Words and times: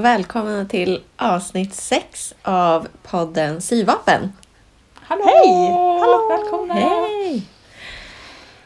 Och 0.00 0.04
välkomna 0.04 0.64
till 0.64 1.02
avsnitt 1.16 1.74
6 1.74 2.34
av 2.42 2.88
podden 3.02 3.60
Syvapen. 3.60 4.32
Hallå! 4.94 5.22
Hej! 5.24 5.70
Hallå! 6.00 6.28
Välkomna! 6.28 6.74
Hej! 6.74 7.42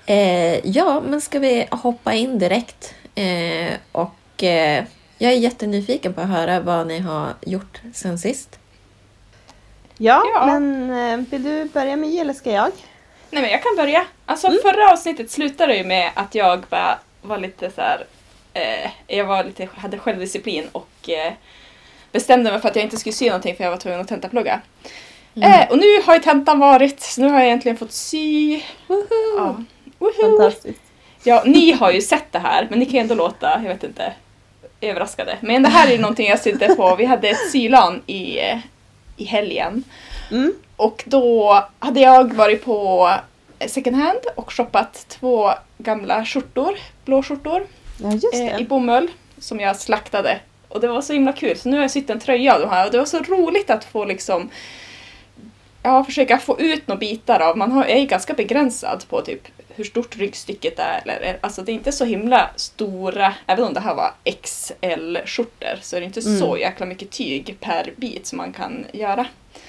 Eh, 0.07 0.71
ja, 0.71 1.01
men 1.01 1.21
ska 1.21 1.39
vi 1.39 1.67
hoppa 1.71 2.13
in 2.15 2.39
direkt? 2.39 2.95
Eh, 3.15 3.73
och 3.93 4.43
eh, 4.43 4.85
jag 5.19 5.33
är 5.33 5.37
jättenyfiken 5.37 6.15
på 6.15 6.21
att 6.21 6.29
höra 6.29 6.61
vad 6.61 6.87
ni 6.87 6.99
har 6.99 7.29
gjort 7.41 7.81
sen 7.95 8.19
sist. 8.19 8.59
Ja, 9.99 10.23
Ja. 10.35 10.47
men 10.47 10.91
eh, 10.91 11.27
vill 11.31 11.43
du 11.43 11.65
börja 11.65 11.97
med 11.97 12.15
eller 12.21 12.35
ska 12.35 12.51
jag? 12.51 12.71
Nej 13.31 13.43
men 13.43 13.51
jag 13.51 13.63
kan 13.63 13.77
börja. 13.77 14.05
Alltså 14.27 14.47
Mm. 14.47 14.59
förra 14.63 14.93
avsnittet 14.93 15.31
slutade 15.31 15.77
ju 15.77 15.85
med 15.85 16.11
att 16.15 16.35
jag 16.35 16.61
bara 16.71 16.99
var 17.23 17.39
lite 17.39 17.71
så 17.71 17.81
här. 17.81 18.05
Eh, 18.55 18.91
jag 19.07 19.25
var 19.25 19.45
lite, 19.45 19.69
hade 19.77 19.99
självdisciplin 19.99 20.69
och 20.73 21.11
eh, 21.11 21.33
bestämde 22.13 22.51
mig 22.51 22.61
för 22.61 22.69
att 22.69 22.77
jag 22.77 22.85
inte 22.85 22.97
skulle 22.97 23.13
sy 23.13 23.27
någonting 23.27 23.57
för 23.57 23.65
jag 23.65 23.71
var 23.71 23.79
tvungen 23.79 24.01
att 24.01 24.09
tentaplugga. 24.09 24.61
Eh, 25.43 25.71
och 25.71 25.79
nu 25.79 26.03
har 26.07 26.15
ju 26.15 26.21
tentan 26.21 26.59
varit, 26.59 27.01
så 27.01 27.21
nu 27.21 27.29
har 27.29 27.41
jag 27.41 27.49
äntligen 27.49 27.77
fått 27.77 27.93
sy. 27.93 28.61
Woho! 28.87 29.07
Ja. 29.37 29.57
Woho! 29.99 30.39
Fantastiskt. 30.39 30.81
Ja, 31.25 31.43
ni 31.47 31.73
har 31.73 31.91
ju 31.91 32.01
sett 32.01 32.33
det 32.33 32.39
här, 32.39 32.67
men 32.71 32.79
ni 32.79 32.85
kan 32.85 32.95
ju 32.95 33.01
ändå 33.01 33.15
låta, 33.15 33.61
jag 33.63 33.69
vet 33.69 33.85
inte, 33.85 34.13
överraskade. 34.81 35.39
Men 35.41 35.63
det 35.63 35.69
här 35.69 35.93
är 35.93 35.99
någonting 35.99 36.27
jag 36.27 36.41
sitter 36.41 36.75
på. 36.75 36.97
Vi 36.97 37.05
hade 37.05 37.29
ett 37.29 37.51
sylan 37.51 38.03
i, 38.07 38.39
eh, 38.39 38.59
i 39.17 39.25
helgen. 39.25 39.85
Mm. 40.31 40.55
Och 40.77 41.05
då 41.07 41.59
hade 41.79 42.01
jag 42.01 42.35
varit 42.35 42.65
på 42.65 43.11
second 43.67 43.97
hand 43.97 44.21
och 44.37 44.53
shoppat 44.53 45.07
två 45.09 45.51
gamla 45.79 46.25
skjortor, 46.25 46.79
blå 47.05 47.23
skjortor, 47.23 47.67
Ja, 48.05 48.13
just 48.13 48.35
eh, 48.35 48.61
i 48.61 48.65
bomull 48.65 49.11
som 49.39 49.61
jag 49.61 49.77
slaktade. 49.77 50.41
Och 50.69 50.81
det 50.81 50.89
var 50.89 51.03
så 51.03 51.13
himla 51.13 51.33
kul, 51.33 51.57
så 51.59 51.69
nu 51.69 51.77
har 51.77 51.83
jag 51.83 51.91
sytt 51.91 52.11
en 52.11 52.21
tröja 52.21 52.55
av 52.55 52.61
de 52.61 52.71
här 52.71 52.87
och 52.87 52.93
det 52.93 52.99
var 52.99 53.05
så 53.05 53.19
roligt 53.19 53.71
att 53.71 53.85
få 53.85 54.05
liksom 54.05 54.51
Ja, 55.87 56.05
försöka 56.05 56.39
få 56.39 56.61
ut 56.61 56.89
några 56.89 56.99
bitar 56.99 57.41
av, 57.41 57.57
man 57.59 57.83
är 57.83 57.99
ju 57.99 58.07
ganska 58.07 58.35
begränsad 58.35 59.05
på 59.09 59.21
typ 59.21 59.41
hur 59.69 59.85
stort 59.85 60.17
ryggstycket 60.17 60.79
är. 60.79 61.01
Eller, 61.05 61.39
alltså 61.41 61.63
det 61.63 61.73
är 61.73 61.75
inte 61.75 61.93
så 61.93 62.05
himla 62.05 62.51
stora, 62.57 63.35
även 63.47 63.65
om 63.65 63.75
det 63.75 63.81
här 63.81 63.95
var 63.95 64.13
XL-skjortor 64.43 65.79
så 65.83 65.97
är 65.97 66.01
det 66.01 66.07
inte 66.07 66.21
Mm. 66.21 66.39
så 66.41 66.59
jäkla 66.59 66.87
mycket 66.87 67.11
tyg 67.11 67.57
per 67.61 67.93
bit 67.97 68.27
som 68.27 68.37
man 68.39 68.53
kan 68.53 68.87
göra. 68.93 69.27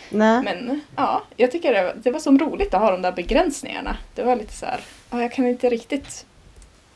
Nej. 0.09 0.41
Men 0.43 0.81
ja, 0.95 1.23
jag 1.37 1.51
tycker 1.51 1.73
det, 1.73 1.93
det 2.03 2.11
var 2.11 2.19
så 2.19 2.31
roligt 2.31 2.73
att 2.73 2.81
ha 2.81 2.91
de 2.91 3.01
där 3.01 3.11
begränsningarna. 3.11 3.97
Det 4.15 4.23
var 4.23 4.35
lite 4.35 4.53
så 4.53 4.65
här, 4.65 4.79
ja, 5.11 5.21
jag 5.21 5.31
kan 5.31 5.47
inte 5.47 5.69
riktigt 5.69 6.25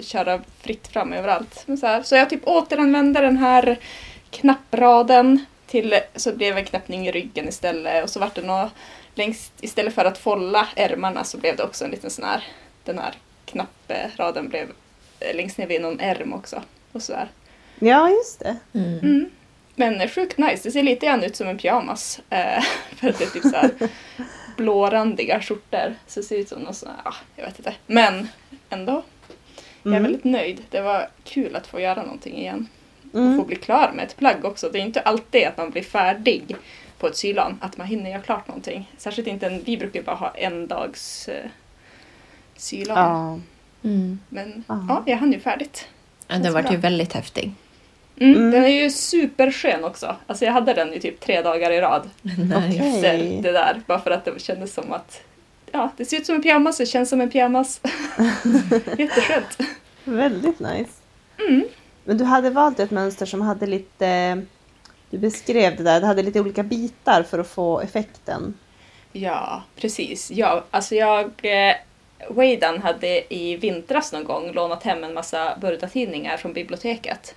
köra 0.02 0.42
fritt 0.62 0.88
fram 0.88 1.14
överallt. 1.14 1.64
Men 1.66 1.78
så, 1.78 1.88
här, 1.88 2.04
så 2.04 2.16
jag 2.16 2.30
typ 2.30 2.48
återanvände 2.48 3.22
den 3.22 3.38
här 3.38 3.80
knappraden 4.32 5.46
till, 5.68 6.00
så 6.16 6.36
blev 6.36 6.58
en 6.58 6.66
knäppning 6.66 7.08
i 7.08 7.12
ryggen 7.12 7.48
istället 7.50 8.04
och 8.04 8.10
så 8.10 8.20
vart 8.20 8.36
det 8.36 8.42
något 8.42 8.72
längst, 9.16 9.54
istället 9.62 9.94
för 9.94 10.06
att 10.06 10.18
folla 10.18 10.68
ärmarna 10.76 11.24
så 11.24 11.38
blev 11.38 11.56
det 11.56 11.64
också 11.64 11.86
en 11.86 11.92
liten 11.92 12.10
sån 12.10 12.26
här, 12.26 12.44
den 12.84 13.00
här 13.00 13.14
knappraden 13.46 14.50
blev 14.50 14.68
längst 15.34 15.58
ner 15.58 15.68
vid 15.68 15.82
någon 15.82 16.00
ärm 16.00 16.34
också. 16.34 16.64
Och 16.92 17.04
så 17.04 17.12
där. 17.12 17.30
Ja, 17.80 18.10
just 18.10 18.40
det. 18.40 18.58
Mm. 18.74 19.00
Mm. 19.00 19.30
Men 19.76 20.10
sjukt 20.10 20.38
nice, 20.38 20.64
det 20.64 20.72
ser 20.72 20.84
lite 20.84 21.06
grann 21.06 21.24
ut 21.24 21.36
som 21.36 21.48
en 21.48 21.58
pyjamas. 21.58 22.20
Eh, 22.30 22.64
för 22.96 23.10
att 23.10 23.18
det 23.18 23.24
är 23.24 23.30
typ 23.30 23.44
så 23.44 23.56
här 23.56 23.72
blårandiga 24.58 25.42
skjortor. 25.42 25.96
Så 26.08 26.20
det 26.20 26.26
ser 26.26 26.38
ut 26.38 26.50
som 26.50 26.62
någon 26.62 26.74
sån 26.74 26.90
här, 26.90 27.12
ah, 27.12 27.16
jag 27.36 27.46
vet 27.46 27.60
inte. 27.60 27.74
Men 27.88 28.28
ändå, 28.70 29.04
jag 29.84 29.94
är 29.94 29.98
Mm. 29.98 30.04
väldigt 30.04 30.24
nöjd. 30.24 30.62
Det 30.70 30.82
var 30.82 31.08
kul 31.24 31.56
att 31.56 31.68
få 31.68 31.80
göra 31.80 32.04
någonting 32.04 32.38
igen. 32.38 32.68
Och 33.06 33.12
få 33.12 33.20
Mm. 33.20 33.46
bli 33.48 33.56
klar 33.56 33.92
med 33.96 34.06
ett 34.06 34.18
plagg 34.18 34.46
också. 34.46 34.70
Det 34.70 34.80
är 34.80 34.82
inte 34.84 35.02
alltid 35.02 35.48
att 35.48 35.58
man 35.58 35.70
blir 35.70 35.84
färdig 35.84 36.56
på 37.00 37.08
ett 37.08 37.18
sylan, 37.18 37.58
att 37.62 37.78
man 37.78 37.88
hinner 37.88 38.10
göra 38.12 38.22
klart 38.22 38.48
någonting. 38.48 38.92
Särskilt 38.98 39.28
inte, 39.28 39.48
en, 39.48 39.64
vi 39.64 39.78
brukar 39.78 40.02
bara 40.02 40.16
ha 40.16 40.30
en 40.36 40.68
dags 40.68 41.28
eh, 41.30 41.46
sylan. 42.56 42.98
Ja. 42.98 43.40
Mm. 43.90 44.20
Men 44.30 44.64
Ja. 44.68 44.86
ja, 44.90 45.04
jag 45.06 45.18
hann 45.18 45.32
ju 45.34 45.40
färdigt. 45.40 45.88
Ja, 46.28 46.36
den 46.38 46.54
vart 46.54 46.72
ju 46.72 46.78
väldigt 46.78 47.14
häftig. 47.14 47.52
Mm, 48.22 48.36
Mm. 48.36 48.52
Den 48.52 48.64
är 48.64 48.84
ju 48.84 48.90
superskön 48.90 49.84
också. 49.84 50.16
Alltså 50.28 50.46
jag 50.46 50.52
hade 50.54 50.74
den 50.74 50.94
i 50.94 51.00
typ 51.00 51.20
tre 51.20 51.42
dagar 51.42 51.72
i 51.72 51.82
rad. 51.82 52.10
Okej. 52.58 52.78
efter 52.96 53.42
det 53.42 53.52
där. 53.52 53.82
Bara 53.88 54.00
för 54.00 54.12
att 54.12 54.26
det 54.26 54.42
kändes 54.42 54.74
som 54.74 54.92
att 54.92 55.22
ja, 55.72 55.92
det 55.98 56.06
ser 56.06 56.18
ut 56.18 56.26
som 56.26 56.36
en 56.36 56.42
pyjamas, 56.42 56.78
det 56.78 56.86
känns 56.86 57.10
som 57.10 57.22
en 57.22 57.30
pyjamas. 57.30 57.82
Jätteskönt. 58.98 59.58
Väldigt 60.04 60.60
nice. 60.60 60.92
Mm. 61.50 61.68
Men 62.04 62.18
du 62.18 62.24
hade 62.24 62.50
valt 62.50 62.80
ett 62.80 62.92
mönster 62.92 63.26
som 63.26 63.42
hade 63.42 63.66
lite... 63.66 64.42
Du 65.10 65.18
beskrev 65.18 65.78
det 65.78 65.84
där, 65.84 66.02
det 66.02 66.08
hade 66.08 66.24
lite 66.24 66.40
olika 66.40 66.64
bitar 66.64 67.24
för 67.24 67.40
att 67.40 67.48
få 67.48 67.80
effekten. 67.80 68.54
Ja, 69.12 69.64
precis. 69.76 70.32
Ja, 70.32 70.66
alltså 70.72 70.96
jag... 70.96 71.32
Eh, 71.42 71.76
Wadan 72.30 72.82
hade 72.82 73.34
i 73.34 73.58
vintras 73.58 74.14
någon 74.14 74.24
gång 74.24 74.52
lånat 74.52 74.84
hem 74.84 75.04
en 75.04 75.14
massa 75.14 75.58
Burda-tidningar 75.62 76.38
från 76.38 76.54
biblioteket. 76.54 77.36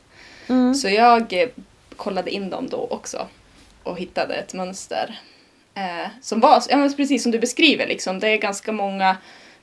Mm. 0.48 0.74
Så 0.74 0.88
jag 0.88 1.32
eh, 1.32 1.48
kollade 1.96 2.30
in 2.30 2.50
dem 2.50 2.68
då 2.68 2.86
också 2.90 3.26
och 3.82 3.98
hittade 3.98 4.34
ett 4.34 4.54
mönster. 4.54 5.20
Eh, 5.74 6.08
som 6.20 6.40
var 6.40 6.62
ja, 6.68 6.76
men 6.76 6.94
precis 6.94 7.22
som 7.22 7.32
du 7.32 7.38
beskriver, 7.38 7.86
liksom, 7.86 8.18
det 8.18 8.28
är 8.28 8.36
ganska 8.36 8.72
många, 8.72 9.16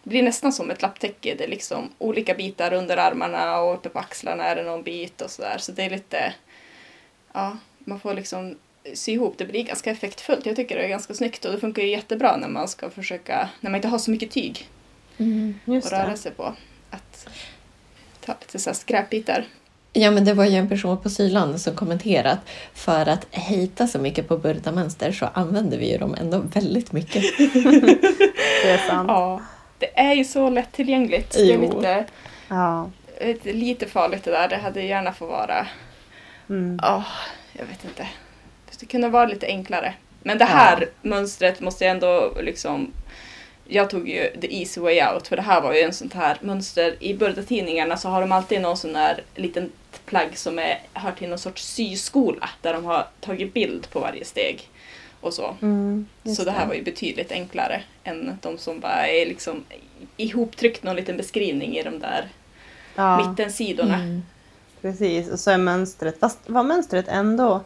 det 0.04 0.10
blir 0.10 0.24
nästan 0.24 0.54
som 0.54 0.72
ett 0.72 0.82
lapptäcke. 0.82 1.36
Det 1.36 1.44
är 1.44 1.48
liksom 1.48 1.90
olika 1.98 2.34
bitar 2.34 2.74
under 2.74 2.98
armarna 2.98 3.60
och 3.60 3.74
uppe 3.74 3.90
på 3.90 4.00
axlarna 4.00 4.44
är 4.44 4.56
det 4.56 4.64
någon 4.64 4.84
bit 4.84 5.22
och 5.22 5.32
sådär. 5.32 5.58
Så 5.58 5.72
det 5.72 5.84
är 5.84 5.90
lite, 5.90 6.34
ja, 7.34 7.58
man 7.80 8.00
får 8.00 8.14
liksom 8.14 8.58
sy 8.94 9.12
ihop. 9.12 9.38
Det 9.38 9.46
blir 9.46 9.64
ganska 9.64 9.92
effektfullt. 9.92 10.46
Jag 10.46 10.56
tycker 10.56 10.76
det 10.76 10.84
är 10.84 10.90
ganska 10.90 11.14
snyggt 11.14 11.46
och 11.46 11.52
det 11.52 11.60
funkar 11.60 11.82
ju 11.82 11.90
jättebra 11.90 12.38
när 12.38 12.48
man 12.48 12.68
ska 12.68 12.90
försöka, 12.90 13.50
när 13.60 13.72
man 13.72 13.76
inte 13.76 13.88
har 13.88 14.00
så 14.00 14.12
mycket 14.12 14.32
tyg 14.32 14.70
Mm. 15.20 15.60
Att 15.66 15.92
röra 15.92 16.10
det. 16.10 16.18
sig 16.18 16.32
på. 16.32 16.56
Att 16.90 17.28
ta 18.26 18.36
lite 18.40 18.60
så 18.60 18.70
här 18.70 18.76
skräpbitar. 18.76 19.46
Ja, 19.94 20.12
men 20.12 20.26
det 20.26 20.34
var 20.34 20.46
ju 20.46 20.56
en 20.58 20.70
person 20.70 20.98
på 20.98 21.10
Syland 21.10 21.62
som 21.62 21.76
kommenterat 21.76 22.40
för 22.74 23.10
att 23.10 23.28
hejta 23.32 23.88
så 23.88 24.00
mycket 24.00 24.28
på 24.28 24.38
burda-mönster 24.38 25.12
så 25.12 25.26
använder 25.34 25.78
vi 25.78 25.92
ju 25.92 25.98
dem 25.98 26.16
ändå 26.20 26.38
väldigt 26.40 26.92
mycket. 26.92 27.24
Det 28.64 28.70
är 28.72 28.88
sant. 28.88 29.08
Ja, 29.08 29.42
det 29.78 30.00
är 30.00 30.14
ju 30.14 30.24
så 30.26 30.50
lättillgängligt. 30.50 31.32
Det 31.32 31.42
är 31.52 31.54
Jo. 31.56 31.62
lite, 31.62 32.06
Ja. 32.48 32.90
lite, 33.22 33.54
lite 33.54 33.86
farligt 33.86 34.24
det 34.24 34.32
där. 34.32 34.48
Det 34.48 34.58
hade 34.58 34.82
gärna 34.84 35.14
fått 35.14 35.30
vara, 35.30 35.68
Mm. 36.50 36.80
ja, 36.82 37.04
jag 37.54 37.66
vet 37.66 37.84
inte. 37.86 38.08
Det 38.80 38.86
kunde 38.86 39.10
vara 39.10 39.26
lite 39.26 39.46
enklare. 39.48 39.94
Men 40.24 40.38
det 40.38 40.46
här 40.46 40.86
mönstret 41.02 41.60
måste 41.60 41.84
jag 41.86 41.92
ändå 41.92 42.32
liksom 42.42 42.92
jag 43.70 43.90
tog 43.90 44.10
ju 44.10 44.30
the 44.42 44.60
easy 44.60 44.82
way 44.82 45.02
out 45.14 45.28
för 45.28 45.36
det 45.36 45.42
här 45.42 45.62
var 45.62 45.74
ju 45.74 45.80
en 45.80 45.94
sånt 45.94 46.14
här 46.14 46.38
mönster. 46.42 46.96
I 47.00 47.14
Burda-tidningarna 47.14 47.98
så 47.98 48.10
har 48.10 48.22
de 48.22 48.32
alltid 48.32 48.62
någon 48.62 48.78
sån 48.78 48.94
där 48.94 49.24
liten 49.36 49.72
plagg 50.06 50.38
som 50.38 50.60
är, 50.60 50.82
hör 50.94 51.12
till 51.12 51.30
någon 51.30 51.40
sorts 51.40 51.64
syskola 51.64 52.50
där 52.62 52.74
de 52.74 52.86
har 52.86 53.08
tagit 53.20 53.54
bild 53.54 53.90
på 53.90 54.00
varje 54.00 54.26
steg 54.26 54.70
och 55.22 55.34
så. 55.34 55.56
Mm. 55.62 56.08
Så 56.38 56.44
det 56.44 56.52
här 56.52 56.68
var 56.68 56.74
ju 56.74 56.84
betydligt 56.84 57.32
enklare 57.32 57.82
än 58.04 58.38
de 58.42 58.58
som 58.58 58.80
bara 58.80 59.08
är 59.08 59.26
liksom 59.26 59.64
ihoptryckt 60.18 60.84
någon 60.84 60.96
liten 60.96 61.18
beskrivning 61.18 61.78
i 61.78 61.84
de 61.84 62.00
där 62.00 62.30
Ja, 62.96 63.30
mittensidorna. 63.30 63.96
Mm. 63.96 64.22
precis. 64.82 65.30
Och 65.30 65.40
så 65.40 65.52
är 65.52 65.58
mönstret... 65.58 66.20
Fast 66.20 66.50
var 66.50 66.64
mönstret 66.64 67.08
ändå 67.08 67.64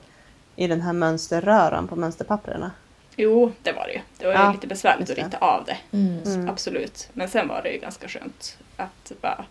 i 0.56 0.68
den 0.68 0.82
här 0.82 0.94
mönsterröran 0.94 1.88
på 1.88 1.96
mönsterpapperna? 1.96 2.72
Jo, 3.15 3.51
det 3.63 3.71
var 3.71 3.88
det 3.88 3.94
ju. 3.94 4.00
Det 4.18 4.25
var 4.25 4.33
ju 4.33 4.39
Ja, 4.39 4.51
lite 4.51 4.68
besvärligt 4.68 5.10
att 5.10 5.18
rita 5.18 5.38
av 5.38 5.65
det. 5.65 5.77
Mm. 5.98 6.19
Mm. 6.25 6.50
Absolut. 6.50 7.10
Men 7.13 7.30
sen 7.30 7.48
var 7.48 7.62
det 7.62 7.69
ju 7.71 7.80
ganska 7.80 8.07
skönt 8.07 8.57
att 8.77 9.12
bara, 9.21 9.45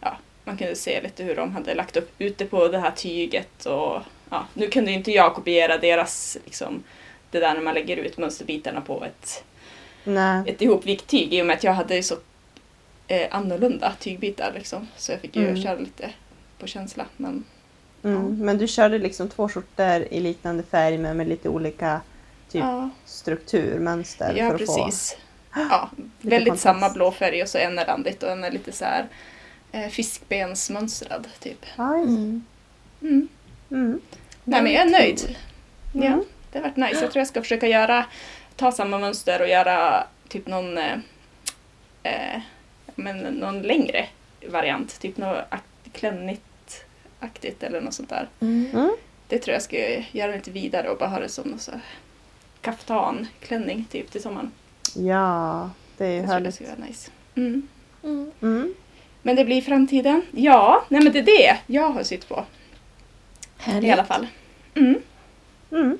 ja, 0.00 0.16
man 0.44 0.56
kunde 0.56 0.74
se 0.74 1.00
lite 1.02 1.22
hur 1.24 1.36
de 1.36 1.52
hade 1.52 1.74
lagt 1.74 1.96
upp 1.96 2.12
ute 2.18 2.44
på 2.46 2.68
det 2.68 2.78
här 2.78 2.90
tyget 2.90 3.66
och 3.66 4.02
ja, 4.30 4.46
nu 4.54 4.68
kunde 4.68 4.90
ju 4.90 4.96
inte 4.96 5.10
jag 5.12 5.34
kopiera 5.34 5.78
deras, 5.78 6.38
liksom, 6.44 6.82
det 7.30 7.40
där 7.40 7.54
när 7.54 7.60
man 7.60 7.74
lägger 7.74 7.96
ut 7.96 8.18
mönsterbitarna 8.18 8.80
på 8.80 9.04
ett, 9.04 9.44
Nej. 10.04 10.42
ett 10.46 10.62
ihopvikt 10.62 11.06
tyg 11.06 11.34
i 11.34 11.42
och 11.42 11.46
med 11.46 11.56
att 11.56 11.64
jag 11.64 11.72
hade 11.72 11.96
ju 11.96 12.02
så 12.02 12.14
eh, 13.06 13.26
annorlunda 13.30 13.92
tygbitar 13.98 14.52
liksom. 14.54 14.88
Så 14.96 15.12
jag 15.12 15.20
fick 15.20 15.36
ju 15.36 15.42
Mm. 15.48 15.62
köra 15.62 15.78
lite 15.78 16.10
på 16.58 16.66
känsla. 16.66 17.06
Men 17.16 17.44
Mm. 18.02 18.38
Men 18.44 18.58
du 18.58 18.68
körde 18.68 18.98
liksom 18.98 19.28
två 19.28 19.48
skjortor 19.48 20.02
i 20.10 20.20
liknande 20.20 20.62
färg 20.62 20.98
men 20.98 21.16
med 21.16 21.28
lite 21.28 21.48
olika 21.48 22.00
typ 22.48 22.60
ja, 22.60 22.90
struktur, 23.04 23.78
mönster. 23.78 24.34
ja 24.36 24.46
för 24.46 24.54
att 24.54 24.58
precis. 24.60 25.16
Ja, 25.54 25.90
väldigt 26.20 26.48
kontrast. 26.48 26.62
samma 26.62 26.90
blå 26.90 27.12
färg 27.12 27.42
och 27.42 27.48
så 27.48 27.58
en 27.58 27.78
är 27.78 27.84
randigt 27.84 28.22
och 28.22 28.30
en 28.30 28.44
är 28.44 28.50
lite 28.50 28.72
så 28.72 28.84
här 28.84 29.06
eh, 29.72 29.88
fiskbensmönstrad 29.88 31.28
typ. 31.40 31.64
Få... 31.76 31.82
Mm. 31.82 32.44
Mm. 33.02 33.28
Mm. 33.70 34.00
Nej 34.44 34.62
men 34.62 34.72
jag 34.72 34.86
är 34.86 34.90
nöjd. 34.90 35.36
Ja, 35.92 36.06
Mm. 36.06 36.24
det 36.52 36.58
har 36.58 36.62
varit 36.68 36.76
nice. 36.76 37.00
Jag 37.00 37.12
tror 37.12 37.20
jag 37.20 37.26
ska 37.26 37.42
försöka 37.42 37.66
göra, 37.68 38.04
ta 38.56 38.72
samma 38.72 38.98
mönster 38.98 39.42
och 39.42 39.48
göra 39.48 40.06
typ 40.28 40.46
någon, 40.46 40.78
eh, 40.78 40.98
eh, 42.02 42.40
men 42.94 43.18
någon 43.18 43.62
längre 43.62 44.06
variant. 44.48 45.00
Typ 45.00 45.16
något 45.16 45.36
ak- 45.50 45.90
klännigt-aktigt 45.92 47.62
eller 47.62 47.80
något 47.80 47.94
sånt 47.94 48.08
där. 48.10 48.28
Mm. 48.40 48.70
Mm. 48.72 48.96
det 49.28 49.38
tror 49.38 49.52
jag 49.52 49.62
ska 49.62 49.76
göra 50.12 50.32
lite 50.32 50.50
vidare 50.50 50.88
och 50.88 50.98
bara 50.98 51.08
ha 51.08 51.18
det 51.20 51.28
som 51.28 51.48
någon 51.50 51.58
så 51.58 51.72
här 52.62 52.72
kaftanklänning 52.72 53.84
typ 53.90 54.10
till 54.10 54.22
sommaren. 54.22 54.50
Ja, 54.94 55.70
det 55.96 56.04
är 56.06 56.10
ju 56.10 56.16
Jag 56.16 56.24
tror 56.24 56.28
det 56.28 56.34
härligt. 56.34 56.54
skulle 56.54 56.70
vara 56.70 56.86
nice. 56.86 57.10
Mm. 57.34 57.68
Mm. 58.04 58.30
Mm. 58.42 58.74
Men 59.22 59.36
det 59.36 59.44
blir 59.44 59.62
framtiden. 59.62 60.22
Ja, 60.30 60.84
nej 60.88 61.02
men 61.02 61.12
det 61.12 61.18
är 61.18 61.22
det 61.22 61.58
jag 61.66 61.90
har 61.90 62.02
sytt 62.02 62.28
på 62.28 62.44
Härligt. 63.56 63.84
i 63.84 63.90
alla 63.90 64.04
fall. 64.04 64.26
Mm. 64.74 64.98
Mm. 65.72 65.98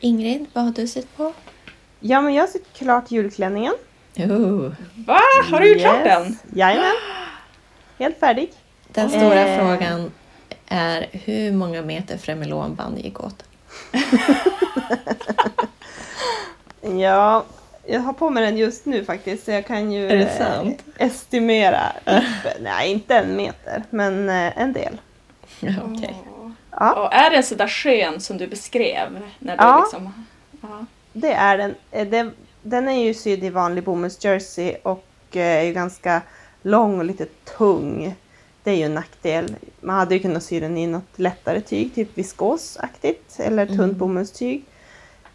Ingrid, 0.00 0.46
vad 0.52 0.64
har 0.64 0.72
du 0.72 0.86
sett 0.86 1.16
på? 1.16 1.32
Ja, 2.00 2.20
men 2.20 2.34
jag 2.34 2.42
har 2.42 2.48
sett 2.48 2.72
klart 2.72 3.10
julklänningen. 3.10 3.74
Oh, 4.16 4.72
Va? 5.06 5.20
Har 5.50 5.60
du 5.60 5.68
gjort 5.72 5.80
klart 5.80 6.04
den? 6.04 6.38
Jajamän. 6.54 6.92
Helt 7.98 8.20
färdig. 8.20 8.52
den 8.88 9.10
stora 9.10 9.40
Eh. 9.48 9.58
frågan 9.58 10.12
är 10.66 11.06
hur 11.12 11.52
många 11.52 11.82
meter 11.82 12.18
Fremilonband 12.18 12.98
gick 12.98 13.20
åt? 13.20 13.44
Ja, 16.82 17.44
jag 17.86 18.00
har 18.00 18.12
på 18.12 18.30
mig 18.30 18.44
den 18.44 18.56
just 18.56 18.86
nu 18.86 19.04
faktiskt 19.04 19.44
så 19.44 19.50
jag 19.50 19.66
kan 19.66 19.92
ju 19.92 20.06
Är 20.10 20.16
det 20.16 20.24
eh, 20.26 20.38
sant? 20.38 20.82
estimera. 20.98 21.82
Nej, 22.60 22.90
inte 22.92 23.14
en 23.16 23.36
meter, 23.36 23.82
men 23.90 24.28
eh, 24.28 24.58
en 24.58 24.72
del. 24.72 25.00
Ja, 25.60 25.72
Okej. 25.84 26.16
Åh. 26.42 26.50
Ja, 26.70 26.94
Och 27.06 27.14
är 27.14 27.30
den 27.30 27.42
sådär 27.42 27.68
skön 27.68 28.20
som 28.20 28.38
du 28.38 28.46
beskrev? 28.46 29.20
När 29.38 29.56
du 29.56 29.62
Ja. 29.62 29.80
liksom... 29.80 30.26
Ja. 30.60 30.84
det 31.12 31.32
är 31.32 31.58
den. 31.58 31.74
Eh, 31.90 32.06
det- 32.08 32.30
Den 32.62 32.88
är 32.88 33.04
ju 33.04 33.14
sydd 33.14 33.44
i 33.44 33.50
vanlig 33.50 33.84
bomullsjersey 33.84 34.74
och 34.82 35.04
eh, 35.32 35.42
är 35.42 35.62
ju 35.62 35.72
ganska 35.72 36.22
lång 36.62 36.98
och 36.98 37.04
lite 37.04 37.24
tung. 37.58 38.14
Det 38.62 38.70
är 38.70 38.74
ju 38.74 38.82
en 38.84 38.94
nackdel. 38.94 39.56
Man 39.80 39.96
hade 39.96 40.14
ju 40.14 40.20
kunnat 40.20 40.42
sy 40.42 40.60
den 40.60 40.76
i 40.78 40.86
något 40.86 41.18
lättare 41.18 41.60
tyg, 41.60 41.94
typ 41.94 42.18
viskosaktigt 42.18 43.40
eller 43.40 43.66
tunt 43.66 43.78
Mm. 43.80 43.98
bomullstyg. 43.98 44.64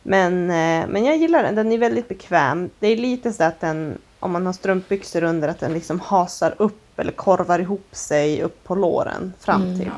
Men, 0.03 0.33
eh, 0.49 0.87
men 0.87 1.05
jag 1.05 1.17
gillar 1.17 1.43
den, 1.43 1.55
den 1.55 1.71
är 1.71 1.77
väldigt 1.77 2.07
bekväm. 2.07 2.69
Det 2.79 2.87
är 2.87 2.97
lite 2.97 3.33
så 3.33 3.43
att 3.43 3.59
den, 3.59 3.97
om 4.19 4.31
man 4.31 4.45
har 4.45 4.53
strumpbyxor 4.53 5.23
under, 5.23 5.47
att 5.47 5.59
den 5.59 5.73
liksom 5.73 5.99
hasar 5.99 6.53
upp 6.57 6.99
eller 6.99 7.11
korvar 7.11 7.59
ihop 7.59 7.87
sig 7.91 8.41
upp 8.43 8.63
på 8.63 8.75
låren 8.75 9.33
fram 9.39 9.61
Mm. 9.63 9.79
till. 9.79 9.87
Ja, 9.87 9.93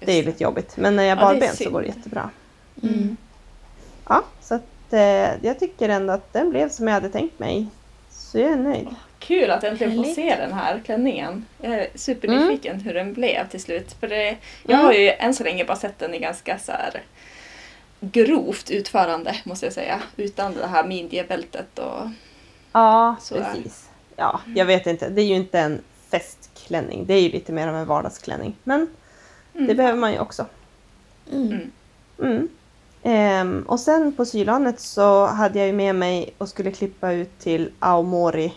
just 0.00 0.06
Det 0.06 0.12
är 0.12 0.22
lite 0.22 0.42
jobbigt. 0.42 0.76
Men 0.76 0.96
när 0.96 1.02
jag 1.04 1.18
Ja, 1.18 1.22
barbent 1.22 1.56
så 1.56 1.70
går 1.70 1.80
det 1.82 1.86
jättebra. 1.88 2.30
Mm. 2.82 3.16
Ja, 4.08 4.22
så 4.42 4.54
att 4.54 4.92
eh, 4.92 5.00
jag 5.46 5.58
tycker 5.60 5.88
ändå 5.88 6.12
att 6.12 6.32
den 6.32 6.50
blev 6.50 6.68
som 6.68 6.86
jag 6.88 6.94
hade 6.94 7.08
tänkt 7.08 7.38
mig. 7.38 7.66
Så 8.10 8.38
jag 8.38 8.50
är 8.52 8.56
nöjd. 8.56 8.88
Kul 9.18 9.50
att 9.50 9.64
äntligen 9.64 10.04
få 10.04 10.10
se 10.14 10.36
den 10.36 10.52
här 10.52 10.82
klänningen. 10.84 11.44
Jag 11.62 11.74
är 11.74 11.86
supernyfiken 11.94 12.80
hur 12.80 12.94
den 12.94 13.12
blev 13.14 13.48
till 13.48 13.60
slut. 13.62 13.92
För 14.00 14.08
det, 14.08 14.36
jag 14.62 14.74
Mm. 14.74 14.84
har 14.86 14.92
ju 14.92 15.10
än 15.10 15.34
så 15.34 15.44
länge 15.44 15.64
bara 15.64 15.76
sett 15.76 15.98
den 15.98 16.14
i 16.14 16.18
ganska 16.18 16.58
så 16.58 16.72
här 16.72 17.02
grovt 18.00 18.70
utförande 18.70 19.36
måste 19.44 19.66
jag 19.66 19.72
säga. 19.72 20.02
Utan 20.16 20.54
det 20.54 20.66
här 20.66 20.84
midjebältet 20.86 21.78
och... 21.78 22.08
Ja, 22.72 23.16
Så 23.20 23.34
precis. 23.34 23.88
Ja, 24.16 24.40
jag 24.54 24.66
vet 24.66 24.86
inte. 24.86 25.08
Det 25.08 25.22
är 25.22 25.26
ju 25.26 25.34
inte 25.34 25.58
en 25.60 25.80
festklänning. 26.08 27.06
Det 27.06 27.14
är 27.14 27.20
ju 27.20 27.28
lite 27.28 27.52
mer 27.52 27.68
av 27.68 27.76
en 27.76 27.86
vardagsklänning. 27.86 28.56
Men 28.64 28.86
Mm. 29.54 29.66
det 29.66 29.74
behöver 29.74 29.98
man 29.98 30.12
ju 30.12 30.18
också. 30.18 30.46
Mm. 31.32 31.46
Mm. 31.52 31.70
Mm. 32.22 32.48
Ehm, 33.02 33.64
och 33.68 33.80
sen 33.80 34.12
på 34.12 34.24
sylanet 34.24 34.80
så 34.80 35.26
hade 35.26 35.58
jag 35.58 35.66
ju 35.66 35.72
med 35.72 35.94
mig 35.94 36.34
och 36.38 36.48
skulle 36.48 36.70
klippa 36.72 37.12
ut 37.12 37.38
till 37.38 37.70
Aomori 37.78 38.54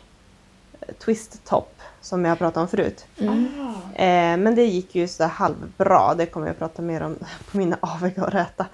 eh, 0.81 0.93
Twist 0.93 1.45
Top 1.45 1.73
som 2.01 2.25
jag 2.25 2.37
pratade 2.37 2.61
om 2.61 2.67
förut. 2.67 3.05
Mm. 3.17 3.47
Ah. 3.59 3.99
Eh, 4.01 4.37
men 4.37 4.55
det 4.55 4.63
gick 4.65 4.95
ju 4.95 5.07
så 5.07 5.23
halvbra. 5.23 6.13
Det 6.13 6.25
kommer 6.25 6.47
jag 6.47 6.51
att 6.51 6.59
prata 6.59 6.81
mer 6.81 7.01
om 7.01 7.15
på 7.51 7.57
mina 7.57 7.77
aviga 7.81 8.23
och 8.25 8.31
räta. 8.31 8.65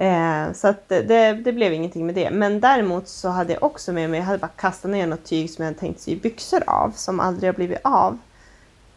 Eh, 0.00 0.52
så 0.52 0.68
att 0.68 0.88
det, 0.88 1.34
det, 1.44 1.52
blev 1.52 1.72
ingenting 1.72 2.06
med 2.06 2.14
det. 2.14 2.30
Men 2.30 2.60
däremot 2.60 3.08
så 3.08 3.28
hade 3.28 3.52
jag 3.52 3.62
också 3.62 3.92
med 3.92 4.10
mig, 4.10 4.18
jag 4.20 4.26
hade 4.26 4.38
bara 4.38 4.48
kastat 4.56 4.90
ner 4.90 5.06
något 5.06 5.24
tyg 5.24 5.50
som 5.50 5.62
jag 5.64 5.66
hade 5.70 5.78
tänkt 5.80 6.00
sy 6.00 6.16
byxor 6.16 6.62
av 6.66 6.90
som 6.90 7.20
aldrig 7.20 7.48
har 7.48 7.54
blivit 7.54 7.78
av. 7.84 8.18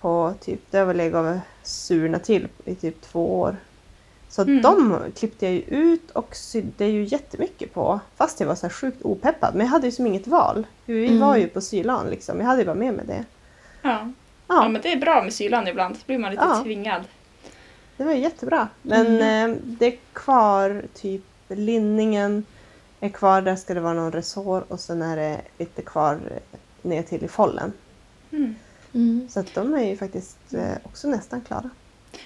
På 0.01 0.33
typ, 0.41 0.59
det 0.71 0.77
har 0.77 0.85
väl 0.85 0.97
legat 0.97 1.35
och 1.35 1.41
surnat 1.67 2.23
till 2.23 2.47
i 2.65 2.75
typ 2.75 3.01
två 3.01 3.39
år. 3.39 3.55
Så 4.29 4.41
Mm. 4.41 4.61
de 4.61 4.97
klippte 5.17 5.45
jag 5.45 5.53
ju 5.53 5.61
ut 5.61 6.11
och 6.11 6.35
sydde 6.35 6.85
ju 6.85 7.03
jättemycket 7.03 7.73
på. 7.73 7.99
Fast 8.15 8.39
jag 8.39 8.47
var 8.47 8.55
så 8.55 8.65
här 8.65 8.73
sjukt 8.73 9.01
opeppad. 9.01 9.55
Men 9.55 9.65
jag 9.65 9.71
hade 9.71 9.85
ju 9.87 9.91
som 9.91 10.07
inget 10.07 10.27
val. 10.27 10.67
Vi 10.85 11.07
Mm. 11.07 11.19
var 11.19 11.37
ju 11.37 11.47
på 11.47 11.61
sylan 11.61 12.07
liksom. 12.09 12.39
Jag 12.39 12.45
hade 12.45 12.59
ju 12.61 12.65
bara 12.65 12.75
med 12.75 12.93
mig 12.93 13.05
det. 13.07 13.25
Ja. 13.81 13.89
ja, 13.89 14.11
Ja, 14.47 14.67
men 14.69 14.81
det 14.81 14.91
är 14.91 14.97
bra 14.97 15.23
med 15.23 15.33
sylan 15.33 15.67
ibland. 15.67 15.95
Då 15.95 15.99
blir 16.05 16.17
man 16.17 16.31
lite 16.31 16.43
Ja. 16.49 16.63
tvingad. 16.63 17.01
Det 17.97 18.03
var 18.03 18.13
jättebra. 18.13 18.67
Men 18.81 19.05
Mm. 19.07 19.51
eh, 19.51 19.57
det 19.63 19.85
är 19.85 19.97
kvar 20.13 20.81
typ 20.93 21.21
linningen 21.47 22.45
är 22.99 23.09
kvar. 23.09 23.41
Där 23.41 23.55
ska 23.55 23.73
det 23.73 23.79
vara 23.79 23.93
någon 23.93 24.11
resår 24.11 24.63
och 24.67 24.79
sen 24.79 25.01
är 25.01 25.15
det 25.17 25.41
lite 25.57 25.81
kvar 25.81 26.13
eh, 26.13 26.59
ner 26.81 27.03
till 27.03 27.23
i 27.23 27.27
follen. 27.27 27.73
Mm. 28.31 28.55
Mm. 28.93 29.27
Så 29.31 29.39
att 29.39 29.53
de 29.53 29.73
är 29.73 29.85
ju 29.85 29.97
faktiskt 29.97 30.37
eh, 30.53 30.71
också 30.83 31.07
nästan 31.07 31.41
klara. 31.41 31.69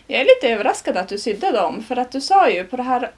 Jag 0.08 0.22
är 0.22 0.26
lite 0.26 0.54
överraskad 0.54 0.98
att 0.98 1.08
du 1.08 1.18
sydde 1.18 1.52
dem. 1.52 1.84
För 1.84 1.96
att 1.96 2.12
du 2.12 2.22
sa 2.22 2.50
ju 2.50 2.64
på 2.64 2.78
det 2.78 2.84
här, 2.84 3.12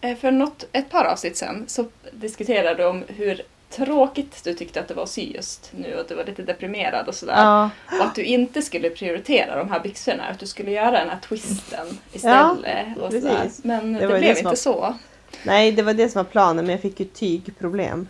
eh, 0.00 0.16
för 0.16 0.30
något, 0.30 0.64
ett 0.72 0.90
par 0.90 1.04
avsnitt 1.04 1.36
sen, 1.36 1.64
så 1.66 1.84
diskuterade 2.12 2.82
du 2.82 2.88
om 2.88 3.04
hur 3.08 3.42
tråkigt 3.70 4.44
du 4.44 4.54
tyckte 4.54 4.80
att 4.80 4.88
det 4.88 4.94
var 4.94 5.06
sy 5.06 5.32
just 5.34 5.70
nu 5.76 5.94
och 5.94 6.00
att 6.00 6.08
du 6.08 6.14
var 6.14 6.24
lite 6.24 6.42
deprimerad 6.42 7.08
och 7.08 7.14
sådär. 7.14 7.34
Ja, 7.36 7.70
Och 7.98 8.04
att 8.04 8.14
du 8.14 8.24
inte 8.24 8.62
skulle 8.62 8.90
prioritera 8.90 9.56
de 9.56 9.70
här 9.70 9.80
byxorna, 9.80 10.24
att 10.24 10.38
du 10.38 10.46
skulle 10.46 10.70
göra 10.70 10.90
den 10.90 11.08
här 11.08 11.18
twisten 11.28 11.86
istället. 12.12 12.98
och 13.00 13.12
sådär. 13.12 13.50
Men 13.62 13.92
Det 13.92 13.98
det, 14.00 14.06
var 14.06 14.18
blev 14.18 14.34
det 14.34 14.40
inte 14.40 14.56
så. 14.56 14.94
nej 15.42 15.72
det 15.72 15.82
var 15.82 15.94
det 15.94 16.08
som 16.08 16.18
var 16.18 16.30
planen 16.30 16.64
men 16.64 16.72
jag 16.72 16.82
fick 16.82 17.00
ju 17.00 17.06
tygproblem. 17.06 18.06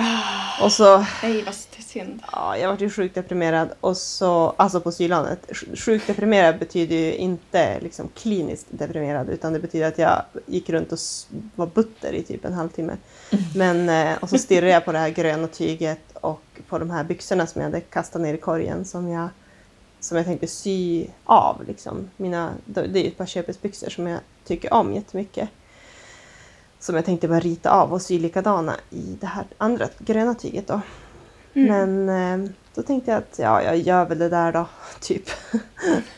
Ah, 0.00 0.64
Och 0.64 0.72
så 0.72 1.04
nej, 1.22 1.42
vad 1.42 1.54
synd. 1.54 2.22
Ja, 2.32 2.56
jag 2.56 2.68
var 2.68 2.76
ju 2.78 2.90
sjukt 2.90 3.14
deprimerad 3.14 3.68
och 3.80 3.96
så, 3.96 4.54
alltså 4.56 4.80
på 4.80 4.92
sylanet. 4.92 5.46
Sj- 5.48 5.76
Sjukt 5.76 6.06
deprimerad 6.06 6.58
betyder 6.58 6.96
ju 6.96 7.14
inte 7.14 7.80
liksom 7.80 8.08
kliniskt 8.14 8.66
deprimerad 8.70 9.28
utan 9.28 9.52
det 9.52 9.58
betyder 9.60 9.88
att 9.88 9.98
jag 9.98 10.22
gick 10.46 10.70
runt 10.70 10.92
och 10.92 10.98
var 11.54 11.66
butter 11.66 12.12
i 12.12 12.22
typ 12.22 12.44
en 12.44 12.52
halvtimme. 12.52 12.96
Men, 13.56 13.88
eh, 13.88 14.18
och 14.20 14.28
så 14.30 14.38
stirrade 14.38 14.72
jag 14.72 14.84
på 14.84 14.92
det 14.92 14.98
här 14.98 15.08
gröna 15.10 15.48
tyget 15.48 16.00
och 16.14 16.42
på 16.68 16.78
de 16.78 16.90
här 16.90 17.04
byxorna 17.04 17.46
som 17.46 17.60
jag 17.60 17.68
hade 17.68 17.80
kastat 17.80 18.22
ner 18.22 18.34
i 18.34 18.38
korgen 18.38 18.84
som 18.84 19.08
jag, 19.08 19.28
som 20.00 20.16
jag 20.16 20.26
tänkte 20.26 20.46
sy 20.46 21.06
av. 21.24 21.64
Liksom. 21.66 22.10
Mina, 22.16 22.50
det 22.64 22.80
är 22.80 22.86
ju 23.02 23.08
ett 23.08 23.18
par 23.18 23.26
köpesbyxor 23.26 23.90
som 23.90 24.06
jag 24.06 24.20
tycker 24.44 24.72
om 24.74 24.94
jättemycket. 24.94 25.48
Som 26.80 26.94
jag 26.94 27.04
tänkte 27.04 27.28
bara 27.28 27.40
rita 27.40 27.70
av 27.70 27.92
och 27.92 28.02
sy 28.02 28.18
likadana 28.18 28.74
i 28.90 29.16
det 29.20 29.26
här 29.26 29.44
andra 29.58 29.88
gröna 29.98 30.34
tyget 30.34 30.66
då. 30.66 30.80
Mm. 31.54 32.04
Men 32.04 32.42
eh, 32.44 32.50
då 32.74 32.82
tänkte 32.82 33.10
jag 33.10 33.18
att 33.18 33.38
ja, 33.38 33.62
jag 33.62 33.76
gör 33.78 34.04
väl 34.04 34.18
det 34.18 34.28
där 34.28 34.52
då, 34.52 34.66
typ. 35.00 35.24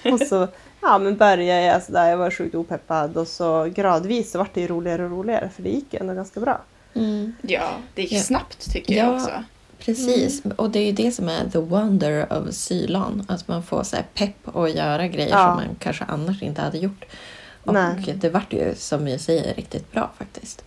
och 0.13 0.21
så 0.21 0.49
ja, 0.81 0.99
men 0.99 1.17
började 1.17 1.63
jag 1.63 1.83
sådär, 1.83 2.09
jag 2.11 2.17
var 2.17 2.31
sjukt 2.31 2.55
opeppad 2.55 3.17
och 3.17 3.29
så 3.29 3.65
gradvis 3.75 4.31
så 4.31 4.39
vart 4.39 4.55
det 4.55 4.61
ju 4.61 4.67
roligare 4.67 5.05
och 5.05 5.11
roligare 5.11 5.51
för 5.57 5.63
det 5.63 5.69
gick 5.71 5.95
ju 5.95 6.01
ändå 6.01 6.15
ganska 6.15 6.41
bra. 6.41 6.61
Mm. 6.95 7.33
Ja, 7.43 7.71
det 7.95 8.03
gick 8.03 8.13
Ja. 8.13 8.21
snabbt 8.21 8.71
tycker 8.73 8.95
Ja. 8.95 9.05
jag 9.05 9.15
också. 9.15 9.31
Precis, 9.79 10.43
och 10.57 10.71
det 10.71 10.79
är 10.79 10.87
ju 10.87 10.93
det 10.93 11.13
som 11.13 11.29
är 11.29 11.51
the 11.51 11.59
wonder 11.59 12.33
of 12.33 12.55
sylan. 12.55 13.27
Att 13.29 13.49
man 13.49 13.63
får 13.63 13.83
så 13.83 13.97
här 13.97 14.05
pepp 14.15 14.57
att 14.57 14.75
göra 14.75 15.07
grejer 15.09 15.31
Ja. 15.31 15.37
som 15.47 15.55
man 15.67 15.77
kanske 15.79 16.05
annars 16.05 16.43
inte 16.43 16.63
hade 16.63 16.79
gjort. 16.79 17.05
Och 17.65 17.75
Nej. 17.75 18.15
det 18.21 18.29
vart 18.29 18.53
ju, 18.53 18.75
som 18.75 19.09
jag 19.09 19.21
säger, 19.21 19.55
riktigt 19.55 19.93
bra 19.93 20.11
faktiskt. 20.19 20.65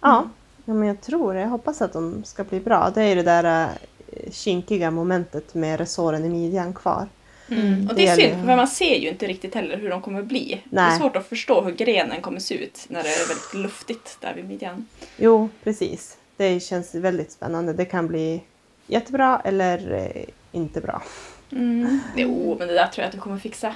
Ja, 0.00 0.28
ja 0.64 0.74
men 0.74 0.88
jag 0.88 1.00
tror 1.00 1.34
det. 1.34 1.40
Jag 1.40 1.48
hoppas 1.48 1.82
att 1.82 1.92
de 1.92 2.24
ska 2.24 2.44
bli 2.44 2.60
bra. 2.60 2.90
Det 2.94 3.02
är 3.02 3.08
ju 3.08 3.14
det 3.14 3.22
där 3.22 3.68
eh, 4.12 4.30
kinkiga 4.30 4.90
momentet 4.90 5.54
med 5.54 5.80
resåren 5.80 6.24
i 6.24 6.28
midjan 6.28 6.74
kvar. 6.74 7.08
Mm. 7.48 7.88
Och 7.88 7.94
Det 7.94 8.02
det 8.02 8.08
är 8.08 8.16
synd, 8.16 8.46
för 8.46 8.56
man 8.56 8.68
ser 8.68 8.94
ju 8.94 9.08
inte 9.08 9.26
riktigt 9.26 9.54
heller 9.54 9.76
hur 9.76 9.90
de 9.90 10.02
kommer 10.02 10.22
bli. 10.22 10.62
Det 10.64 10.76
Nej. 10.76 10.94
är 10.94 10.98
svårt 10.98 11.16
att 11.16 11.26
förstå 11.26 11.60
hur 11.60 11.72
grenen 11.72 12.20
kommer 12.20 12.40
se 12.40 12.54
ut 12.64 12.86
när 12.88 13.02
det 13.02 13.08
är 13.08 13.28
väldigt 13.28 13.54
luftigt 13.54 14.16
där 14.20 14.34
vid 14.34 14.44
midjan. 14.44 14.86
Jo, 15.16 15.48
precis. 15.64 16.16
Det 16.36 16.60
känns 16.60 16.94
väldigt 16.94 17.32
spännande. 17.32 17.72
Det 17.72 17.84
kan 17.84 18.06
bli 18.06 18.42
jättebra 18.86 19.40
eller 19.44 19.92
eh, 19.92 20.24
inte 20.52 20.80
bra. 20.80 21.02
Mm. 21.52 22.00
Jo, 22.16 22.56
men 22.58 22.68
det 22.68 22.74
där 22.74 22.86
tror 22.86 23.02
jag 23.02 23.06
att 23.06 23.12
du 23.14 23.20
kommer 23.20 23.38
fixa. 23.38 23.74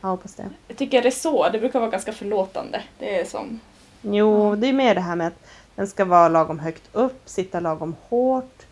Jag 0.00 0.08
hoppas 0.08 0.34
det. 0.34 0.50
Jag 0.68 0.76
tycker 0.76 1.02
reså, 1.02 1.48
det 1.52 1.58
brukar 1.58 1.80
vara 1.80 1.90
ganska 1.90 2.12
förlåtande. 2.12 2.82
Det 2.98 3.20
är 3.20 3.24
som... 3.24 3.60
Jo, 4.02 4.54
det 4.56 4.66
är 4.68 4.72
mer 4.72 4.94
det 4.94 5.00
här 5.00 5.16
med 5.16 5.26
att 5.26 5.46
den 5.74 5.86
ska 5.88 6.04
vara 6.04 6.28
lagom 6.28 6.58
högt 6.58 6.82
upp, 6.92 7.22
sitta 7.24 7.60
lagom 7.60 7.96
hårt. 8.08 8.62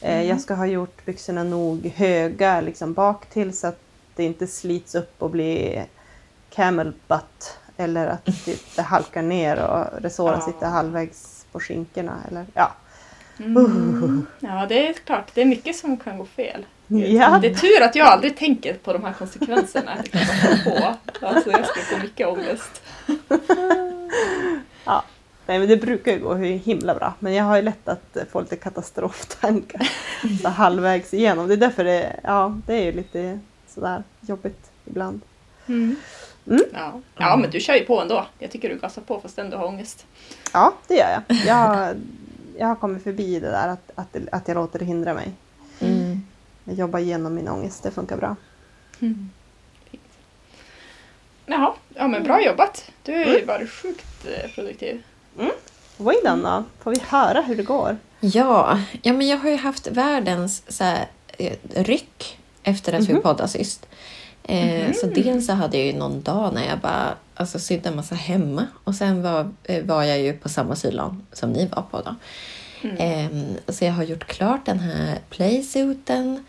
Eh, 0.00 0.14
Mm. 0.14 0.26
Jag 0.28 0.40
ska 0.40 0.54
ha 0.54 0.66
gjort 0.66 1.04
byxorna 1.04 1.44
nog 1.44 1.86
höga 1.96 2.60
liksom 2.60 2.92
bak 2.92 3.26
till 3.26 3.56
så 3.58 3.66
att 3.66 3.78
det 4.16 4.24
inte 4.24 4.46
slits 4.46 4.94
upp 4.94 5.22
och 5.22 5.30
blir 5.30 5.84
camel 6.50 6.92
butt. 7.08 7.58
Eller 7.76 8.06
att 8.06 8.24
det 8.76 8.82
halkar 8.82 9.22
ner 9.22 9.62
och 9.66 10.02
resåren 10.02 10.38
Ja. 10.40 10.46
sitter 10.52 10.66
halvvägs 10.66 11.46
på 11.52 11.60
skinkorna. 11.60 12.16
Eller, 12.28 12.46
ja. 12.54 12.72
Mm. 13.38 14.26
Ja, 14.40 14.66
det 14.68 14.88
är 14.88 14.92
klart. 14.92 15.30
Det 15.34 15.40
är 15.42 15.46
mycket 15.46 15.76
som 15.76 15.96
kan 15.96 16.18
gå 16.18 16.24
fel. 16.24 16.66
Ja. 16.98 17.38
Det 17.42 17.46
är 17.46 17.54
tur 17.54 17.82
att 17.82 17.94
jag 17.94 18.06
aldrig 18.06 18.36
tänker 18.36 18.74
på 18.74 18.92
de 18.92 19.04
här 19.04 19.12
konsekvenserna. 19.12 19.96
på. 20.64 20.94
Alltså, 21.26 21.50
jag 21.50 21.66
skulle 21.66 21.84
få 21.84 21.98
mycket 21.98 22.28
ångest. 22.28 22.82
ja. 24.84 25.04
Nej, 25.46 25.58
men 25.58 25.68
det 25.68 25.76
brukar 25.76 26.12
ju 26.12 26.18
gå 26.18 26.34
himla 26.34 26.94
bra. 26.94 27.14
Men 27.18 27.34
jag 27.34 27.44
har 27.44 27.56
ju 27.56 27.62
lätt 27.62 27.88
att 27.88 28.16
få 28.32 28.40
lite 28.40 28.56
katastroftankar 28.56 29.88
så 30.42 30.48
halvvägs 30.48 31.14
igenom. 31.14 31.48
Det 31.48 31.54
är 31.54 31.56
därför 31.56 31.84
det, 31.84 32.20
ja, 32.22 32.58
det 32.66 32.74
är 32.74 32.84
ju 32.84 32.92
lite 32.92 33.38
sådär 33.68 34.02
jobbigt 34.20 34.70
ibland. 34.84 35.20
Mm. 35.66 35.96
Mm. 36.46 36.62
Ja. 36.72 37.00
ja, 37.16 37.36
men 37.36 37.50
du 37.50 37.60
kör 37.60 37.74
ju 37.74 37.84
på 37.84 38.00
ändå. 38.00 38.26
Jag 38.38 38.50
tycker 38.50 38.68
du 38.68 38.78
gasar 38.78 39.02
på 39.02 39.20
fastän 39.20 39.50
du 39.50 39.56
har 39.56 39.66
ångest. 39.66 40.06
Ja, 40.52 40.74
det 40.88 40.94
gör 40.94 41.10
jag. 41.10 41.36
Jag, 41.46 41.96
jag 42.58 42.66
har 42.66 42.74
kommit 42.74 43.02
förbi 43.02 43.40
det 43.40 43.50
där 43.50 43.68
att, 43.68 43.90
att, 43.94 44.16
att 44.32 44.48
jag 44.48 44.54
låter 44.54 44.78
det 44.78 44.84
hindra 44.84 45.14
mig. 45.14 45.32
Mm. 46.64 46.76
Jag 46.76 46.78
jobbar 46.78 46.98
igenom 46.98 47.34
min 47.34 47.48
ångest, 47.48 47.82
det 47.82 47.90
funkar 47.90 48.16
bra. 48.16 48.36
Mm. 49.00 49.30
Jaha, 51.46 51.72
ja 51.94 52.08
men 52.08 52.22
bra 52.22 52.44
jobbat. 52.44 52.90
Du 53.02 53.12
har 53.12 53.24
ju 53.24 53.44
varit 53.44 53.70
sjukt 53.70 54.26
eh, 54.26 54.50
produktiv. 54.50 55.02
Waydan 55.96 56.42
då? 56.42 56.64
Får 56.80 56.90
vi 56.90 57.00
höra 57.08 57.40
hur 57.40 57.56
det 57.56 57.62
går? 57.62 57.96
Ja, 58.20 58.80
ja, 59.02 59.12
men 59.12 59.28
jag 59.28 59.38
har 59.38 59.50
ju 59.50 59.56
haft 59.56 59.86
världens 59.86 60.62
så 60.68 60.84
här, 60.84 61.06
eh, 61.38 61.56
ryck 61.74 62.38
efter 62.62 62.92
att 62.92 63.08
vi 63.08 63.12
Mhm. 63.12 63.22
poddade 63.22 63.48
sist. 63.48 63.86
Eh, 64.44 64.92
Så 64.92 65.06
dels 65.06 65.46
så 65.46 65.52
hade 65.52 65.76
jag 65.78 65.86
ju 65.86 65.92
någon 65.92 66.22
dag 66.22 66.54
när 66.54 66.66
jag 66.68 66.78
bara 66.78 67.14
alltså, 67.34 67.58
sydde 67.58 67.88
en 67.88 67.96
massa 67.96 68.14
hemma 68.14 68.66
och 68.84 68.94
sen 68.94 69.22
var, 69.22 69.50
eh, 69.64 69.84
var 69.84 70.02
jag 70.02 70.20
ju 70.20 70.32
på 70.32 70.48
samma 70.48 70.76
sylan 70.76 71.26
som 71.32 71.50
ni 71.52 71.66
var 71.66 71.82
på 71.90 72.00
då. 72.00 72.14
Mm. 72.82 72.96
Eh, 72.96 73.72
så 73.72 73.84
jag 73.84 73.92
har 73.92 74.04
gjort 74.04 74.24
klart 74.26 74.66
den 74.66 74.78
här 74.78 75.18
playsuiten. 75.30 76.44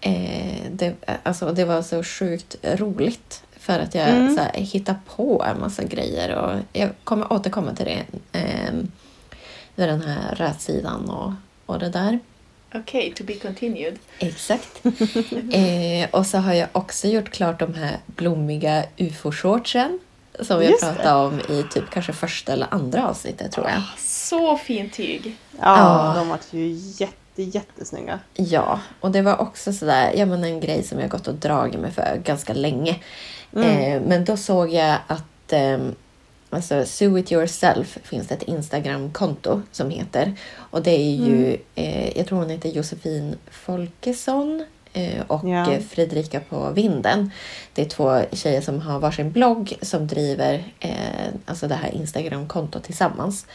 Eh, 0.00 0.62
det, 0.70 0.94
alltså, 1.22 1.52
det 1.52 1.64
var 1.64 1.82
så 1.82 2.02
sjukt 2.02 2.56
roligt 2.62 3.42
för 3.58 3.78
att 3.78 3.94
jag 3.94 4.08
Mm. 4.08 4.36
så 4.36 4.42
här, 4.42 4.52
hittade 4.54 4.98
på 5.16 5.44
en 5.48 5.60
massa 5.60 5.84
grejer 5.84 6.34
och 6.34 6.58
jag 6.72 6.90
kommer 7.04 7.32
återkomma 7.32 7.74
till 7.74 7.84
det. 7.86 8.04
Eh, 8.38 8.74
den 9.76 10.02
här 10.02 10.34
rätsidan 10.34 11.10
och, 11.10 11.32
och 11.66 11.78
det 11.78 11.88
där. 11.88 12.18
Okej, 12.74 13.12
to 13.16 13.24
be 13.24 13.34
continued. 13.34 13.98
Exakt. 14.18 14.80
eh, 15.52 16.10
och 16.10 16.26
så 16.26 16.38
har 16.38 16.52
jag 16.52 16.68
också 16.72 17.08
gjort 17.08 17.30
klart 17.30 17.58
de 17.60 17.74
här 17.74 17.98
blommiga 18.06 18.84
ufo-shortsen. 18.96 19.98
Som 20.40 20.62
jag 20.62 20.70
Just 20.70 20.80
det. 20.80 20.92
pratade 20.94 21.26
om 21.26 21.40
i 21.40 21.64
typ 21.70 21.90
kanske 21.90 22.12
första 22.12 22.52
eller 22.52 22.66
andra 22.70 23.08
avsnittet 23.08 23.52
tror 23.52 23.68
jag. 23.68 23.82
Så 23.98 24.56
fint 24.56 24.92
tyg. 24.92 25.36
Ja, 25.50 25.58
Ja. 25.60 26.14
de 26.20 26.28
var 26.28 26.38
ju 26.50 26.68
jätte, 26.96 27.42
jättesnygga. 27.42 28.18
Ja, 28.34 28.80
och 29.00 29.10
det 29.10 29.22
var 29.22 29.40
också 29.40 29.72
sådär, 29.72 30.12
ja 30.16 30.26
men 30.26 30.44
en 30.44 30.60
grej 30.60 30.82
som 30.82 31.00
jag 31.00 31.10
gått 31.10 31.28
och 31.28 31.34
dragit 31.34 31.80
mig 31.80 31.90
för 31.90 32.20
ganska 32.24 32.52
länge. 32.52 32.96
Mm. 33.56 33.68
Eh, 33.78 34.08
men 34.08 34.24
då 34.24 34.36
såg 34.36 34.70
jag 34.72 34.98
att 35.06 35.52
ehm, 35.52 35.94
alltså 36.50 36.84
Sue 36.86 37.20
It 37.20 37.32
Yourself 37.32 37.98
finns 38.02 38.28
det 38.28 38.34
ett 38.34 38.42
Instagramkonto 38.42 39.62
som 39.72 39.90
heter. 39.90 40.32
Och 40.56 40.82
det 40.82 40.90
är 40.90 41.14
ju, 41.16 41.56
eh, 41.74 42.18
jag 42.18 42.26
tror 42.26 42.38
hon 42.38 42.50
heter 42.50 42.68
Josefin 42.68 43.36
Folkesson 43.50 44.60
eh, 44.60 44.66
och 45.26 45.48
Ja. 45.48 45.72
eh, 45.72 45.80
Fredrika 45.80 46.40
på 46.40 46.70
vinden. 46.70 47.30
Det 47.72 47.82
är 47.82 47.86
två 47.88 48.20
tjejer 48.32 48.60
som 48.60 48.80
har 48.80 48.98
varsin 48.98 49.32
blogg 49.32 49.72
som 49.82 50.06
driver 50.06 50.64
eh, 50.80 51.28
alltså 51.46 51.68
det 51.68 51.74
här 51.74 51.94
Instagramkontot 51.94 52.84
tillsammans. 52.84 53.46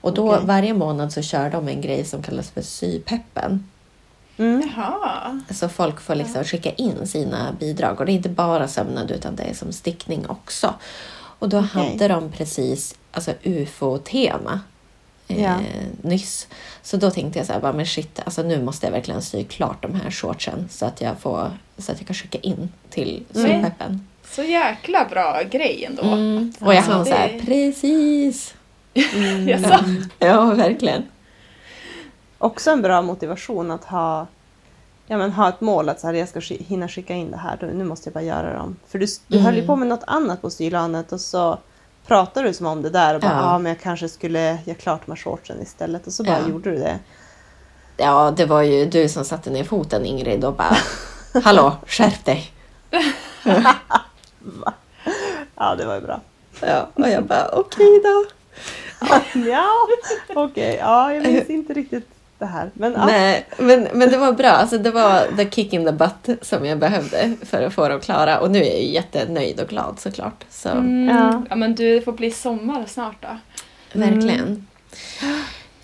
Och 0.00 0.14
då 0.14 0.32
Okej. 0.34 0.46
varje 0.46 0.74
månad 0.74 1.12
så 1.12 1.22
kör 1.22 1.50
de 1.50 1.68
en 1.68 1.80
grej 1.80 2.04
som 2.04 2.22
kallas 2.22 2.50
för 2.50 2.62
sypeppen. 2.62 3.68
Mm. 4.38 4.70
Jaha. 4.76 5.40
Så 5.50 5.68
folk 5.68 6.00
får 6.00 6.14
liksom 6.14 6.44
skicka 6.44 6.70
in 6.70 7.06
sina 7.06 7.52
bidrag. 7.60 8.00
Och 8.00 8.06
det 8.06 8.12
är 8.12 8.14
inte 8.14 8.28
bara 8.28 8.68
sömnad 8.68 9.10
utan 9.10 9.36
det 9.36 9.42
är 9.42 9.54
som 9.54 9.72
stickning 9.72 10.26
också. 10.28 10.74
Och 11.38 11.48
då 11.48 11.58
Okej. 11.58 11.68
hade 11.68 12.08
de 12.08 12.32
precis 12.32 12.94
alltså 13.12 13.32
ufo-tema 13.42 14.60
eh, 15.28 15.42
Ja. 15.42 15.56
nyss. 16.02 16.48
Så 16.82 16.96
då 16.96 17.10
tänkte 17.10 17.38
jag 17.38 17.46
så 17.46 17.52
här, 17.52 17.60
bara, 17.60 17.72
men 17.72 17.86
shit, 17.86 18.20
alltså 18.24 18.42
nu 18.42 18.62
måste 18.62 18.86
jag 18.86 18.92
verkligen 18.92 19.22
sy 19.22 19.44
klart 19.44 19.82
de 19.82 19.94
här 19.94 20.10
shortsen 20.10 20.68
så 20.70 20.86
att 20.86 21.00
jag, 21.00 21.18
får, 21.18 21.50
så 21.78 21.92
att 21.92 21.98
jag 21.98 22.06
kan 22.06 22.14
skicka 22.14 22.38
in 22.38 22.72
till 22.90 23.24
Mm. 23.34 23.46
sypeppen. 23.62 24.06
Så 24.30 24.42
jäkla 24.42 25.04
bra 25.10 25.42
grej 25.50 25.84
ändå. 25.84 26.02
Mm. 26.02 26.52
Och 26.60 26.66
jag 26.74 26.76
Alltså, 26.76 26.92
hann 26.92 27.04
så 27.06 27.12
här, 27.12 27.32
det- 27.32 27.46
precis. 27.46 28.54
Mm. 28.94 29.48
Jaså? 29.62 29.84
Ja, 30.18 30.44
verkligen. 30.44 31.02
Också 32.38 32.70
en 32.70 32.82
bra 32.82 33.02
motivation 33.02 33.70
att 33.70 33.84
ha, 33.84 34.26
ja, 35.06 35.16
men 35.18 35.32
ha 35.32 35.48
ett 35.48 35.60
mål 35.60 35.88
att 35.88 36.00
så 36.00 36.06
här, 36.06 36.14
jag 36.14 36.28
ska 36.28 36.40
sk- 36.40 36.64
hinna 36.66 36.88
skicka 36.88 37.14
in 37.14 37.30
det 37.30 37.36
här. 37.36 37.70
Nu 37.74 37.84
måste 37.84 38.08
jag 38.08 38.14
bara 38.14 38.24
göra 38.24 38.56
dem. 38.58 38.76
För 38.88 38.98
du, 38.98 39.06
du 39.26 39.38
höll 39.38 39.54
ju 39.54 39.58
Mm. 39.60 39.66
på 39.66 39.76
med 39.76 39.88
något 39.88 40.04
annat 40.06 40.42
på 40.42 40.50
stylanet 40.50 41.12
och 41.12 41.20
så 41.20 41.58
pratade 42.06 42.48
du 42.48 42.54
som 42.54 42.66
om 42.66 42.82
det 42.82 42.90
där 42.90 43.14
och 43.14 43.20
bara, 43.20 43.32
ja 43.32 43.40
Ja. 43.52 43.58
men 43.58 43.72
jag 43.72 43.80
kanske 43.80 44.08
skulle 44.08 44.58
göra 44.64 44.76
klart 44.78 45.08
här 45.08 45.16
shortsen 45.16 45.62
istället. 45.62 46.06
Och 46.06 46.12
så 46.12 46.24
bara 46.24 46.38
Ja. 46.40 46.48
gjorde 46.48 46.70
du 46.70 46.76
det. 46.78 46.98
Ja, 47.96 48.34
det 48.36 48.44
var 48.46 48.62
ju 48.62 48.86
du 48.86 49.08
som 49.08 49.24
satte 49.24 49.50
ner 49.50 49.64
foten 49.64 50.04
Ingrid 50.06 50.44
och 50.44 50.54
bara, 50.54 50.76
hallå, 51.44 51.76
skärp 51.86 52.24
dig. 52.24 52.50
Ja, 55.56 55.74
det 55.74 55.86
var 55.86 55.94
ju 55.94 56.00
bra. 56.00 56.20
Ja, 56.60 56.88
och 56.94 57.08
jag 57.08 57.24
bara, 57.24 57.48
okej 57.52 58.00
då. 58.04 58.24
ja, 59.50 59.68
okej. 60.34 60.76
Ja, 60.80 61.14
jag 61.14 61.22
minns 61.26 61.48
inte 61.50 61.72
riktigt 61.72 62.08
det 62.38 62.46
här. 62.46 62.70
Men 62.74 62.92
ja. 62.92 63.06
Nej, 63.06 63.46
men, 63.58 63.88
men 63.94 64.10
det 64.10 64.16
var 64.18 64.32
bra. 64.32 64.48
Alltså, 64.50 64.78
det 64.78 64.90
var 64.90 65.36
the 65.36 65.50
kick 65.50 65.72
in 65.72 65.84
the 65.84 65.92
butt 65.92 66.28
som 66.42 66.66
jag 66.66 66.78
behövde 66.78 67.32
för 67.42 67.62
att 67.62 67.72
få 67.74 67.88
dem 67.88 68.00
klara. 68.00 68.40
Och 68.40 68.50
nu 68.50 68.58
är 68.58 68.64
jag 68.70 68.80
ju 68.82 68.90
jättenöjd 68.92 69.60
och 69.60 69.68
glad 69.68 70.00
såklart. 70.00 70.44
Så 70.50 70.68
Mm. 70.68 71.08
Ja. 71.16 71.42
Ja. 71.50 71.56
men 71.56 71.74
du 71.74 71.94
det 71.94 72.00
får 72.02 72.12
bli 72.12 72.30
sommar 72.30 72.84
snart 72.86 73.22
då. 73.22 73.38
verkligen. 74.00 74.66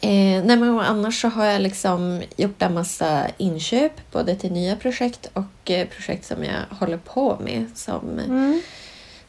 Eh, 0.01 0.45
nej, 0.45 0.57
men 0.57 0.71
och 0.71 0.91
annars 0.91 1.21
så 1.21 1.29
har 1.29 1.45
jag 1.45 1.63
liksom 1.63 2.23
gjort 2.37 2.63
en 2.63 2.75
massa 2.75 3.23
inköp 3.37 4.13
både 4.13 4.35
till 4.37 4.53
nya 4.53 4.77
projekt 4.77 5.31
och 5.33 5.71
eh, 5.71 5.87
projekt 5.89 6.25
som 6.27 6.45
jag 6.45 6.77
håller 6.79 6.97
på 6.97 7.39
med 7.45 7.67
som, 7.75 8.19
Mm. 8.19 8.61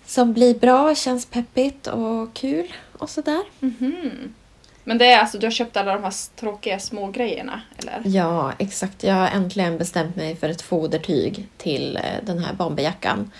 som 0.05 0.33
blir 0.33 0.53
bra, 0.59 0.95
känns 0.95 1.25
peppigt 1.25 1.87
och 1.87 2.33
kul 2.33 2.73
och 2.97 3.09
sådär. 3.09 3.41
Mhm. 3.59 4.33
Men 4.83 4.97
det 4.97 5.05
är 5.11 5.19
alltså, 5.19 5.37
du 5.37 5.45
har 5.45 5.51
köpt 5.51 5.77
alla 5.77 5.93
de 5.93 6.03
här 6.03 6.13
tråkiga 6.39 6.79
små 6.79 7.07
grejerna 7.07 7.61
eller? 7.77 8.01
Ja, 8.05 8.51
exakt. 8.57 9.03
Jag 9.03 9.13
har 9.13 9.27
äntligen 9.27 9.77
bestämt 9.77 10.15
mig 10.15 10.35
för 10.35 10.49
ett 10.49 10.61
fodertyg 10.61 11.47
till 11.57 11.97
eh, 11.97 12.03
den 12.25 12.39
här 12.39 12.53
bomberjackan. 12.53 13.31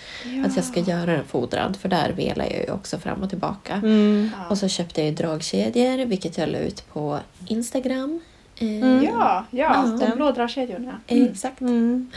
Att 0.46 0.56
jag 0.56 0.66
ska 0.66 0.80
göra 0.80 1.06
den 1.06 1.26
fodrad, 1.26 1.78
för 1.82 1.90
där 1.90 2.10
velar 2.10 2.46
jag 2.46 2.60
ju 2.60 2.72
också 2.72 2.98
fram 3.00 3.24
och 3.24 3.30
tillbaka. 3.30 3.74
Mm. 3.74 4.30
Ja. 4.40 4.48
Och 4.50 4.58
så 4.58 4.68
köpte 4.68 5.02
jag 5.02 5.10
ju 5.10 5.16
dragkedjor, 5.16 6.06
vilket 6.06 6.38
jag 6.38 6.50
la 6.50 6.58
ut 6.58 6.94
på 6.94 7.20
Instagram. 7.48 8.22
Eh, 8.60 8.68
Mm. 8.68 9.04
Ja, 9.04 9.46
ja, 9.52 9.86
Ja. 10.00 10.08
de 10.08 10.16
blå 10.16 10.32
dragkedjorna. 10.32 11.00
Mm. 11.08 11.32
Exakt. 11.32 11.62
Mm. 11.62 12.12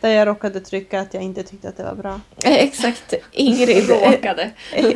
Där 0.00 0.10
jag 0.10 0.28
råkade 0.28 0.60
trycka 0.60 1.00
att 1.00 1.14
jag 1.14 1.22
inte 1.22 1.42
tyckte 1.42 1.68
att 1.68 1.76
det 1.76 1.82
var 1.84 1.94
bra. 1.94 2.20
Eh, 2.44 2.52
Exakt. 2.54 3.14
Ingrid, 3.32 3.90
eh, 3.90 4.10
Råkade. 4.12 4.50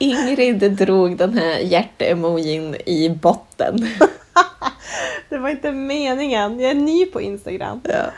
Ingrid 0.00 0.72
drog 0.72 1.16
den 1.16 1.38
här 1.38 1.58
hjärtemojin 1.58 2.76
i 2.86 3.10
botten. 3.10 3.86
Det 5.28 5.38
var 5.38 5.48
inte 5.48 5.72
meningen. 5.72 6.60
Jag 6.60 6.70
är 6.70 6.74
ny 6.74 7.06
på 7.06 7.20
Instagram. 7.20 7.80
Ja, 7.84 8.10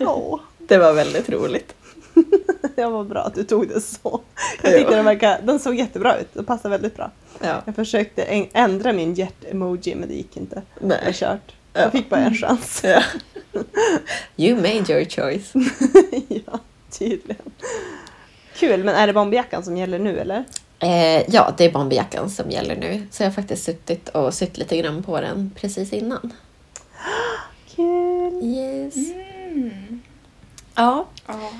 Åh, 0.00 0.40
det 0.58 0.78
var 0.78 0.92
väldigt 0.92 1.28
roligt. 1.28 1.74
det 2.76 2.86
var 2.86 3.04
bra 3.04 3.20
att 3.20 3.34
du 3.34 3.44
tog 3.44 3.68
det 3.68 3.80
så. 3.80 4.20
Jag 4.62 4.72
tyckte 4.72 4.96
den, 4.96 5.04
verkar, 5.04 5.40
den 5.42 5.58
såg 5.58 5.74
jättebra 5.74 6.18
ut. 6.18 6.28
Den 6.32 6.44
passade 6.44 6.72
väldigt 6.72 6.96
bra. 6.96 7.10
Ja. 7.40 7.62
Jag 7.64 7.74
försökte 7.74 8.22
ändra 8.52 8.92
min 8.92 9.14
hjärt-emoji 9.14 9.94
men 9.94 10.08
det 10.08 10.14
gick 10.14 10.36
inte. 10.36 10.62
Jag 10.80 10.88
Nej. 10.88 11.12
kört. 11.12 11.54
Ja. 11.72 11.80
Jag 11.80 11.92
fick 11.92 12.10
bara 12.10 12.20
en 12.20 12.34
chans. 12.34 12.80
Ja. 12.84 13.02
You 14.36 14.56
made 14.56 14.92
your 14.92 15.04
choice. 15.04 15.52
ja, 16.28 16.58
tydligen. 16.90 17.52
Kul, 18.56 18.84
men 18.84 18.94
är 18.94 19.06
det 19.06 19.12
bomberjackan 19.12 19.64
som 19.64 19.76
gäller 19.76 19.98
nu 19.98 20.18
eller? 20.18 20.44
Eh, 20.84 21.24
ja, 21.28 21.54
det 21.56 21.64
är 21.64 21.72
bomberjackan 21.72 22.30
som 22.30 22.50
gäller 22.50 22.76
nu. 22.76 23.06
Så 23.10 23.22
jag 23.22 23.28
har 23.28 23.34
faktiskt 23.34 23.64
suttit 23.64 24.08
och 24.08 24.34
sytt 24.34 24.58
lite 24.58 24.76
grann 24.76 25.02
på 25.02 25.20
den 25.20 25.50
precis 25.60 25.92
innan. 25.92 26.32
Kul! 27.76 28.40
Yes. 28.42 28.94
Mm. 28.96 30.02
Ja. 30.74 31.06
Ja. 31.26 31.50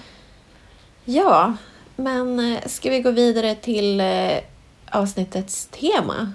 ja, 1.05 1.57
men 1.97 2.53
eh, 2.53 2.61
ska 2.67 2.91
vi 2.91 3.01
gå 3.01 3.11
vidare 3.11 3.55
till 3.55 4.01
eh, 4.01 4.39
avsnittets 4.91 5.67
tema? 5.67 6.33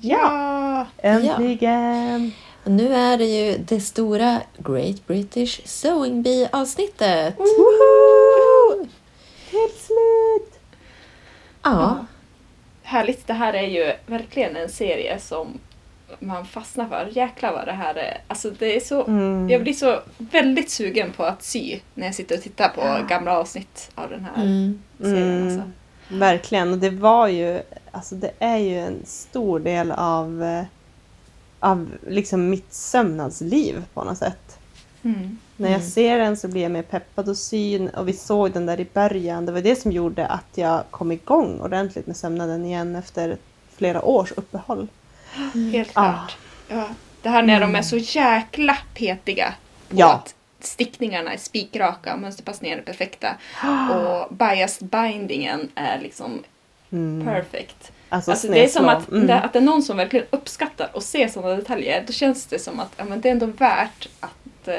Ja. 0.00 0.86
Äntligen! 0.98 2.32
Nu 2.64 2.94
är 2.94 3.18
det 3.18 3.24
ju 3.24 3.58
det 3.58 3.80
stora 3.80 4.40
Great 4.58 5.06
British 5.06 5.60
Sewing 5.64 6.22
Bee-avsnittet. 6.22 7.34
Woho! 7.38 8.86
Helt 9.52 9.76
slut! 9.80 10.60
Ja, 11.62 12.06
Härligt. 12.82 13.26
Det 13.26 13.32
här 13.32 13.52
är 13.52 13.66
ju 13.66 13.92
verkligen 14.06 14.56
en 14.56 14.68
serie 14.68 15.18
som 15.18 15.58
man 16.18 16.46
fastnar 16.46 16.88
för. 16.88 17.08
Jäklar 17.12 17.52
vad 17.52 17.66
det 17.66 17.72
här 17.72 17.94
är. 17.94 18.18
Alltså 18.28 18.50
det 18.50 18.76
är 18.76 18.80
så... 18.80 19.04
Mm. 19.04 19.50
Jag 19.50 19.62
blir 19.62 19.72
så 19.72 20.00
väldigt 20.18 20.70
sugen 20.70 21.12
på 21.12 21.24
att 21.24 21.42
sy 21.42 21.80
när 21.94 22.06
jag 22.06 22.14
sitter 22.14 22.36
och 22.36 22.42
tittar 22.42 22.68
på 22.68 23.06
gamla 23.08 23.38
avsnitt 23.38 23.90
av 23.94 24.10
den 24.10 24.24
här 24.24 24.42
Mm. 24.44 24.82
serien. 25.00 25.22
Mm. 25.42 25.46
Alltså. 25.46 25.70
Verkligen, 26.08 26.72
och 26.72 26.78
det 26.78 26.90
var 26.90 27.28
ju, 27.28 27.60
alltså 27.90 28.14
det 28.14 28.30
är 28.38 28.56
ju 28.58 28.78
en 28.78 29.02
stor 29.06 29.58
del 29.60 29.92
av, 29.92 30.42
eh, 30.42 30.62
av 31.62 31.90
liksom 32.08 32.50
mitt 32.50 32.72
sömnadsliv 32.74 33.84
på 33.94 34.04
något 34.04 34.18
sätt. 34.18 34.58
Mm. 35.02 35.38
När 35.56 35.68
jag 35.70 35.76
Mm. 35.80 35.90
ser 35.90 36.18
den 36.18 36.36
så 36.36 36.48
blir 36.48 36.62
jag 36.62 36.70
mer 36.70 36.82
peppad 36.82 37.28
och 37.28 37.36
syn 37.36 37.88
och 37.88 38.08
vi 38.08 38.12
såg 38.12 38.52
den 38.52 38.66
där 38.66 38.80
i 38.80 38.86
början. 38.94 39.46
Det 39.46 39.52
var 39.52 39.60
det 39.60 39.76
som 39.76 39.92
gjorde 39.92 40.26
att 40.26 40.46
jag 40.54 40.82
kom 40.90 41.12
igång 41.12 41.60
ordentligt 41.60 42.06
med 42.06 42.16
sömnaden 42.16 42.64
igen 42.64 42.96
efter 42.96 43.36
flera 43.76 44.02
års 44.02 44.32
uppehåll. 44.32 44.88
Helt 45.72 45.90
Ah. 45.94 46.12
klart. 46.12 46.36
Ja. 46.68 46.88
Det 47.22 47.28
här 47.28 47.42
när 47.42 47.60
de 47.60 47.74
är 47.74 47.82
så 47.82 47.96
jäkla 47.96 48.76
petiga 48.94 49.54
på 49.88 49.96
Ja. 49.98 50.12
att 50.12 50.34
stickningarna 50.60 51.32
är 51.32 51.36
spikraka, 51.38 52.16
mönsterpassningen 52.16 52.78
är 52.78 52.82
perfekta 52.82 53.36
och 53.94 54.34
biased 54.34 54.88
bindingen 54.88 55.68
är 55.74 56.00
liksom 56.00 56.42
Mm. 56.92 57.26
perfect. 57.26 57.92
Alltså, 58.08 58.30
Alltså 58.30 58.48
det 58.48 58.64
är 58.64 58.68
som 58.68 58.88
att, 58.88 59.10
Mm. 59.10 59.26
det, 59.26 59.40
att 59.40 59.52
det 59.52 59.58
är 59.58 59.62
någon 59.62 59.82
som 59.82 59.96
verkligen 59.96 60.26
uppskattar 60.30 60.90
och 60.92 61.02
ser 61.02 61.28
sådana 61.28 61.54
detaljer. 61.56 62.04
Då 62.06 62.12
känns 62.12 62.46
det 62.46 62.58
som 62.58 62.80
att 62.80 62.92
ja, 62.96 63.04
men 63.04 63.20
det 63.20 63.28
är 63.28 63.32
ändå 63.32 63.46
värt 63.46 64.08
att 64.20 64.68
eh, 64.68 64.74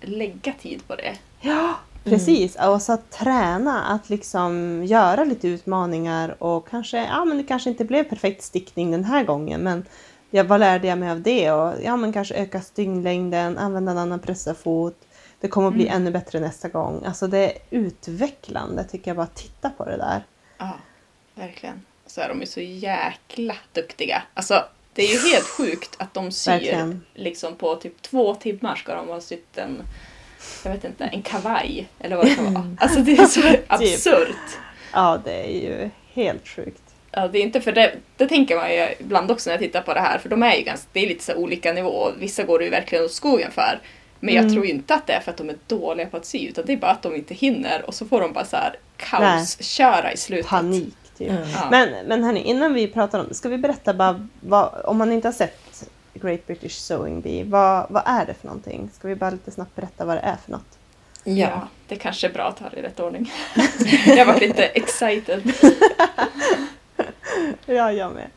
lägga 0.00 0.52
tid 0.52 0.86
på 0.88 0.94
det. 0.94 1.14
Ja, 1.40 1.74
precis. 2.04 2.56
Och 2.56 2.82
så 2.82 2.92
att 2.92 3.10
träna 3.10 3.82
att 3.84 4.10
liksom 4.10 4.82
göra 4.84 5.24
lite 5.24 5.48
utmaningar 5.48 6.42
och 6.42 6.68
kanske, 6.68 7.04
ja 7.04 7.24
men 7.24 7.36
det 7.38 7.44
kanske 7.44 7.70
inte 7.70 7.84
blev 7.84 8.04
perfekt 8.04 8.42
stickning 8.42 8.90
den 8.90 9.04
här 9.04 9.24
gången 9.24 9.60
men 9.60 9.84
jag, 10.30 10.44
vad 10.44 10.60
lärde 10.60 10.86
jag 10.88 10.98
mig 10.98 11.10
av 11.10 11.20
det? 11.20 11.52
Och 11.52 11.74
ja 11.82 11.96
men 11.96 12.12
kanske 12.12 12.34
öka 12.34 12.60
stygnglängden, 12.60 13.58
använda 13.58 13.92
en 13.92 13.98
annan 13.98 14.18
pressarfot. 14.20 14.96
Det 15.40 15.48
kommer 15.48 15.68
att 15.68 15.74
bli 15.74 15.86
Mm. 15.88 15.96
ännu 15.96 16.10
bättre 16.10 16.40
nästa 16.40 16.68
gång. 16.68 17.04
Alltså 17.06 17.26
det 17.26 17.38
är 17.38 17.52
utvecklande 17.70 18.84
tycker 18.84 19.10
jag 19.10 19.16
bara 19.16 19.22
att 19.22 19.34
titta 19.36 19.70
på 19.70 19.84
det 19.84 19.96
där. 19.96 20.24
Ja, 20.58 20.70
verkligen. 21.34 21.82
Så 22.06 22.20
är 22.20 22.28
de 22.28 22.40
ju 22.40 22.46
så 22.46 22.60
jäkla 22.60 23.56
duktiga. 23.72 24.22
Alltså, 24.34 24.64
det 24.94 25.02
är 25.02 25.12
ju 25.12 25.30
helt 25.32 25.46
sjukt 25.58 25.94
att 25.98 26.14
de 26.14 26.30
syr 26.32 26.50
Verkligen. 26.52 27.02
liksom 27.14 27.56
på 27.56 27.74
typ 27.76 28.02
två 28.02 28.34
timmar 28.34 28.76
ska 28.76 28.94
de 28.94 29.08
ha 29.08 29.20
sytt 29.20 29.58
en, 29.58 29.82
jag 30.64 30.72
vet 30.72 30.84
inte, 30.84 31.04
en 31.04 31.22
kavaj 31.22 31.86
eller 31.98 32.16
vad 32.16 32.26
det 32.26 32.34
kan 32.34 32.54
vara. 32.54 32.76
Alltså 32.80 33.00
det 33.00 33.12
är 33.18 33.26
så 33.26 33.40
absurt. 33.66 34.36
Ja 34.92 35.20
det 35.24 35.32
är 35.46 35.62
ju 35.62 35.90
helt 36.12 36.48
sjukt. 36.48 36.80
Ja, 37.10 37.28
det 37.28 37.38
är 37.38 37.42
inte 37.42 37.60
för 37.60 37.72
det, 37.72 37.94
det 38.16 38.26
tänker 38.28 38.56
man 38.56 38.72
ju 38.74 38.88
ibland 39.00 39.30
också 39.30 39.50
när 39.50 39.54
jag 39.54 39.60
tittar 39.62 39.82
på 39.82 39.94
det 39.94 40.00
här, 40.00 40.18
för 40.18 40.28
de 40.28 40.42
är 40.42 40.54
ju 40.56 40.62
ganska, 40.62 40.88
det 40.92 41.00
är 41.00 41.08
lite 41.08 41.24
så 41.24 41.34
olika 41.34 41.72
nivåer. 41.72 42.14
Vissa 42.18 42.42
går 42.42 42.58
det 42.58 42.64
ju 42.64 42.70
verkligen 42.70 43.04
åt 43.04 43.12
skogen 43.12 43.50
för. 43.50 43.80
Men 44.20 44.34
jag 44.34 44.42
Mm. 44.42 44.54
tror 44.54 44.66
inte 44.66 44.94
att 44.94 45.06
det 45.06 45.12
är 45.12 45.20
för 45.20 45.30
att 45.30 45.36
de 45.36 45.48
är 45.50 45.56
dåliga 45.66 46.06
på 46.06 46.16
att 46.16 46.26
sy, 46.26 46.48
utan 46.48 46.64
det 46.66 46.72
är 46.72 46.76
bara 46.76 46.90
att 46.90 47.02
de 47.02 47.14
inte 47.14 47.34
hinner 47.34 47.82
och 47.86 47.94
så 47.94 48.06
får 48.06 48.20
de 48.20 48.32
bara 48.32 48.44
så 48.44 48.56
här 48.56 48.76
kaosköra 48.96 50.12
i 50.12 50.16
slutet. 50.16 50.46
Panik 50.46 50.94
typ. 51.18 51.30
Mm. 51.30 51.46
Men, 51.70 52.06
men 52.06 52.24
hörni, 52.24 52.40
innan 52.42 52.74
vi 52.74 52.88
pratar 52.88 53.20
om 53.20 53.26
det, 53.28 53.34
ska 53.34 53.48
vi 53.48 53.58
berätta 53.58 53.94
bara 53.94 54.28
vad, 54.40 54.80
om 54.84 54.96
man 54.98 55.12
inte 55.12 55.28
har 55.28 55.32
sett 55.32 55.88
Great 56.14 56.46
British 56.46 56.72
Sewing 56.78 57.20
Bee, 57.20 57.44
vad, 57.44 57.86
vad 57.90 58.02
är 58.06 58.26
det 58.26 58.34
för 58.34 58.46
någonting? 58.46 58.90
Ska 58.94 59.08
vi 59.08 59.14
bara 59.14 59.30
lite 59.30 59.50
snabbt 59.50 59.74
berätta 59.76 60.04
vad 60.04 60.16
det 60.16 60.20
är 60.20 60.36
för 60.44 60.50
något? 60.52 60.78
Ja. 61.24 61.32
Ja. 61.34 61.68
det 61.88 61.96
kanske 61.96 62.26
är 62.26 62.32
bra 62.32 62.44
att 62.48 62.56
ta 62.56 62.68
det 62.68 62.76
i 62.76 62.82
rätt 62.82 63.00
ordning. 63.00 63.32
jag 64.06 64.26
var 64.26 64.40
lite 64.40 64.64
excited. 64.66 65.52
Ja, 67.66 67.92
jag 67.92 68.12
med. 68.12 68.30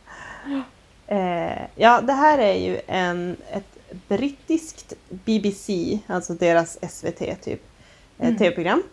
Eh, 1.08 1.62
ja, 1.76 2.02
det 2.02 2.14
här 2.14 2.38
är 2.38 2.54
ju 2.54 2.80
en, 2.88 3.38
ett 3.52 3.78
brittiskt 4.08 4.94
BBC, 5.10 6.00
alltså 6.08 6.34
deras 6.34 6.78
SVT 6.92 7.18
typ, 7.44 7.62
eh, 8.20 8.28
Mm. 8.28 8.38
tv-program. 8.38 8.84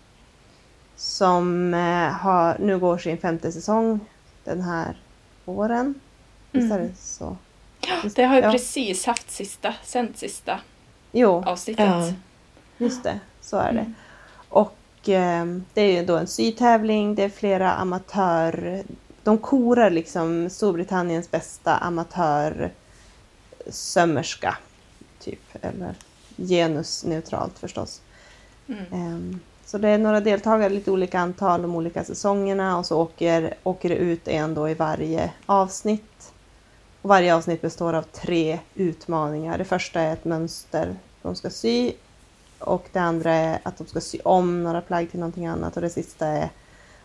Som 0.96 1.74
eh, 1.74 2.08
har, 2.12 2.56
nu 2.58 2.78
går 2.78 2.98
sin 2.98 3.18
femte 3.18 3.52
säsong 3.52 4.00
den 4.44 4.60
här 4.60 4.96
våren. 5.44 5.94
Visst 6.50 6.72
är 6.72 6.76
Mm. 6.78 6.88
det 6.88 6.94
så? 6.98 7.36
Det 8.16 8.24
har 8.24 8.36
ju 8.36 8.42
Ja. 8.42 8.50
precis 8.52 9.06
haft 9.06 9.30
sista, 9.30 9.74
sänt 9.84 10.18
sista 10.18 10.60
Jo, 11.12 11.42
avsnittet. 11.46 11.86
Ja. 11.86 12.12
just 12.78 13.02
det. 13.02 13.20
Så 13.40 13.56
är 13.56 13.72
det. 13.72 13.78
Mm. 13.80 13.94
Och 14.48 15.08
eh, 15.08 15.44
det 15.74 15.80
är 15.82 16.00
ju 16.00 16.04
då 16.06 16.16
en 16.16 16.26
sytävling, 16.26 17.14
det 17.14 17.22
är 17.24 17.28
flera 17.28 17.72
amatör... 17.72 18.82
De 19.22 19.38
korar 19.38 19.90
liksom 19.90 20.50
Storbritanniens 20.50 21.30
bästa 21.30 21.76
amatörsömmerska. 21.76 24.58
Typ, 25.20 25.40
eller 25.64 25.94
genusneutralt 26.36 27.58
förstås. 27.58 28.00
Mm. 28.68 28.84
Ehm, 28.92 29.40
så 29.74 29.78
det 29.78 29.88
är 29.88 29.98
några 29.98 30.20
deltagare, 30.20 30.68
lite 30.68 30.90
olika 30.90 31.18
antal 31.20 31.62
de 31.62 31.76
olika 31.76 32.04
säsongerna 32.04 32.78
och 32.78 32.86
så 32.86 33.00
åker, 33.00 33.54
åker 33.62 33.88
det 33.88 33.94
ut 33.96 34.28
en 34.28 34.54
då 34.54 34.68
i 34.68 34.74
varje 34.74 35.30
avsnitt. 35.46 36.32
Och 37.02 37.08
varje 37.08 37.34
avsnitt 37.34 37.62
består 37.62 37.92
av 37.94 38.02
tre 38.02 38.58
utmaningar. 38.74 39.58
Det 39.58 39.64
första 39.64 40.00
är 40.00 40.12
ett 40.12 40.24
mönster 40.24 40.96
de 41.22 41.34
ska 41.36 41.50
sy 41.50 41.92
och 42.58 42.86
det 42.92 42.98
andra 42.98 43.32
är 43.34 43.58
att 43.62 43.78
de 43.78 43.86
ska 43.86 44.00
sy 44.00 44.18
om 44.24 44.62
några 44.62 44.80
plagg 44.80 45.10
till 45.10 45.20
någonting 45.20 45.46
annat 45.46 45.76
och 45.76 45.82
det 45.82 45.90
sista 45.90 46.26
är 46.26 46.48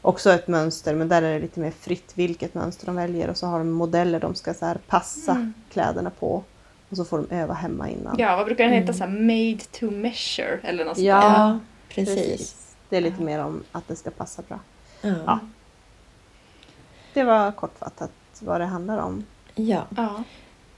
också 0.01 0.31
ett 0.31 0.47
mönster 0.47 0.95
men 0.95 1.09
där 1.09 1.21
är 1.21 1.33
det 1.33 1.39
lite 1.39 1.59
mer 1.59 1.71
fritt 1.71 2.11
vilket 2.15 2.53
mönster 2.53 2.85
de 2.85 2.95
väljer 2.95 3.29
och 3.29 3.37
så 3.37 3.47
har 3.47 3.57
de 3.59 3.69
modeller 3.71 4.19
de 4.19 4.35
ska 4.35 4.53
så 4.53 4.65
här 4.65 4.77
passa 4.87 5.31
Mm. 5.31 5.53
kläderna 5.71 6.09
på 6.19 6.43
och 6.89 6.97
så 6.97 7.05
får 7.05 7.17
de 7.29 7.35
öva 7.35 7.53
hemma 7.53 7.89
innan. 7.89 8.15
Ja, 8.19 8.35
vad 8.35 8.45
brukar 8.45 8.63
den 8.63 8.73
heta? 8.73 8.83
Mm. 8.83 8.93
Så 8.93 9.03
här, 9.03 9.11
made 9.11 9.63
to 9.79 9.91
measure 9.91 10.59
eller 10.63 10.85
något 10.85 10.95
sånt 10.95 11.07
Ja. 11.07 11.15
där. 11.21 11.29
Ja, 11.29 11.59
precis. 11.89 12.55
Det 12.89 12.97
är 12.97 13.01
lite 13.01 13.15
Ja. 13.19 13.25
mer 13.25 13.39
om 13.39 13.63
att 13.71 13.87
det 13.87 13.95
ska 13.95 14.09
passa 14.11 14.41
bra. 14.41 14.59
Ja. 15.01 15.13
Ja. 15.25 15.39
Det 17.13 17.23
var 17.23 17.51
kortfattat 17.51 18.11
vad 18.39 18.61
det 18.61 18.65
handlar 18.65 18.97
om. 18.97 19.25
ja. 19.55 19.87
Ja. 19.97 20.23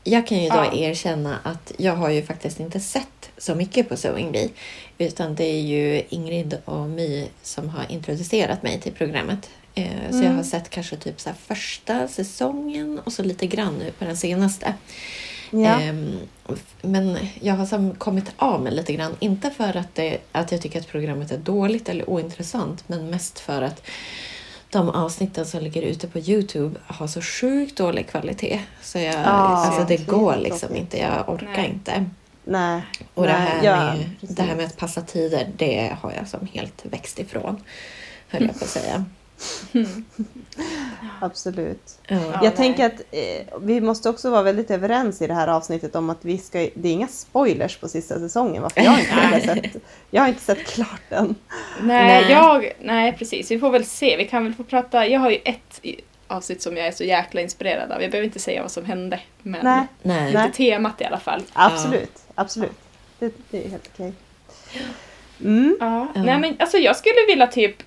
Jag 0.04 0.28
kan 0.28 0.38
ju 0.44 0.50
då 0.50 0.56
Ja. 0.56 0.74
erkänna 0.74 1.38
att 1.44 1.72
jag 1.78 1.96
har 1.96 2.10
ju 2.10 2.22
faktiskt 2.24 2.60
inte 2.60 2.80
sett 2.80 3.32
så 3.38 3.56
mycket 3.56 3.90
på 3.90 3.98
Sewing 3.98 4.32
Bee. 4.32 4.50
Utan 4.98 5.36
det 5.36 5.44
är 5.44 5.62
ju 5.62 6.04
Ingrid 6.10 6.58
och 6.66 6.90
My 6.90 7.28
som 7.42 7.70
har 7.70 7.92
introducerat 7.92 8.64
mig 8.64 8.80
till 8.82 8.92
programmet. 8.94 9.50
Så 9.76 9.82
jag 10.18 10.26
Mm. 10.26 10.36
har 10.36 10.44
sett 10.44 10.70
kanske 10.70 10.98
typ 10.98 11.20
så 11.22 11.30
här 11.30 11.36
första 11.36 12.08
säsongen 12.08 13.00
och 13.00 13.14
så 13.14 13.24
lite 13.24 13.48
grann 13.48 13.74
nu 13.78 13.92
på 13.92 14.06
den 14.06 14.18
senaste. 14.18 14.74
Ja. 15.52 15.82
Ehm, 15.82 16.20
Men 16.82 17.18
jag 17.42 17.56
har 17.56 17.96
kommit 17.96 18.32
av 18.38 18.62
mig 18.62 18.74
lite 18.74 18.94
grann. 18.94 19.16
Inte 19.20 19.50
för 19.50 19.78
att, 19.78 19.96
det, 19.96 20.18
att 20.32 20.52
jag 20.52 20.62
tycker 20.62 20.80
att 20.80 20.88
programmet 20.88 21.32
är 21.32 21.38
dåligt 21.38 21.90
eller 21.90 22.10
ointressant. 22.10 22.84
Men 22.88 23.10
mest 23.10 23.40
för 23.40 23.62
att 23.62 23.88
de 24.70 24.90
avsnitten 24.90 25.46
som 25.46 25.60
ligger 25.64 25.82
ute 25.82 26.08
på 26.08 26.20
Youtube 26.20 26.80
har 26.88 27.08
så 27.08 27.22
sjukt 27.22 27.78
dålig 27.78 28.10
kvalitet. 28.10 28.60
Så 28.82 28.98
jag, 28.98 29.14
Ja, 29.14 29.20
alltså 29.30 29.84
det 29.84 30.08
går 30.08 30.36
liksom 30.38 30.76
inte. 30.76 30.98
Jag 31.00 31.30
orkar 31.30 31.48
Nej. 31.56 31.70
inte. 31.70 32.06
Nej. 32.44 32.82
Och 33.14 33.24
det, 33.24 33.32
här 33.32 33.64
ja, 33.64 33.94
med, 33.94 34.10
precis. 34.20 34.36
det 34.36 34.44
här 34.44 34.56
med 34.56 34.66
att 34.66 34.78
passa 34.78 35.02
tider, 35.02 35.48
det 35.58 35.96
har 36.02 36.14
jag 36.18 36.28
som 36.28 36.48
helt 36.54 36.86
växt 36.86 37.20
ifrån. 37.20 37.64
Höll 38.28 38.42
jag 38.42 38.60
på 38.60 38.64
att 38.64 38.70
säga. 38.70 39.06
Mm. 39.74 40.06
Absolut. 41.22 42.00
Ja. 42.08 42.16
Ja. 42.16 42.22
jag 42.34 42.42
nej. 42.42 42.52
tänker 42.56 42.86
att 42.86 43.02
eh, 43.12 43.60
vi 43.62 43.82
måste 43.82 44.10
också 44.10 44.30
vara 44.30 44.44
väldigt 44.44 44.72
överens 44.72 45.22
i 45.22 45.28
det 45.28 45.34
här 45.34 45.48
avsnittet 45.48 45.96
om 45.96 46.10
att 46.10 46.26
vi 46.26 46.38
ska, 46.38 46.58
det 46.60 46.90
är 46.90 46.94
inga 46.94 47.08
spoilers 47.08 47.78
på 47.78 47.88
sista 47.88 48.20
säsongen. 48.20 48.62
Varför 48.62 48.82
jag, 48.82 49.00
inte 49.00 49.14
har 49.14 49.40
sett, 49.40 49.76
jag 50.10 50.22
har 50.22 50.28
inte 50.28 50.42
sett 50.42 50.68
klart 50.68 51.02
den. 51.10 51.36
Nej, 51.82 52.22
Nej. 52.22 52.32
jag... 52.32 52.72
Nej, 52.80 53.14
precis. 53.18 53.52
Vi 53.52 53.60
får 53.60 53.72
väl 53.72 53.86
se. 53.86 54.18
Vi 54.18 54.28
kan 54.28 54.44
väl 54.44 54.54
få 54.54 54.64
prata... 54.64 55.08
Jag 55.08 55.20
har 55.20 55.30
ju 55.30 55.38
ett 55.46 55.82
avsnitt 56.28 56.62
som 56.62 56.78
jag 56.78 56.88
är 56.88 56.92
så 56.92 57.04
jäkla 57.04 57.42
inspirerad 57.42 57.92
av. 57.92 58.02
Jag 58.02 58.12
behöver 58.12 58.26
inte 58.26 58.40
säga 58.40 58.62
vad 58.62 58.72
som 58.72 58.86
hände. 58.86 59.20
Men 59.42 59.66
Nej, 59.66 59.88
Nej. 60.02 60.28
lite 60.28 60.40
Nej. 60.40 60.52
temat 60.52 61.02
i 61.02 61.06
alla 61.06 61.20
fall. 61.20 61.42
absolut. 61.54 62.18
Absolut. 62.36 62.78
Det, 63.20 63.34
det 63.50 63.66
är 63.66 63.70
helt 63.70 63.90
okej. 63.94 64.14
Mm. 65.42 65.78
Ja. 65.80 66.08
Ja. 66.16 66.24
Nej, 66.24 66.40
men 66.40 66.56
alltså 66.60 66.78
jag 66.78 66.96
skulle 66.96 67.26
vilja 67.28 67.48
typ... 67.48 67.84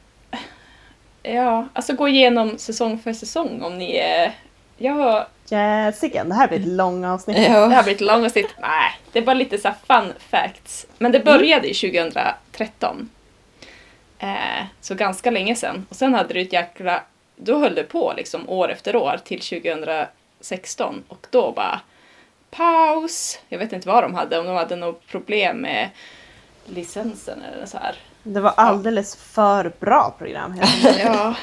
Ja, 1.27 1.69
alltså 1.73 1.93
gå 1.95 2.09
igenom 2.09 2.59
säsong 2.59 2.99
för 2.99 3.13
säsong 3.13 3.63
om 3.63 3.79
ni 3.79 3.97
är... 3.97 4.33
Har... 4.93 5.27
Jäsiken, 5.49 6.29
det 6.29 6.35
här 6.35 6.49
blir 6.49 6.61
ett 6.61 6.67
långt 6.67 7.07
avsnitt. 7.07 7.37
Det 7.37 7.43
Ja. 7.43 7.67
här 7.67 7.83
blir 7.83 7.95
ett 7.95 8.01
långt 8.01 8.25
avsnitt. 8.27 8.55
Nej, 8.61 8.91
det 9.13 9.21
var 9.21 9.35
lite 9.35 9.59
så 9.59 9.73
fun 9.87 10.13
facts. 10.19 10.87
Men 10.99 11.13
det 11.13 11.21
började 11.21 11.69
ju 11.69 11.75
2013. 11.75 13.09
Eh, 14.19 14.65
så 14.81 14.95
ganska 14.95 15.31
länge 15.31 15.55
sedan. 15.57 15.87
Och 15.91 15.97
sen 15.97 16.15
hade 16.15 16.35
det 16.35 16.41
ett 16.41 16.53
jäkla... 16.53 17.03
Då 17.37 17.59
höll 17.59 17.75
det 17.75 17.83
på 17.83 18.13
liksom 18.17 18.49
år 18.49 18.71
efter 18.73 18.97
år 18.97 19.21
till 19.25 19.41
2016. 19.41 21.03
Och 21.09 21.27
då 21.31 21.53
bara 21.53 21.81
paus. 22.51 23.39
Jag 23.49 23.59
vet 23.59 23.73
inte 23.73 23.89
vad 23.89 24.05
de 24.05 24.15
hade. 24.15 24.39
Om 24.39 24.47
de 24.47 24.57
hade 24.57 24.77
något 24.77 25.07
problem 25.07 25.57
med 25.57 25.89
licensen 26.67 27.43
eller 27.55 27.67
så 27.67 27.79
här. 27.79 27.95
Det 28.27 28.41
var 28.41 28.53
alldeles 28.57 29.17
för 29.17 29.73
bra 29.81 30.15
program. 30.19 30.61
Ja. 31.05 31.35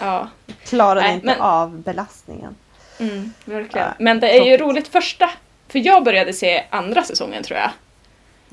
Ja. 0.00 0.28
Klarade 0.64 1.00
Nej, 1.00 1.14
inte 1.14 1.26
men- 1.26 1.40
av 1.40 1.78
belastningen. 1.78 2.54
Mm, 2.98 3.32
verkligen. 3.44 3.86
Ja, 3.88 3.94
Men 3.98 4.20
det 4.20 4.38
är 4.38 4.44
ju 4.44 4.56
roligt. 4.56 4.88
Första 4.88 5.30
För 5.68 5.78
jag 5.78 6.04
började 6.04 6.32
se 6.32 6.64
andra 6.70 7.02
säsongen 7.02 7.42
tror 7.42 7.58
jag. 7.58 7.70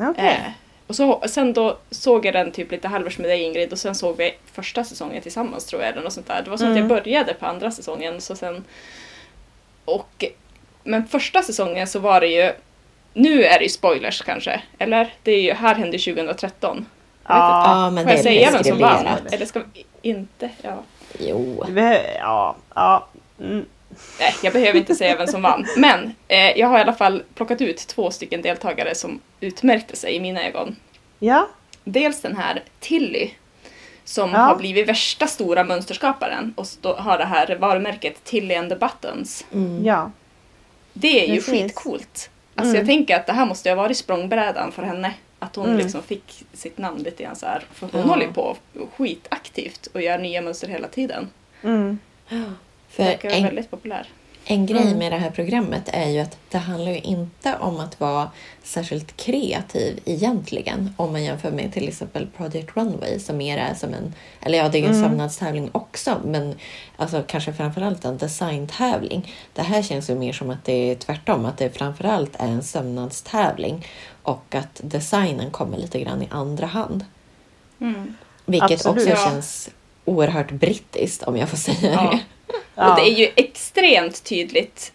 Okej. 0.10 0.26
Eh, 0.46 0.52
och 0.88 0.96
så, 0.96 1.24
sen 1.28 1.54
då 1.54 1.78
såg 1.92 2.26
jag 2.26 2.34
den 2.34 2.52
typ 2.52 2.72
lite 2.72 2.88
halvvägs 2.88 3.18
med 3.18 3.30
dig 3.30 3.42
Ingrid 3.42 3.72
och 3.72 3.80
sen 3.80 3.96
såg 3.96 4.18
vi 4.18 4.36
första 4.54 4.84
säsongen 4.84 5.22
tillsammans 5.22 5.66
tror 5.66 5.82
jag. 5.82 5.92
Eller 5.92 6.02
något 6.02 6.14
sånt 6.14 6.28
där. 6.28 6.42
Det 6.44 6.50
var 6.50 6.58
så 6.58 6.64
att 6.64 6.70
Mm. 6.78 6.78
jag 6.78 6.88
började 7.04 7.34
på 7.34 7.46
andra 7.46 7.72
säsongen. 7.72 8.22
Så 8.22 8.36
sen, 8.36 8.64
och, 9.86 10.26
men 10.84 11.08
första 11.08 11.42
säsongen 11.42 11.88
så 11.88 12.00
var 12.00 12.22
det 12.22 12.28
ju, 12.28 12.52
nu 13.14 13.44
är 13.44 13.58
det 13.60 13.64
ju 13.64 13.70
spoilers 13.70 14.22
kanske, 14.22 14.62
eller? 14.80 15.14
Det 15.24 15.32
är 15.32 15.42
ju, 15.42 15.54
här 15.54 15.76
hände 15.76 15.98
2013. 15.98 16.86
Ja, 17.28 17.64
Ja, 17.66 17.90
men 17.90 18.04
Får 18.04 18.10
det 18.10 18.12
jag 18.12 18.20
är 18.20 18.24
säga 18.24 18.52
vem 18.52 18.64
som 18.64 18.78
vann? 18.80 19.06
Eller 19.32 19.46
ska 19.46 19.62
vi 19.74 19.86
inte? 20.02 20.50
Ja. 20.62 20.84
Jo. 21.20 21.64
ja, 22.20 22.56
ja. 22.76 23.08
Mm. 23.40 23.66
Nej, 24.20 24.34
jag 24.44 24.54
behöver 24.54 24.80
inte 24.80 24.96
säga 24.96 25.18
vem 25.18 25.28
som 25.28 25.42
vann. 25.42 25.66
Men 25.78 26.16
eh, 26.28 26.58
jag 26.60 26.68
har 26.68 26.78
i 26.78 26.82
alla 26.82 26.94
fall 26.94 27.24
plockat 27.36 27.62
ut 27.62 27.78
två 27.78 28.12
stycken 28.12 28.42
deltagare 28.42 28.96
som 28.96 29.20
utmärkte 29.40 29.96
sig 29.96 30.16
i 30.16 30.20
mina 30.20 30.44
ögon. 30.48 30.76
ja. 31.20 31.48
Dels 31.84 32.22
den 32.22 32.36
här 32.38 32.64
Tilly 32.80 33.30
som 34.04 34.30
Ja. 34.32 34.38
har 34.38 34.56
blivit 34.56 34.90
värsta 34.90 35.28
stora 35.28 35.64
mönsterskaparen 35.64 36.54
och 36.58 36.68
stå, 36.68 36.94
har 36.96 37.18
det 37.18 37.26
här 37.26 37.56
varumärket 37.56 38.24
Tilly 38.24 38.56
and 38.56 38.70
the 38.70 38.76
Buttons. 38.76 39.46
Mm. 39.54 39.86
ja. 39.86 40.12
Det 40.94 41.24
är 41.24 41.28
ju 41.28 41.36
Precis. 41.36 41.54
skitcoolt. 41.54 42.30
Alltså 42.56 42.70
Mm. 42.76 42.76
jag 42.76 42.86
tänker 42.86 43.16
att 43.16 43.26
det 43.28 43.34
här 43.34 43.46
måste 43.46 43.70
ha 43.70 43.76
varit 43.76 43.98
språngbrädan 43.98 44.72
för 44.72 44.84
henne. 44.84 45.14
Att 45.52 45.56
hon 45.56 45.66
Mm. 45.66 45.78
liksom 45.78 46.04
fick 46.04 46.44
sitt 46.54 46.78
namn 46.78 47.04
lite 47.04 47.24
grann 47.24 47.36
så 47.36 47.46
här. 47.46 47.64
För 47.74 47.88
hon 47.92 48.02
Ja. 48.02 48.08
håller 48.08 48.26
ju 48.26 48.34
på 48.34 48.58
skitaktivt 48.98 49.88
och 49.94 50.02
gör 50.02 50.18
nya 50.18 50.42
mönster 50.42 50.68
hela 50.68 50.88
tiden. 50.88 51.30
Mm. 51.64 52.00
För 52.90 53.04
Verkar 53.04 53.30
vara 53.30 53.38
en, 53.38 53.44
väldigt 53.46 53.72
populär. 53.72 54.08
En 54.46 54.66
grej 54.66 54.82
Mm. 54.82 54.98
med 54.98 55.12
det 55.12 55.18
här 55.18 55.30
programmet 55.32 55.90
är 55.94 56.10
ju 56.10 56.20
att 56.20 56.38
det 56.50 56.58
handlar 56.58 56.92
ju 56.92 57.00
inte 57.00 57.56
om 57.60 57.80
att 57.80 58.00
vara 58.00 58.30
särskilt 58.64 59.18
kreativ 59.18 60.00
egentligen. 60.06 60.94
Om 60.98 61.12
man 61.12 61.24
jämför 61.24 61.52
med 61.52 61.74
till 61.74 61.88
exempel 61.88 62.28
Project 62.38 62.70
Runway 62.78 63.20
som 63.20 63.38
mer 63.38 63.58
är 63.58 63.74
som 63.74 63.94
en, 63.94 64.14
eller 64.42 64.58
ja 64.58 64.70
det 64.70 64.78
är 64.78 64.82
ju 64.82 64.88
en 64.88 64.96
Mm. 64.96 65.10
sömnadstävling 65.10 65.70
också, 65.72 66.18
men 66.26 66.56
alltså 66.98 67.24
kanske 67.28 67.54
framförallt 67.54 68.06
en 68.06 68.18
designtävling. 68.18 69.34
Det 69.54 69.62
här 69.62 69.82
känns 69.82 70.10
ju 70.10 70.16
mer 70.16 70.34
som 70.34 70.50
att 70.50 70.66
det 70.66 70.92
är 70.92 70.96
tvärtom, 70.96 71.46
att 71.46 71.58
det 71.58 71.78
framförallt 71.78 72.36
är 72.40 72.48
en 72.48 72.64
sömnadstävling 72.64 73.86
och 74.24 74.56
att 74.56 74.82
designen 74.84 75.52
kommer 75.52 75.78
lite 75.78 76.00
grann 76.00 76.22
i 76.22 76.28
andra 76.32 76.66
hand. 76.66 77.06
Mm. 77.82 78.16
Vilket 78.46 78.72
Absolut. 78.72 78.98
också 78.98 79.10
Ja. 79.10 79.30
känns 79.30 79.70
oerhört 80.12 80.52
brittiskt 80.52 81.24
om 81.24 81.38
jag 81.38 81.50
får 81.50 81.58
säga 81.58 81.92
Ja. 81.94 82.12
det. 82.12 82.20
Ja. 82.76 82.90
Och 82.90 82.96
det 83.02 83.10
är 83.12 83.16
ju 83.20 83.30
extremt 83.36 84.24
tydligt 84.24 84.92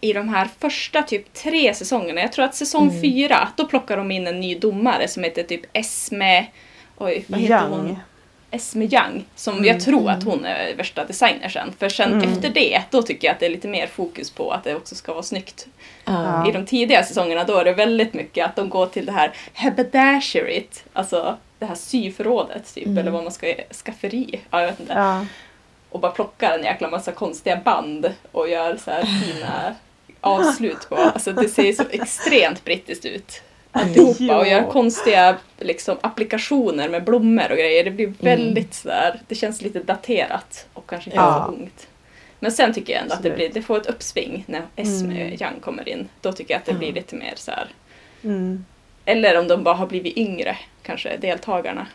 i 0.00 0.12
de 0.12 0.28
här 0.28 0.48
första 0.58 1.02
typ 1.02 1.32
tre 1.34 1.74
säsongerna. 1.74 2.20
Jag 2.20 2.32
tror 2.32 2.44
att 2.44 2.54
säsong 2.54 2.88
Mm. 2.88 3.02
fyra, 3.02 3.48
då 3.56 3.66
plockar 3.66 3.96
de 3.96 4.10
in 4.10 4.26
en 4.26 4.40
ny 4.40 4.54
domare 4.58 5.08
som 5.08 5.24
heter 5.24 5.42
typ 5.42 5.60
Esme... 5.72 6.46
Oj, 6.98 7.24
vad 7.26 7.40
heter 7.40 7.68
hon? 7.68 7.86
Young. 7.86 7.98
Esme 8.50 8.84
Young. 8.84 9.24
Som 9.36 9.64
jag 9.64 9.80
tror 9.80 10.10
att 10.10 10.24
hon 10.24 10.44
är 10.44 10.74
värsta 10.74 11.04
designersen. 11.04 11.72
För 11.78 11.88
sen 11.88 12.12
Mm. 12.12 12.32
efter 12.32 12.48
det, 12.50 12.82
då 12.90 13.02
tycker 13.02 13.28
jag 13.28 13.34
att 13.34 13.40
det 13.40 13.46
är 13.46 13.50
lite 13.50 13.68
mer 13.68 13.86
fokus 13.86 14.30
på 14.30 14.50
att 14.50 14.64
det 14.64 14.74
också 14.74 14.94
ska 14.94 15.12
vara 15.12 15.22
snyggt. 15.22 15.66
Ja. 16.04 16.48
I 16.48 16.52
de 16.52 16.66
tidiga 16.66 17.02
säsongerna 17.04 17.44
då 17.44 17.56
är 17.58 17.64
det 17.64 17.72
väldigt 17.72 18.14
mycket 18.14 18.46
att 18.46 18.56
de 18.56 18.68
går 18.68 18.86
till 18.86 19.06
det 19.06 19.12
här 19.12 19.32
haberdasheryt. 19.54 20.84
Alltså 20.92 21.36
det 21.60 21.66
här 21.66 21.74
syförrådet 21.74 22.74
typ. 22.74 22.86
Mm. 22.86 22.98
Eller 22.98 23.10
vad 23.10 23.22
man 23.22 23.32
ska... 23.32 23.54
Skafferi. 23.84 24.40
Ja, 24.50 24.60
jag 24.60 24.68
vet 24.68 24.80
inte 24.80 24.92
Ja. 24.92 25.26
och 25.90 26.00
bara 26.00 26.12
plockar 26.12 26.58
en 26.58 26.64
jäkla 26.64 26.90
massa 26.90 27.12
konstiga 27.12 27.56
band 27.56 28.12
och 28.32 28.48
gör 28.48 28.76
så 28.76 28.90
här 28.90 29.02
fina 29.02 29.74
avslut 30.20 30.88
på. 30.88 30.94
Alltså 30.96 31.32
det 31.32 31.48
ser 31.48 31.72
så 31.72 31.84
extremt 31.90 32.64
brittiskt 32.64 33.04
ut. 33.04 33.42
Alltihopa 33.72 34.38
och 34.38 34.48
gör 34.48 34.62
konstiga 34.70 35.36
liksom, 35.58 35.96
applikationer 36.00 36.88
med 36.88 37.04
blommor 37.04 37.50
och 37.50 37.56
grejer. 37.56 37.84
Det 37.84 37.90
blir 37.90 38.12
väldigt 38.20 38.74
sådär, 38.74 39.20
det 39.28 39.34
känns 39.34 39.62
lite 39.62 39.82
daterat 39.82 40.66
och 40.72 40.86
kanske 40.90 41.10
inte 41.10 41.16
Ja. 41.22 41.44
så 41.46 41.52
ungt. 41.52 41.86
Men 42.38 42.52
sen 42.52 42.72
tycker 42.74 42.92
jag 42.92 43.02
ändå 43.02 43.14
att 43.14 43.22
det, 43.22 43.28
Absolut. 43.28 43.52
blir, 43.52 43.60
det 43.62 43.66
får 43.66 43.76
ett 43.76 43.86
uppsving 43.86 44.44
när 44.46 44.62
Esme 44.76 45.14
Mm. 45.14 45.32
Young 45.32 45.60
kommer 45.60 45.88
in. 45.88 46.08
Då 46.20 46.32
tycker 46.32 46.54
jag 46.54 46.58
att 46.58 46.66
det 46.66 46.74
blir 46.74 46.92
lite 46.92 47.16
mer 47.16 47.32
så 47.36 47.50
här. 47.50 47.66
Mm. 48.24 48.64
Eller 49.10 49.38
om 49.38 49.48
de 49.48 49.62
bara 49.64 49.74
har 49.74 49.86
blivit 49.86 50.16
yngre, 50.16 50.56
kanske, 50.82 51.16
deltagarna. 51.16 51.86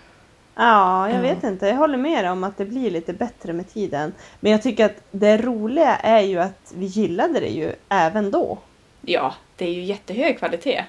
Ja, 0.56 1.10
jag 1.10 1.18
Ja. 1.18 1.22
vet 1.22 1.44
inte. 1.44 1.68
Jag 1.68 1.76
håller 1.76 1.98
med 1.98 2.32
om 2.32 2.44
att 2.44 2.58
det 2.58 2.66
blir 2.66 2.92
lite 2.92 3.14
bättre 3.14 3.54
med 3.54 3.70
tiden. 3.74 4.14
Men 4.40 4.52
jag 4.52 4.62
tycker 4.64 4.86
att 4.86 5.02
det 5.12 5.38
roliga 5.38 5.96
är 5.96 6.22
ju 6.22 6.40
att 6.40 6.74
vi 6.76 6.86
gillade 6.86 7.40
det 7.40 7.48
ju 7.50 7.72
även 7.90 8.32
då. 8.32 8.58
Ja, 9.02 9.34
det 9.56 9.66
är 9.66 9.72
ju 9.72 9.84
jättehög 9.84 10.38
kvalitet. 10.40 10.84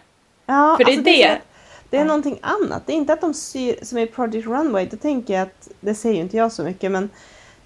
Ja, 0.47 0.75
För 0.79 0.85
det 0.85 0.91
är 0.91 0.97
alltså 0.97 1.05
det- 1.05 1.23
som 1.27 1.33
att 1.33 1.91
det 1.91 1.97
är 1.97 2.01
Ja. 2.01 2.07
någonting 2.07 2.39
annat. 2.43 2.83
Det 2.87 2.93
är 2.93 2.97
inte 2.97 3.13
att 3.13 3.21
de 3.21 3.35
syr, 3.35 3.77
som 3.83 3.99
i 3.99 4.07
Project 4.07 4.47
Runway, 4.47 4.87
då 4.87 4.97
tänker 4.97 5.35
jag 5.35 5.43
att, 5.43 5.69
det 5.81 5.95
säger 5.95 6.15
ju 6.15 6.21
inte 6.23 6.37
jag 6.37 6.53
så 6.53 6.63
mycket, 6.65 6.91
men 6.91 7.11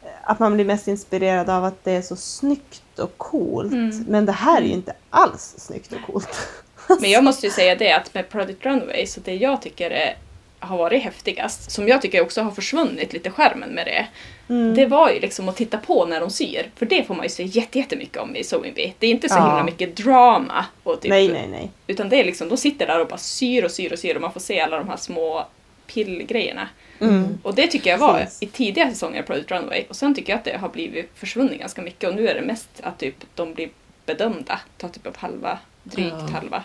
eh, 0.02 0.08
att 0.22 0.38
man 0.38 0.54
blir 0.54 0.64
mest 0.64 0.88
inspirerad 0.88 1.50
av 1.50 1.64
att 1.64 1.84
det 1.84 1.92
är 1.92 2.02
så 2.02 2.16
snyggt 2.16 2.98
och 2.98 3.18
coolt. 3.18 3.72
Mm. 3.72 4.04
Men 4.08 4.26
det 4.26 4.32
här 4.32 4.60
är 4.62 4.66
ju 4.66 4.72
inte 4.72 4.92
alls 5.10 5.54
snyggt 5.58 5.92
och 5.92 6.02
coolt. 6.12 6.28
Men 7.00 7.10
jag 7.10 7.24
måste 7.24 7.46
ju 7.46 7.52
säga 7.52 7.74
det 7.74 7.92
att 7.92 8.14
med 8.14 8.28
Project 8.28 8.66
Runway, 8.66 9.06
så 9.06 9.20
det 9.20 9.34
jag 9.34 9.62
tycker 9.62 9.90
är, 9.90 10.16
har 10.58 10.76
varit 10.78 11.02
häftigast, 11.02 11.70
som 11.70 11.88
jag 11.88 12.02
tycker 12.02 12.20
också 12.20 12.42
har 12.42 12.50
försvunnit 12.50 13.12
lite 13.12 13.30
skärmen 13.30 13.68
med 13.70 13.86
det, 13.86 14.06
Mm. 14.48 14.74
det 14.74 14.86
var 14.86 15.10
ju 15.10 15.20
liksom 15.20 15.48
att 15.48 15.56
titta 15.56 15.78
på 15.78 16.06
när 16.06 16.20
de 16.20 16.30
syr. 16.30 16.70
För 16.76 16.86
det 16.86 17.04
får 17.06 17.14
man 17.14 17.24
ju 17.24 17.28
se 17.28 17.42
jätte- 17.44 17.78
jättemycket 17.78 18.16
om 18.16 18.36
i 18.36 18.44
Sewing 18.44 18.74
Bee. 18.74 18.92
Det 18.98 19.06
är 19.06 19.10
inte 19.10 19.28
så 19.28 19.34
Ja. 19.34 19.46
himla 19.46 19.64
mycket 19.64 19.96
drama. 19.96 20.64
Och 20.82 21.00
typ, 21.00 21.10
nej, 21.10 21.28
nej, 21.28 21.48
nej. 21.50 21.70
Utan 21.86 22.08
det 22.08 22.16
är 22.20 22.24
liksom, 22.24 22.48
de 22.48 22.56
sitter 22.56 22.86
där 22.86 23.00
och 23.00 23.06
bara 23.08 23.18
syr 23.18 23.64
och 23.64 23.70
syr 23.70 23.92
och 23.92 23.98
syr 23.98 24.14
och 24.14 24.20
man 24.20 24.32
får 24.32 24.40
se 24.40 24.60
alla 24.60 24.78
de 24.78 24.88
här 24.88 24.96
små 24.96 25.46
pillgrejerna. 25.86 26.68
Mm. 27.00 27.38
Och 27.42 27.54
det 27.54 27.66
tycker 27.66 27.90
jag 27.90 27.98
var 27.98 28.18
Precis. 28.18 28.42
i 28.42 28.46
tidiga 28.46 28.90
säsonger 28.90 29.22
av 29.22 29.26
Project 29.26 29.50
Runway. 29.50 29.84
Och 29.88 29.96
sen 29.96 30.14
tycker 30.14 30.32
jag 30.32 30.38
att 30.38 30.44
det 30.44 30.56
har 30.56 30.68
blivit 30.68 31.10
försvunnit 31.14 31.60
ganska 31.60 31.82
mycket 31.82 32.08
och 32.10 32.16
nu 32.16 32.28
är 32.28 32.34
det 32.34 32.42
mest 32.42 32.68
att 32.82 32.98
typ 32.98 33.14
de 33.34 33.54
blir 33.54 33.68
bedömda. 34.06 34.60
Tar 34.78 34.88
typ 34.88 35.06
upp 35.06 35.16
halva, 35.16 35.58
drygt 35.82 36.14
Ja. 36.18 36.28
halva 36.38 36.64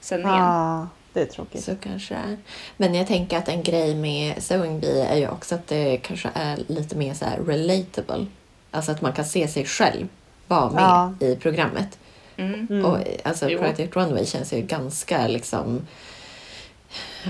sändningen. 0.00 0.38
Ja, 0.38 0.88
det 1.12 1.20
är 1.20 1.26
tråkigt. 1.26 1.64
Så 1.64 1.76
kanske. 1.76 2.36
Men 2.76 2.94
jag 2.94 3.06
tänker 3.06 3.38
att 3.38 3.48
en 3.48 3.62
grej 3.62 3.94
med 3.94 4.42
Sewing 4.42 4.80
Bee 4.80 5.06
är 5.06 5.16
ju 5.16 5.28
också 5.28 5.54
att 5.54 5.66
det 5.68 5.96
kanske 5.96 6.28
är 6.34 6.58
lite 6.66 6.96
mer 6.96 7.14
så 7.14 7.24
här 7.24 7.38
relatable. 7.38 8.26
Alltså 8.70 8.92
att 8.92 9.00
man 9.00 9.12
kan 9.12 9.24
se 9.24 9.48
sig 9.48 9.64
själv 9.64 10.08
vara 10.46 10.70
med 10.70 10.82
Ja. 10.82 11.14
i 11.26 11.36
programmet. 11.36 11.98
Mm. 12.36 12.66
Mm. 12.70 12.84
Och 12.84 12.98
alltså 13.24 13.50
Jo. 13.50 13.58
Project 13.58 13.96
Runway 13.96 14.26
känns 14.26 14.52
ju 14.52 14.60
ganska 14.60 15.28
liksom 15.28 15.86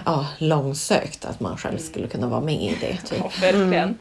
ja, 0.07 0.27
långsökt 0.39 1.25
att 1.25 1.41
man 1.41 1.57
själv 1.57 1.79
skulle 1.79 2.09
kunna 2.09 2.27
vara 2.27 2.41
med 2.41 2.63
i 2.63 2.77
det. 2.81 2.97
Typ. 2.97 3.19
Ja, 3.19 3.31
verkligen. 3.41 3.73
Mm. 3.73 3.99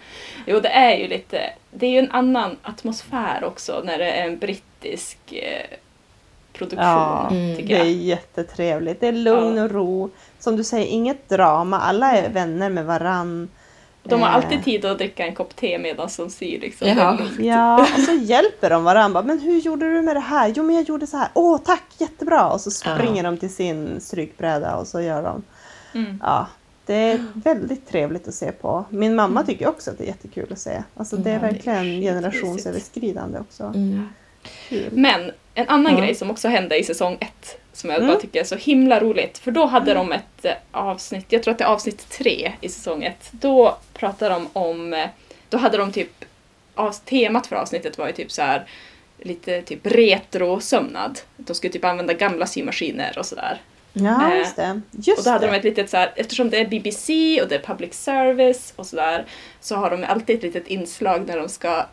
Jo, 0.47 0.59
det 0.59 0.69
är 0.69 0.97
ju 0.97 1.07
lite... 1.07 1.53
Det 1.71 1.85
är 1.85 1.89
ju 1.91 1.99
en 1.99 2.11
annan 2.11 2.57
atmosfär 2.63 3.43
också 3.43 3.81
när 3.85 3.97
det 3.97 4.11
är 4.11 4.27
en 4.27 4.39
brittisk 4.39 5.17
eh, 5.31 5.77
produktion, 6.59 6.85
Ja, 6.87 7.27
Mm. 7.31 7.65
Det 7.67 7.73
är 7.79 7.83
jättetrevligt. 7.83 8.99
Det 8.99 9.07
är 9.07 9.11
lugn 9.11 9.57
Ja. 9.57 9.63
och 9.63 9.71
ro. 9.71 10.09
Som 10.39 10.55
du 10.55 10.63
säger, 10.63 10.85
inget 10.87 11.29
drama. 11.29 11.79
Alla 11.79 12.11
är 12.17 12.29
vänner 12.29 12.69
med 12.69 12.85
varann. 12.85 13.49
De 14.03 14.21
har 14.21 14.29
Eh, 14.29 14.35
alltid 14.35 14.63
tid 14.63 14.85
att 14.85 14.97
dricka 14.97 15.25
en 15.25 15.35
kopp 15.35 15.55
te 15.55 15.77
medan 15.79 16.09
de 16.17 16.29
syr. 16.29 16.59
Liksom. 16.59 16.87
Ja. 16.87 17.17
Ja, 17.39 17.81
och 17.95 17.99
så 17.99 18.11
hjälper 18.13 18.69
de 18.69 18.83
varandra. 18.83 19.21
Men 19.21 19.39
hur 19.39 19.59
gjorde 19.59 19.93
du 19.93 20.01
med 20.01 20.15
det 20.15 20.19
här? 20.19 20.53
Jo, 20.55 20.63
men 20.63 20.75
jag 20.75 20.83
gjorde 20.83 21.07
så 21.07 21.17
här. 21.17 21.27
Åh, 21.33 21.57
tack, 21.65 21.83
jättebra. 21.97 22.49
Och 22.51 22.61
så 22.61 22.71
springer 22.71 23.23
de 23.23 23.37
till 23.37 23.53
sin 23.53 24.01
strykbräda 24.01 24.75
och 24.75 24.87
så 24.87 25.01
gör 25.01 25.23
de. 25.23 25.43
Mm. 25.99 26.19
Ja, 26.23 26.47
det 26.85 26.93
är 26.95 27.25
väldigt 27.33 27.89
trevligt 27.89 28.27
att 28.27 28.33
se 28.33 28.51
på. 28.51 28.85
Min 28.89 29.15
mamma 29.15 29.43
tycker 29.43 29.67
också 29.67 29.91
att 29.91 29.97
det 29.97 30.03
är 30.03 30.07
jättekul 30.07 30.47
att 30.51 30.59
se. 30.59 30.83
Alltså 30.95 31.17
det 31.17 31.29
är 31.29 31.33
Ja, 31.33 31.39
det 31.39 31.47
är 31.47 31.51
verkligen 31.51 32.01
generationsöverskridande 32.01 33.39
också. 33.39 33.63
Mm. 33.63 34.09
Kul. 34.69 34.89
Men 34.91 35.31
en 35.53 35.67
annan 35.69 35.93
Ja. 35.93 35.99
grej 35.99 36.15
som 36.15 36.31
också 36.31 36.47
hände 36.47 36.77
i 36.77 36.83
säsong 36.83 37.17
ett 37.19 37.57
som 37.73 37.89
jag 37.89 37.97
Mm. 37.99 38.09
bara 38.09 38.19
tycker 38.19 38.39
är 38.39 38.43
så 38.43 38.55
himla 38.55 38.99
roligt. 38.99 39.37
För 39.37 39.51
då 39.51 39.65
hade 39.65 39.93
de 39.93 40.11
ett 40.11 40.45
eh, 40.45 40.53
avsnitt, 40.71 41.25
jag 41.29 41.43
tror 41.43 41.51
att 41.51 41.57
det 41.57 41.63
är 41.63 41.67
avsnitt 41.69 42.09
tre 42.09 42.51
i 42.61 42.69
säsong 42.69 43.03
ett. 43.03 43.27
Då 43.31 43.77
pratade 43.93 44.33
de 44.33 44.47
om, 44.53 44.93
eh, 44.93 45.07
då 45.49 45.57
hade 45.57 45.77
de 45.77 45.91
typ, 45.91 46.25
temat 47.05 47.47
för 47.47 47.55
avsnittet 47.55 47.97
var 47.97 48.07
ju 48.07 48.13
typ 48.13 48.31
så 48.31 48.41
här 48.41 48.65
lite 49.21 49.61
typ 49.61 49.79
retro-sömnad. 50.33 51.19
De 51.37 51.53
skulle 51.55 51.73
typ 51.73 51.85
använda 51.85 52.13
gamla 52.13 52.45
symaskiner 52.45 53.15
och 53.19 53.25
sådär. 53.25 53.61
Ja, 53.93 54.31
Eh, 54.31 54.37
just 54.37 54.55
det. 54.55 54.81
Just 54.91 55.17
Och 55.19 55.23
då 55.25 55.29
hade 55.31 55.45
det. 55.45 55.51
de 55.51 55.57
ett 55.57 55.63
litet 55.63 55.89
så 55.89 55.97
här, 55.97 56.13
eftersom 56.15 56.49
det 56.49 56.57
är 56.57 56.67
BBC 56.67 57.41
och 57.41 57.47
det 57.47 57.55
är 57.55 57.59
public 57.59 57.93
service 57.93 58.73
och 58.75 58.85
sådär, 58.85 59.25
så 59.61 59.75
har 59.75 59.89
de 59.89 60.03
alltid 60.03 60.35
ett 60.37 60.43
litet 60.43 60.67
inslag 60.67 61.27
när 61.27 61.37
de 61.37 61.49
ska 61.49 61.85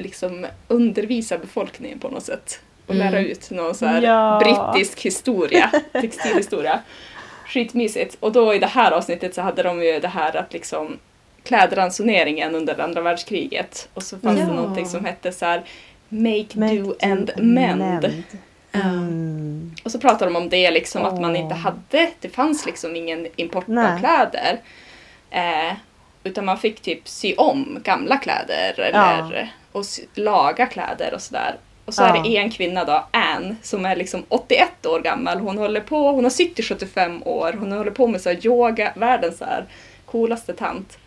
liksom 0.00 0.46
undervisa 0.68 1.38
befolkningen 1.38 1.98
på 1.98 2.08
något 2.08 2.22
sätt. 2.24 2.60
Och 2.86 2.94
Mm. 2.94 3.06
lära 3.12 3.20
ut 3.20 3.50
någon 3.50 3.74
så 3.74 3.84
Ja. 4.02 4.40
brittisk 4.44 5.00
historia, 5.00 5.70
textilhistoria. 5.92 6.80
Skitmysigt. 7.46 8.16
Och 8.20 8.32
då 8.32 8.54
i 8.54 8.58
det 8.58 8.66
här 8.66 8.90
avsnittet 8.90 9.34
så 9.34 9.40
hade 9.42 9.62
de 9.62 9.82
ju 9.82 10.00
det 10.00 10.08
här 10.08 10.36
att 10.36 10.52
liksom 10.52 10.98
klädransoneringen 11.44 12.54
under 12.54 12.80
andra 12.80 13.00
världskriget. 13.00 13.88
Och 13.94 14.02
så 14.02 14.18
fanns 14.18 14.40
Ja. 14.40 14.46
det 14.46 14.52
någonting 14.52 14.86
som 14.86 15.04
hette 15.04 15.32
så 15.32 15.44
här 15.44 15.62
Make, 16.08 16.46
Make 16.58 16.74
do 16.76 16.94
and 17.02 17.30
mend. 17.36 18.22
Mm. 18.72 19.74
Och 19.84 19.90
så 19.90 19.98
pratar 19.98 20.26
de 20.26 20.36
om 20.36 20.48
det 20.48 20.70
liksom 20.70 21.04
att 21.04 21.20
man 21.20 21.36
inte 21.36 21.54
hade, 21.54 22.10
det 22.20 22.28
fanns 22.28 22.66
liksom 22.66 22.96
ingen 22.96 23.26
import 23.36 23.64
av 23.68 23.98
kläder. 23.98 24.60
Eh, 25.30 25.72
utan 26.24 26.44
man 26.44 26.58
fick 26.58 26.80
typ 26.80 27.08
sy 27.08 27.34
om 27.34 27.78
gamla 27.84 28.16
kläder 28.16 28.74
eller 28.80 29.52
och 29.72 29.84
laga 30.14 30.66
kläder 30.66 31.14
och 31.14 31.22
sådär. 31.22 31.56
Och 31.84 31.94
så 31.94 32.02
är 32.02 32.16
Ja. 32.16 32.22
det 32.22 32.36
en 32.36 32.50
kvinna 32.50 32.84
då, 32.84 33.04
Anne, 33.10 33.56
som 33.62 33.84
är 33.84 33.96
liksom 33.96 34.22
81 34.28 34.86
år 34.86 35.00
gammal. 35.00 35.38
Hon 35.38 35.58
håller 35.58 35.80
på, 35.80 36.10
hon 36.12 36.24
har 36.24 36.30
sytt 36.30 36.58
i 36.58 36.62
75 36.62 37.22
år. 37.22 37.52
Hon 37.60 37.72
håller 37.72 37.90
på 37.90 38.06
med 38.06 38.20
så 38.20 38.28
här 38.28 38.46
yoga, 38.46 38.92
världens 38.96 39.38
så 39.38 39.44
här 39.44 39.64
coolaste 40.06 40.52
tant. 40.52 40.98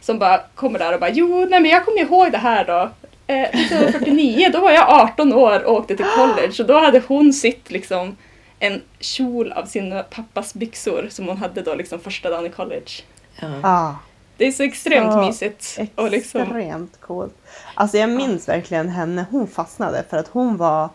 Som 0.00 0.18
bara 0.18 0.40
kommer 0.54 0.78
där 0.78 0.94
och 0.94 1.00
bara 1.00 1.10
jo, 1.10 1.46
nej 1.50 1.60
men 1.60 1.70
jag 1.70 1.84
kommer 1.84 2.00
ihåg 2.00 2.32
det 2.32 2.38
här 2.38 2.64
då. 2.64 2.90
Eh, 3.26 3.42
1949, 3.42 4.50
då 4.52 4.60
var 4.60 4.70
jag 4.70 4.88
18 4.88 5.32
år 5.32 5.64
och 5.64 5.74
åkte 5.74 5.96
till 5.96 6.06
college 6.16 6.52
och 6.60 6.66
då 6.66 6.78
hade 6.78 7.02
hon 7.08 7.32
sytt 7.32 7.70
liksom 7.70 8.16
en 8.58 8.82
kjol 9.00 9.52
av 9.52 9.64
sin 9.64 10.02
pappas 10.10 10.54
byxor 10.54 11.06
som 11.10 11.28
hon 11.28 11.36
hade 11.36 11.62
då 11.62 11.74
liksom 11.74 12.00
första 12.00 12.30
dagen 12.30 12.46
i 12.46 12.50
college. 12.50 12.90
Ja. 13.62 13.96
Det 14.36 14.46
är 14.46 14.52
så 14.52 14.62
extremt 14.62 15.12
Så 15.12 15.20
mysigt. 15.20 15.78
Och 15.94 16.10
liksom, 16.10 16.40
extremt 16.40 17.00
coolt. 17.00 17.34
Alltså 17.80 17.98
jag 17.98 18.10
minns 18.10 18.48
verkligen 18.48 18.88
henne, 18.88 19.26
hon 19.30 19.46
fastnade 19.46 20.04
för 20.10 20.16
att 20.16 20.28
hon 20.28 20.56
var 20.56 20.88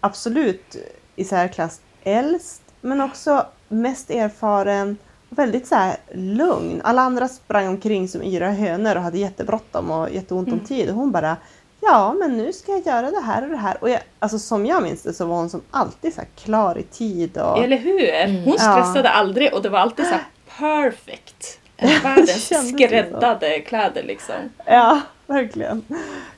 absolut 0.00 0.76
i 1.16 1.24
särklass 1.24 1.80
äldst 2.02 2.62
men 2.80 3.00
också 3.00 3.46
mest 3.68 4.10
erfaren 4.10 4.96
och 5.30 5.38
väldigt 5.38 5.66
så 5.66 5.74
här 5.74 5.96
lugn. 6.14 6.80
Alla 6.84 7.02
andra 7.02 7.28
sprang 7.28 7.68
omkring 7.68 8.08
som 8.08 8.22
yra 8.22 8.50
hönor 8.50 8.96
och 8.96 9.02
hade 9.02 9.18
jättebråttom 9.18 9.90
och 9.90 10.10
jätteont 10.10 10.48
om 10.48 10.54
Mm. 10.54 10.66
tid 10.66 10.88
och 10.90 10.94
hon 10.94 11.12
bara 11.12 11.36
Ja, 11.80 12.12
men 12.18 12.36
nu 12.36 12.52
ska 12.52 12.72
jag 12.72 12.86
göra 12.86 13.10
det 13.10 13.20
här 13.20 13.42
och 13.42 13.50
det 13.50 13.56
här. 13.56 13.76
Och 13.80 13.90
jag, 13.90 14.00
alltså 14.18 14.38
som 14.38 14.66
jag 14.66 14.82
minns 14.82 15.02
det 15.02 15.12
så 15.12 15.26
var 15.26 15.36
hon 15.36 15.50
som 15.50 15.62
alltid 15.70 16.14
så 16.14 16.20
här 16.20 16.28
klar 16.44 16.78
i 16.78 16.82
tid. 16.82 17.38
Och, 17.38 17.58
eller 17.58 17.76
hur? 17.76 18.08
Mm. 18.08 18.44
Hon 18.44 18.58
stressade 18.58 19.08
aldrig 19.08 19.54
och 19.54 19.62
det 19.62 19.68
var 19.68 19.78
alltid 19.78 20.06
så 20.06 20.12
här 20.12 20.24
perfect. 20.58 21.60
Världens 22.02 22.48
så? 22.48 22.54
skräddade 22.54 23.60
kläder 23.60 24.02
liksom. 24.02 24.34
Ja, 24.66 25.00
verkligen. 25.26 25.84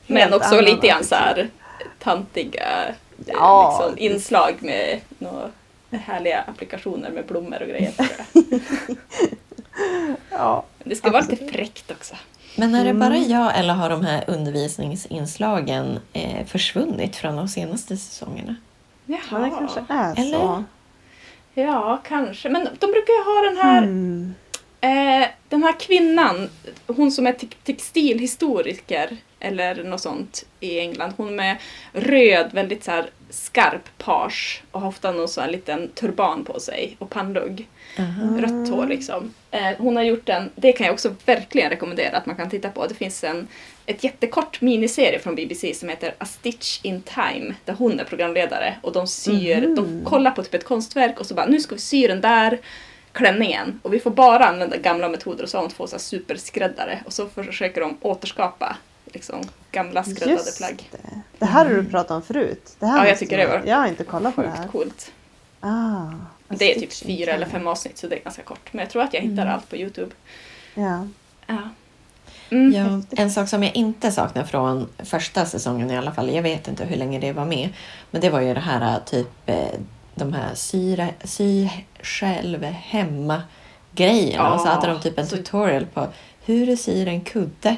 Men 0.07 0.17
Helt 0.23 0.35
också 0.35 0.61
lite 0.61 0.87
grann 0.87 1.05
så 1.05 1.15
här 1.15 1.49
tantiga 1.99 2.65
Ja. 3.27 3.79
liksom, 3.81 3.99
inslag 4.05 4.55
med 4.61 5.01
några 5.19 5.51
härliga 5.91 6.41
applikationer 6.47 7.11
med 7.11 7.27
blommor 7.27 7.63
och 7.63 7.69
grejer. 7.69 7.93
Ja. 10.31 10.65
Det 10.85 10.97
ska 10.97 11.11
vara 11.11 11.21
lite 11.21 11.33
Absolut. 11.33 11.53
fräckt 11.55 11.91
också. 11.91 12.15
Men 12.57 12.75
är 12.75 12.85
det 12.85 12.91
Mm. 12.91 13.01
bara 13.01 13.17
jag 13.19 13.59
eller 13.59 13.75
har 13.75 13.91
de 13.91 14.05
här 14.05 14.25
undervisningsinslagen 14.27 15.99
eh, 16.13 16.47
försvunnit 16.47 17.17
från 17.17 17.37
de 17.37 17.49
senaste 17.49 17.97
säsongerna? 17.97 18.55
Ja, 19.07 19.39
det 19.39 19.51
kanske 19.51 19.81
är 19.89 20.15
så. 20.15 20.21
Eller? 20.21 20.65
Ja, 21.55 22.01
kanske. 22.09 22.49
Men 22.49 22.63
de 22.79 22.87
brukar 22.87 23.13
ju 23.13 23.25
ha 23.25 23.41
den 23.51 23.57
här, 23.57 23.79
Mm. 23.79 24.35
Eh, 24.87 25.29
den 25.49 25.63
här 25.63 25.81
kvinnan, 25.81 26.51
hon 26.87 27.13
som 27.13 27.27
är 27.27 27.33
te- 27.33 27.47
textilhistoriker 27.65 29.17
eller 29.41 29.85
något 29.85 30.01
sånt 30.01 30.47
i 30.61 30.79
England. 30.79 31.13
Hon 31.17 31.37
med 31.37 31.57
röd, 31.93 32.51
väldigt 32.53 32.85
så 32.85 33.03
skarp 33.31 33.99
page 33.99 34.63
och 34.71 34.81
har 34.81 34.89
ofta 34.89 35.13
någon 35.13 35.29
sån 35.29 35.45
här 35.45 35.51
liten 35.51 35.89
turban 35.89 36.45
på 36.45 36.61
sig 36.61 36.97
och 36.99 37.11
pannlugg. 37.11 37.67
Aha. 37.99 38.39
rött 38.41 38.69
hår 38.71 38.87
liksom. 38.87 39.35
Eh, 39.51 39.69
hon 39.79 39.97
har 39.97 40.03
gjort 40.03 40.29
en, 40.29 40.51
det 40.57 40.73
kan 40.73 40.87
jag 40.87 40.95
också 40.95 41.15
verkligen 41.27 41.71
rekommendera 41.71 42.17
att 42.17 42.27
man 42.27 42.37
kan 42.37 42.51
titta 42.51 42.69
på. 42.69 42.87
Det 42.87 42.95
finns 42.95 43.25
en 43.25 43.49
ett 43.87 44.05
jättekort 44.05 44.61
miniserie 44.61 45.19
från 45.19 45.35
BBC 45.35 45.75
som 45.75 45.89
heter 45.89 46.15
A 46.19 46.25
Stitch 46.25 46.81
in 46.83 47.03
Time 47.03 47.55
där 47.65 47.75
hon 47.75 48.01
är 48.01 48.05
programledare 48.05 48.75
och 48.83 48.93
de 48.93 49.07
syr, 49.07 49.61
Mhm. 49.67 49.75
de 49.75 50.05
kollar 50.05 50.31
på 50.31 50.43
typ 50.43 50.55
ett 50.55 50.65
konstverk 50.65 51.21
och 51.21 51.27
så 51.27 51.35
bara 51.35 51.47
nu 51.47 51.61
ska 51.61 51.75
vi 51.75 51.81
sy 51.81 52.07
den 52.07 52.21
där 52.21 52.59
klänningen 53.17 53.81
och 53.83 53.95
vi 53.95 54.01
får 54.01 54.11
bara 54.11 54.45
använda 54.47 54.77
gamla 54.77 55.09
metoder 55.09 55.43
och 55.45 55.49
så 55.51 55.57
har 55.59 55.63
hon 55.63 55.71
två 55.71 55.87
så 55.87 55.93
här 55.97 56.01
superskräddare 56.01 57.03
och 57.07 57.13
så 57.13 57.27
försöker 57.29 57.81
de 57.81 57.97
återskapa 58.01 58.77
liksom 59.05 59.41
gamla 59.73 60.05
skräddade 60.05 60.31
Just 60.33 60.59
plagg. 60.59 60.89
det. 60.93 60.99
Det 61.39 61.45
här 61.47 61.65
har 61.67 61.75
du 61.75 61.85
pratat 61.85 62.11
om 62.11 62.23
förut. 62.23 62.77
Det 62.79 62.87
här 62.87 62.99
Ja, 62.99 63.09
jag 63.09 63.19
tycker 63.19 63.37
det 63.39 63.47
var 63.47 63.63
Jag 63.67 63.77
har 63.77 63.87
inte 63.87 64.05
kollat 64.05 64.35
på 64.37 64.43
det 64.43 64.49
här. 64.49 64.67
Coolt. 64.69 65.13
Ah, 65.61 66.07
Det 66.49 66.77
är 66.77 66.81
typ 66.81 66.93
fyra 66.93 67.33
eller 67.33 67.47
fem 67.47 67.67
avsnitt 67.67 67.99
så 67.99 68.07
det 68.07 68.17
är 68.17 68.23
ganska 68.25 68.43
kort. 68.43 68.73
Men 68.73 68.81
jag 68.83 68.91
tror 68.91 69.03
att 69.03 69.15
jag 69.15 69.21
hittar 69.21 69.43
Mm. 69.43 69.55
allt 69.55 69.69
på 69.71 69.77
Youtube. 69.77 70.11
Ja. 70.75 71.07
Ja. 71.47 71.59
Mm. 72.51 72.73
Ja, 72.73 73.03
en 73.23 73.31
sak 73.31 73.49
som 73.49 73.63
jag 73.63 73.77
inte 73.77 74.13
saknar 74.13 74.45
från 74.45 74.89
första 74.99 75.47
säsongen 75.47 75.91
i 75.91 75.97
alla 75.97 76.13
fall, 76.13 76.31
jag 76.35 76.43
vet 76.43 76.69
inte 76.69 76.85
hur 76.85 76.97
länge 76.97 77.19
det 77.19 77.33
var 77.33 77.45
med, 77.45 77.69
men 78.11 78.21
det 78.21 78.31
var 78.31 78.41
ju 78.41 78.55
det 78.55 78.61
här 78.61 79.01
typ 79.07 79.29
eh, 79.47 79.57
de 80.19 80.33
här 80.33 80.55
sy, 80.55 80.97
sy 81.25 81.69
själv 82.03 82.65
hemma 82.65 83.43
grejerna 83.93 84.55
och 84.55 84.61
så 84.61 84.67
Ja, 84.67 84.71
hade 84.73 84.87
de 84.87 85.01
typ 85.01 85.19
en 85.19 85.27
så- 85.27 85.37
tutorial 85.37 85.87
på 85.87 86.07
hur 86.45 86.67
du 86.67 86.77
syr 86.77 87.09
en 87.09 87.21
kudde. 87.21 87.77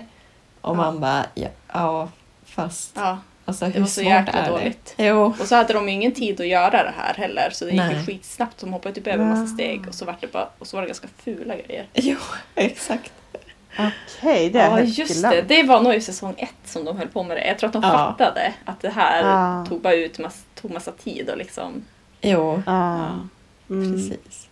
Och 0.60 0.70
Ja. 0.70 0.74
man 0.74 1.00
bara, 1.00 1.24
ja, 1.34 1.48
ja 1.72 2.08
fast 2.44 2.92
Ja. 2.96 3.18
alltså 3.44 3.64
Det 3.64 3.70
hur 3.70 3.80
var 3.80 3.86
så 3.86 3.94
svårt 4.00 4.04
jäkla 4.04 4.32
är 4.40 4.50
dåligt. 4.50 4.94
det? 4.96 5.06
Jo, 5.06 5.34
Och 5.40 5.46
så 5.48 5.54
hade 5.56 5.72
de 5.72 5.88
ju 5.88 5.94
ingen 5.94 6.12
tid 6.14 6.40
att 6.40 6.46
göra 6.46 6.82
det 6.82 6.94
här 6.96 7.14
heller 7.14 7.50
så 7.52 7.64
det 7.64 7.70
gick 7.70 7.80
ju 7.82 7.88
Nej. 7.88 8.06
skitsnabbt. 8.06 8.58
De 8.60 8.72
hoppade 8.72 8.94
typ 8.94 9.06
över 9.06 9.24
en 9.24 9.30
massa 9.30 9.42
Ja. 9.42 9.54
steg 9.54 9.88
och 9.88 9.94
så 9.94 10.04
var 10.04 10.16
det 10.20 10.32
bara 10.32 10.48
och 10.58 10.66
så 10.66 10.76
var 10.76 10.82
det 10.82 10.86
ganska 10.88 11.08
fula 11.24 11.56
grejer. 11.56 11.86
jo, 11.94 12.16
exakt. 12.54 13.12
Okej, 13.78 14.50
det 14.50 14.60
är 14.60 14.70
Ja 14.78 14.80
just 14.80 15.22
det, 15.22 15.42
det 15.42 15.62
var 15.62 15.80
nog 15.80 15.94
i 15.94 16.00
säsong 16.00 16.34
ett 16.38 16.54
som 16.70 16.84
de 16.84 16.96
höll 16.98 17.08
på 17.08 17.22
med 17.22 17.36
det. 17.36 17.46
Jag 17.46 17.58
tror 17.58 17.66
att 17.68 17.72
de 17.72 17.82
Ja. 17.82 17.88
fattade 17.90 18.52
att 18.64 18.80
det 18.80 18.90
här 18.90 19.22
Ja. 19.22 19.66
tog 19.68 19.80
bara 19.80 19.94
ut 19.94 20.18
mass, 20.18 20.42
tog 20.60 20.70
massa 20.70 20.92
tid 20.92 21.30
och 21.30 21.36
liksom. 21.38 21.84
Jo, 22.20 22.62
Ja. 22.66 23.08
Mm. 23.70 23.92
precis. 23.92 24.48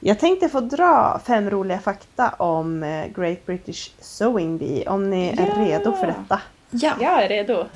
Jag 0.00 0.18
tänkte 0.18 0.48
få 0.48 0.60
dra 0.60 1.20
fem 1.24 1.50
roliga 1.50 1.78
fakta 1.78 2.28
om 2.28 2.82
eh, 2.82 3.06
Great 3.06 3.46
British 3.46 3.90
Sewing 4.00 4.58
Bee. 4.58 4.86
Om 4.88 5.10
ni 5.10 5.28
är 5.28 5.46
Ja. 5.46 5.64
redo 5.64 5.92
för 5.92 6.06
detta. 6.06 6.40
Ja, 6.70 6.92
Jag 7.00 7.22
är 7.22 7.28
redo. 7.28 7.66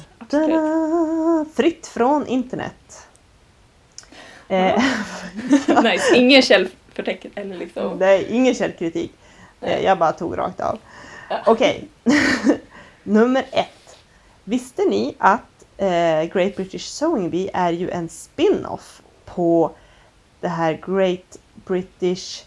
Fritt 1.54 1.86
från 1.86 2.26
internet. 2.26 3.06
Eh, 4.48 4.82
nice. 5.82 6.14
Ingen 6.16 6.42
källförtecken 6.42 7.30
eller 7.34 7.56
liksom. 7.56 7.98
det 7.98 8.06
är 8.06 8.30
ingen 8.32 8.54
källkritik. 8.54 9.12
Eh, 9.60 9.84
jag 9.84 9.98
bara 9.98 10.12
tog 10.12 10.38
rakt 10.38 10.60
av. 10.60 10.78
Ja. 11.30 11.36
Okej. 11.46 11.88
Nummer 13.02 13.44
ett. 13.50 13.96
Visste 14.44 14.82
ni 14.84 15.14
att 15.18 15.55
eh, 15.76 16.24
Great 16.24 16.56
British 16.56 16.86
Sewing 16.86 17.30
Bee 17.30 17.50
är 17.54 17.72
ju 17.72 17.90
en 17.90 18.08
spin-off 18.08 19.02
på 19.24 19.70
det 20.40 20.48
här 20.48 20.80
Great 20.86 21.38
British 21.54 22.44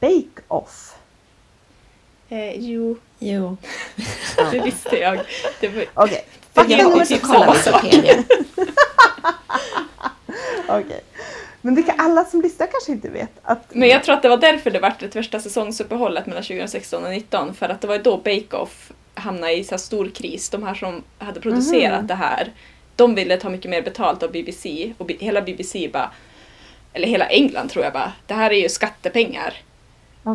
Bake 0.00 0.42
Off? 0.48 0.94
Eh, 2.28 2.60
jo, 2.60 2.96
jo. 3.18 3.56
det 4.50 4.60
visste 4.60 4.96
jag. 4.96 5.20
Det 5.60 5.68
var, 5.68 5.84
Okej, 5.94 6.24
fakta 6.52 6.72
jag 6.72 6.96
också. 6.96 7.14
Wikipedia. 7.82 8.24
Okej. 10.68 11.04
Men 11.62 11.74
det 11.74 11.82
kan 11.82 12.00
alla 12.00 12.24
som 12.24 12.42
lyssnar 12.42 12.66
kanske 12.66 12.92
inte 12.92 13.08
vet 13.08 13.30
att... 13.42 13.74
Men 13.74 13.88
jag 13.88 14.04
tror 14.04 14.14
att 14.14 14.22
det 14.22 14.28
var 14.28 14.36
därför 14.36 14.70
det 14.70 14.78
var 14.78 14.94
det 14.98 15.14
värsta 15.14 15.40
säsongsuppehållet 15.40 16.26
mellan 16.26 16.42
2016 16.42 16.98
och 16.98 17.02
2019. 17.02 17.54
För 17.54 17.68
att 17.68 17.80
det 17.80 17.86
var 17.86 17.98
då 17.98 18.16
Bake 18.16 18.56
Off 18.56 18.92
hamnade 19.20 19.52
i 19.52 19.64
så 19.64 19.78
stor 19.78 20.10
kris. 20.14 20.50
De 20.50 20.62
här 20.62 20.74
som 20.74 21.02
hade 21.18 21.40
producerat 21.40 21.98
Mhm. 21.98 22.06
det 22.06 22.14
här, 22.14 22.52
de 22.96 23.14
ville 23.14 23.36
ta 23.36 23.48
mycket 23.48 23.70
mer 23.70 23.82
betalt 23.82 24.22
av 24.22 24.32
BBC. 24.32 24.92
Och 24.98 25.10
hela 25.12 25.42
BBC 25.42 25.88
bara, 25.92 26.10
eller 26.92 27.08
hela 27.08 27.26
England 27.26 27.68
tror 27.70 27.84
jag 27.84 27.92
bara, 27.92 28.12
det 28.26 28.34
här 28.34 28.50
är 28.50 28.62
ju 28.62 28.68
skattepengar. 28.68 29.54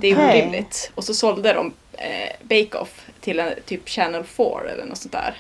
Det 0.01 0.07
är 0.11 0.29
orimligt. 0.29 0.91
Och 0.95 1.03
så 1.03 1.13
sålde 1.13 1.53
de 1.53 1.73
eh, 1.93 2.29
Bake 2.41 2.77
Off 2.77 3.05
till 3.21 3.39
en, 3.39 3.53
typ 3.65 3.89
Channel 3.89 4.23
4 4.23 4.45
eller 4.73 4.85
något 4.85 4.97
sånt 4.97 5.11
där. 5.11 5.37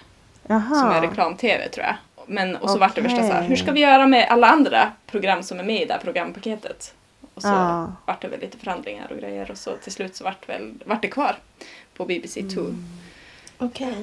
Jaha. 0.47 0.75
Som 0.79 0.89
är 0.89 1.01
reklam-tv 1.01 1.69
tror 1.69 1.85
jag. 1.85 1.95
Men, 2.27 2.55
och 2.55 2.69
så 2.69 2.77
vart 2.77 2.95
det 2.95 3.01
värsta 3.01 3.17
så 3.27 3.33
här, 3.33 3.41
hur 3.43 3.55
ska 3.55 3.71
vi 3.71 3.79
göra 3.79 4.07
med 4.07 4.27
alla 4.29 4.47
andra 4.47 4.91
program 5.07 5.43
som 5.43 5.59
är 5.59 5.63
med 5.63 5.81
i 5.81 5.85
det 5.85 5.93
här 5.93 5.99
programpaketet? 5.99 6.93
Och 7.35 7.41
så 7.41 7.47
Ja. 7.47 7.91
vart 8.05 8.21
det 8.21 8.27
väl 8.27 8.39
lite 8.39 8.57
förhandlingar 8.57 9.11
och 9.11 9.17
grejer 9.17 9.51
och 9.51 9.57
så 9.57 9.71
till 9.83 9.91
slut 9.91 10.15
så 10.15 10.23
vart, 10.23 10.49
väl, 10.49 10.73
vart 10.85 11.01
det 11.01 11.07
kvar 11.07 11.35
på 11.97 12.05
BBC 12.05 12.41
2. 12.43 12.59
Mm. 12.61 12.83
Okej. 13.57 13.95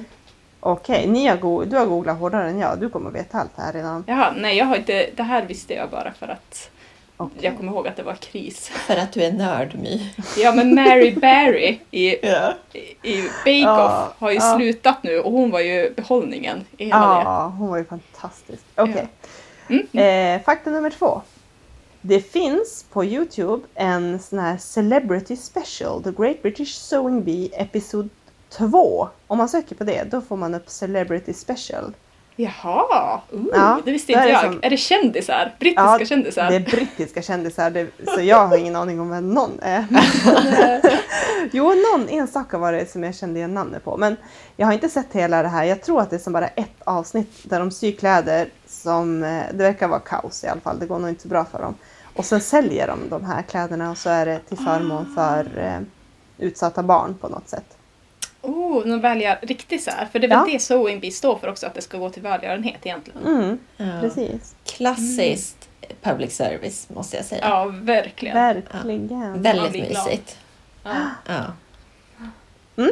Okej, 0.59 1.07
ni 1.07 1.27
har 1.27 1.37
go- 1.37 1.63
du 1.65 1.77
har 1.77 1.85
googlat 1.85 2.19
hårdare 2.19 2.49
än 2.49 2.59
jag. 2.59 2.79
Du 2.79 2.89
kommer 2.89 3.11
veta 3.11 3.37
allt 3.37 3.55
det 3.55 3.61
här 3.61 3.73
redan. 3.73 4.03
Jaha, 4.07 4.33
nej 4.37 4.57
jag 4.57 4.65
har 4.65 4.75
inte, 4.75 5.09
det 5.15 5.23
här 5.23 5.45
visste 5.45 5.73
jag 5.73 5.89
bara 5.89 6.13
för 6.13 6.27
att 6.27 6.69
Okej. 7.17 7.37
jag 7.41 7.57
kommer 7.57 7.71
ihåg 7.71 7.87
att 7.87 7.95
det 7.95 8.03
var 8.03 8.13
kris. 8.15 8.67
För 8.69 8.95
att 8.97 9.11
du 9.13 9.23
är 9.23 9.31
nörd, 9.31 9.75
My. 9.75 10.09
Ja 10.37 10.53
men 10.55 10.75
Mary 10.75 11.11
Berry 11.21 11.79
i, 11.91 12.27
Ja. 12.27 12.53
i, 12.73 12.79
i 13.13 13.21
Bake 13.21 13.51
Ja, 13.51 14.07
Off 14.07 14.19
har 14.19 14.31
ju 14.31 14.37
ja. 14.37 14.55
slutat 14.57 15.03
nu 15.03 15.19
och 15.19 15.31
hon 15.31 15.51
var 15.51 15.59
ju 15.59 15.93
behållningen 15.95 16.65
i 16.77 16.85
hela 16.85 16.97
Ja, 17.25 17.53
hon 17.57 17.69
var 17.69 17.77
ju 17.77 17.85
fantastisk. 17.85 18.63
Okej. 18.75 19.07
det. 19.67 19.83
Mm. 19.93 20.35
Eh, 20.39 20.45
fakta 20.45 20.69
nummer 20.69 20.89
två. 20.89 21.21
Det 22.01 22.19
finns 22.19 22.85
på 22.91 23.05
Youtube 23.05 23.63
en 23.75 24.19
sån 24.19 24.39
här 24.39 24.57
Celebrity 24.57 25.35
Special, 25.35 26.03
The 26.03 26.11
Great 26.11 26.41
British 26.41 26.73
Sewing 26.75 27.23
Bee 27.23 27.49
Episod 27.53 28.09
2. 28.57 29.09
Om 29.27 29.37
man 29.37 29.49
söker 29.49 29.75
på 29.75 29.83
det, 29.83 30.03
då 30.11 30.21
får 30.21 30.37
man 30.37 30.53
upp 30.55 30.69
Celebrity 30.69 31.33
Special. 31.33 31.93
Jaha, 32.35 33.21
uh, 33.33 33.41
Ja, 33.53 33.79
det 33.85 33.91
visste 33.91 34.11
är 34.11 34.15
inte 34.15 34.25
det 34.27 34.31
jag. 34.31 34.41
som- 34.43 34.59
Är 34.63 34.69
det 34.69 34.77
kändisar? 34.77 35.55
Brittiska 35.59 35.97
Ja, 35.99 36.05
kändisar? 36.05 36.49
Det 36.49 36.55
är 36.55 36.59
brittiska 36.59 37.21
kändisar, 37.21 37.69
det, 37.69 37.87
så 38.15 38.21
jag 38.21 38.47
har 38.47 38.57
ingen 38.57 38.75
aning 38.75 38.99
om 38.99 39.09
vem 39.09 39.29
någon 39.29 39.59
är. 39.61 39.85
Jo, 41.51 41.63
någon 41.91 42.09
enstaka 42.09 42.57
var 42.57 42.71
det 42.71 42.91
som 42.91 43.03
jag 43.03 43.15
kände 43.15 43.39
igen 43.39 43.53
namnet 43.53 43.83
på. 43.83 43.97
Men 43.97 44.15
jag 44.57 44.65
har 44.67 44.73
inte 44.73 44.89
sett 44.89 45.07
hela 45.13 45.41
det 45.43 45.47
här. 45.49 45.63
Jag 45.63 45.81
tror 45.81 46.01
att 46.01 46.09
det 46.09 46.15
är 46.15 46.19
som 46.19 46.33
bara 46.33 46.47
ett 46.47 46.81
avsnitt 46.83 47.31
där 47.43 47.59
de 47.59 47.71
syr 47.71 47.91
kläder 47.91 48.47
som, 48.67 49.23
eh, 49.23 49.43
det 49.53 49.63
verkar 49.63 49.87
vara 49.87 49.99
kaos 49.99 50.43
i 50.43 50.47
alla 50.47 50.61
fall, 50.61 50.79
det 50.79 50.85
går 50.85 50.99
nog 50.99 51.09
inte 51.09 51.21
så 51.21 51.27
bra 51.27 51.45
för 51.45 51.61
dem. 51.61 51.75
Och 52.15 52.25
sen 52.25 52.41
säljer 52.41 52.87
de 52.87 52.99
de 53.09 53.25
här 53.25 53.41
kläderna 53.41 53.91
och 53.91 53.97
så 53.97 54.09
är 54.09 54.25
det 54.25 54.39
till 54.39 54.57
förmån 54.57 55.13
för 55.15 55.57
eh, 55.57 55.79
utsatta 56.45 56.83
barn 56.83 57.15
på 57.21 57.27
något 57.27 57.49
sätt. 57.49 57.77
Oh, 58.43 58.83
de 58.87 59.01
väljer 59.01 59.39
riktigt 59.41 59.83
så 59.83 59.91
här. 59.91 60.05
För 60.05 60.19
det 60.19 60.25
är 60.27 60.29
väl 60.29 60.37
Ja. 60.47 60.53
det 60.53 60.59
Sewing 60.59 60.99
Bee 60.99 61.11
står 61.11 61.37
för 61.37 61.47
också, 61.49 61.67
att 61.67 61.73
det 61.73 61.81
ska 61.81 61.97
gå 61.97 62.09
till 62.09 62.21
välgörenhet 62.21 62.85
egentligen. 62.85 63.25
Mm, 63.27 63.59
Ja. 63.77 63.85
precis. 64.01 64.55
Klassiskt 64.65 65.69
public 66.01 66.35
service 66.35 66.89
måste 66.89 67.17
jag 67.17 67.25
säga. 67.25 67.49
Ja, 67.49 67.65
verkligen. 67.65 68.35
Verkligen. 68.35 69.41
Väldigt 69.41 69.71
blir 69.71 69.89
glad. 69.89 70.05
mysigt. 70.05 70.37
Ja. 70.83 70.91
Ja. 71.27 71.43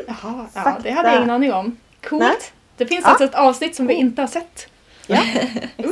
Jaha, 0.08 0.48
ja, 0.54 0.78
det 0.84 0.92
hade 0.92 1.10
jag 1.10 1.18
ingen 1.18 1.30
aning 1.30 1.54
om. 1.54 1.78
Coolt! 2.04 2.22
Nej. 2.24 2.36
Det 2.78 2.86
finns 2.86 3.04
Ja. 3.04 3.10
alltså 3.10 3.24
ett 3.26 3.36
avsnitt 3.36 3.76
som 3.76 3.88
vi 3.88 3.94
inte 3.94 4.22
har 4.22 4.28
sett. 4.28 4.68
Ja, 5.08 5.22
Uh! 5.78 5.88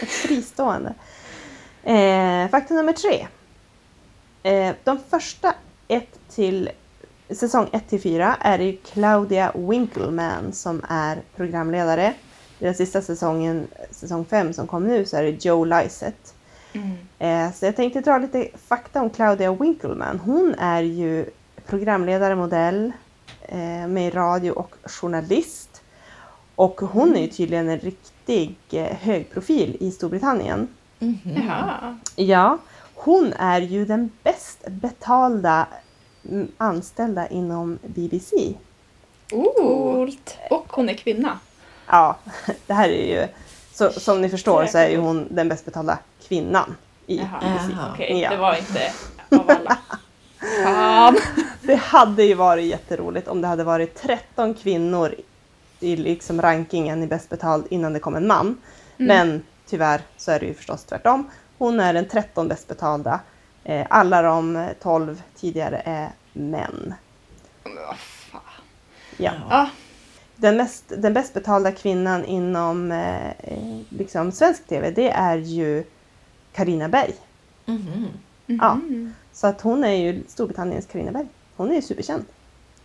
Ett 0.00 0.08
fristående. 0.08 0.94
Eh, 1.84 2.48
fakta 2.50 2.74
nummer 2.74 2.92
tre. 2.92 3.26
Eh, 4.42 4.74
de 4.84 4.98
första 5.10 5.54
ett 5.88 6.18
till 6.34 6.70
säsong 7.34 7.68
1 7.72 7.88
till 7.88 8.00
4 8.00 8.36
är 8.40 8.58
det 8.58 8.72
Claudia 8.72 9.52
Winkleman 9.54 10.52
som 10.52 10.82
är 10.88 11.22
programledare. 11.36 12.14
I 12.58 12.64
den 12.64 12.74
sista 12.74 13.02
säsongen, 13.02 13.66
säsong 13.90 14.24
5 14.24 14.52
som 14.52 14.66
kom 14.66 14.86
nu, 14.86 15.04
så 15.04 15.16
är 15.16 15.22
det 15.22 15.44
Joe 15.44 15.64
Lycett. 15.64 16.34
Mm. 16.72 16.96
Eh, 17.18 17.52
så 17.54 17.64
jag 17.64 17.76
tänkte 17.76 18.00
dra 18.00 18.18
lite 18.18 18.48
fakta 18.66 19.02
om 19.02 19.10
Claudia 19.10 19.52
Winkleman. 19.52 20.20
Hon 20.24 20.54
är 20.58 20.82
ju 20.82 21.26
programledare, 21.66 22.34
modell, 22.34 22.92
eh, 23.42 23.88
med 23.88 24.16
radio 24.16 24.50
och 24.50 24.74
journalist. 24.84 25.82
Och 26.54 26.80
hon 26.80 27.16
är 27.16 27.20
ju 27.20 27.28
tydligen 27.28 27.68
en 27.68 27.78
riktig 27.78 28.56
eh, 28.70 28.96
hög 28.96 29.30
profil 29.30 29.76
i 29.80 29.90
Storbritannien. 29.90 30.68
Mhm. 30.98 31.18
Jaha. 31.24 31.98
Ja, 32.16 32.58
hon 32.94 33.32
är 33.32 33.60
ju 33.60 33.84
den 33.84 34.10
bäst 34.22 34.68
betalda 34.68 35.66
mm, 35.66 35.82
anställda 36.58 37.28
inom 37.28 37.78
BBC. 37.86 38.54
Oh. 39.32 39.54
Coolt. 39.56 40.36
Och 40.50 40.66
hon 40.72 40.88
är 40.88 40.94
kvinna. 40.94 41.38
Ja, 41.86 42.16
det 42.66 42.72
här 42.74 42.88
är 42.88 43.20
ju... 43.20 43.28
Så, 43.74 43.90
som 43.90 44.20
ni 44.20 44.28
förstår 44.28 44.66
så 44.66 44.78
är 44.78 44.88
ju 44.88 44.96
hon 44.96 45.26
den 45.30 45.48
bäst 45.48 45.64
betalda 45.64 45.98
kvinnan 46.28 46.76
i 47.06 47.16
Jaha. 47.18 47.40
BBC. 47.40 47.72
Jaha. 47.76 47.90
Okej, 47.94 48.20
Ja. 48.20 48.30
det 48.30 48.36
var 48.36 48.56
inte 48.56 48.92
av 49.30 49.50
alla. 49.50 49.78
Fan! 50.64 51.16
Det 51.62 51.74
hade 51.74 52.24
ju 52.24 52.34
varit 52.34 52.64
jätteroligt 52.66 53.28
om 53.28 53.40
det 53.40 53.48
hade 53.48 53.64
varit 53.64 53.94
13 53.94 54.54
kvinnor 54.54 55.14
i 55.80 55.96
liksom 55.96 56.42
rankingen 56.42 57.02
i 57.02 57.06
bäst 57.06 57.28
betald 57.28 57.64
innan 57.70 57.92
det 57.92 57.98
kom 58.00 58.14
en 58.16 58.26
man. 58.26 58.56
Men 58.96 59.42
tyvärr 59.66 60.00
så 60.16 60.30
är 60.30 60.40
det 60.40 60.46
ju 60.46 60.54
förstås 60.54 60.84
tvärtom. 60.84 61.30
Hon 61.58 61.80
är 61.80 61.92
den 61.94 62.08
13 62.08 62.48
bäst 62.48 62.68
betalda. 62.68 63.20
Eh, 63.64 63.86
Alla 63.90 64.22
de 64.22 64.68
12 64.80 65.22
tidigare 65.36 65.82
är 65.84 66.08
män. 66.32 66.94
Vad 67.62 67.96
fan. 67.98 68.40
Ja. 69.16 69.32
Ja. 69.50 69.68
Den, 70.36 70.56
mest, 70.56 70.84
den 70.96 71.14
bäst 71.14 71.34
betalda 71.34 71.72
kvinnan 71.72 72.24
inom 72.24 72.92
eh, 72.92 73.30
eh, 73.30 73.80
liksom 73.88 74.32
svensk 74.32 74.66
tv 74.66 74.90
det 74.90 75.10
är 75.10 75.36
ju 75.36 75.84
Karina 76.52 76.88
Berg. 76.88 77.14
Mhm. 77.64 78.08
Ja. 78.46 78.74
Mhm. 78.74 79.14
Så 79.32 79.46
att 79.46 79.60
hon 79.60 79.84
är 79.84 79.92
ju 79.92 80.22
Storbritanniens 80.28 80.86
Karina 80.86 81.12
Berg. 81.12 81.26
Hon 81.56 81.70
är 81.70 81.74
ju 81.74 81.82
superkänd. 81.82 82.24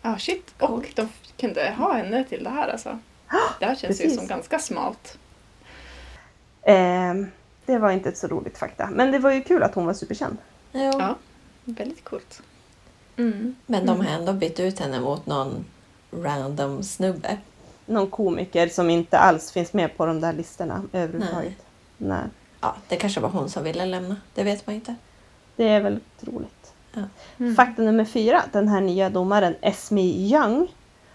Ja, 0.01 0.17
shit. 0.17 0.53
Och 0.59 0.85
de 0.95 1.09
kunde 1.37 1.73
ha 1.77 1.93
henne 1.93 2.23
till 2.23 2.43
det 2.43 2.49
här 2.49 2.67
alltså. 2.67 2.99
Det 3.59 3.65
här 3.65 3.75
känns 3.75 3.99
ju 3.99 4.03
precis. 4.03 4.17
som 4.17 4.27
ganska 4.27 4.59
smalt. 4.59 5.17
Eh, 6.61 7.13
det 7.65 7.77
var 7.77 7.91
inte 7.91 8.09
ett 8.09 8.17
så 8.17 8.27
roligt 8.27 8.57
fakta. 8.57 8.89
Men 8.91 9.11
det 9.11 9.19
var 9.19 9.31
ju 9.31 9.41
kul 9.41 9.63
att 9.63 9.75
hon 9.75 9.85
var 9.85 9.93
superkänd. 9.93 10.37
Jo. 10.71 10.91
Ja, 10.99 11.15
väldigt 11.65 12.03
coolt. 12.03 12.41
Mm. 13.17 13.55
Men 13.65 13.85
de 13.85 13.99
har 13.99 14.13
ändå 14.13 14.33
bytt 14.33 14.59
ut 14.59 14.79
henne 14.79 14.99
mot 14.99 15.25
någon 15.25 15.65
random 16.11 16.83
snubbe. 16.83 17.37
Någon 17.85 18.09
komiker 18.09 18.67
som 18.67 18.89
inte 18.89 19.17
alls 19.17 19.51
finns 19.51 19.73
med 19.73 19.97
på 19.97 20.05
de 20.05 20.21
där 20.21 20.33
listorna 20.33 20.83
överhuvudtaget. 20.93 21.65
Nej. 21.97 22.23
Ja, 22.61 22.75
det 22.87 22.95
kanske 22.95 23.19
var 23.19 23.29
hon 23.29 23.49
som 23.49 23.63
ville 23.63 23.85
lämna. 23.85 24.15
Det 24.33 24.43
vet 24.43 24.67
man 24.67 24.75
inte. 24.75 24.95
Det 25.55 25.69
är 25.69 25.81
väl 25.81 25.99
troligt. 26.19 26.73
Ja. 26.93 27.01
Mm. 27.39 27.55
Fakta 27.55 27.81
nummer 27.81 28.05
fyra. 28.05 28.43
Den 28.51 28.67
här 28.67 28.81
nya 28.81 29.09
domaren 29.09 29.55
Esme 29.61 30.01
Young. 30.01 30.67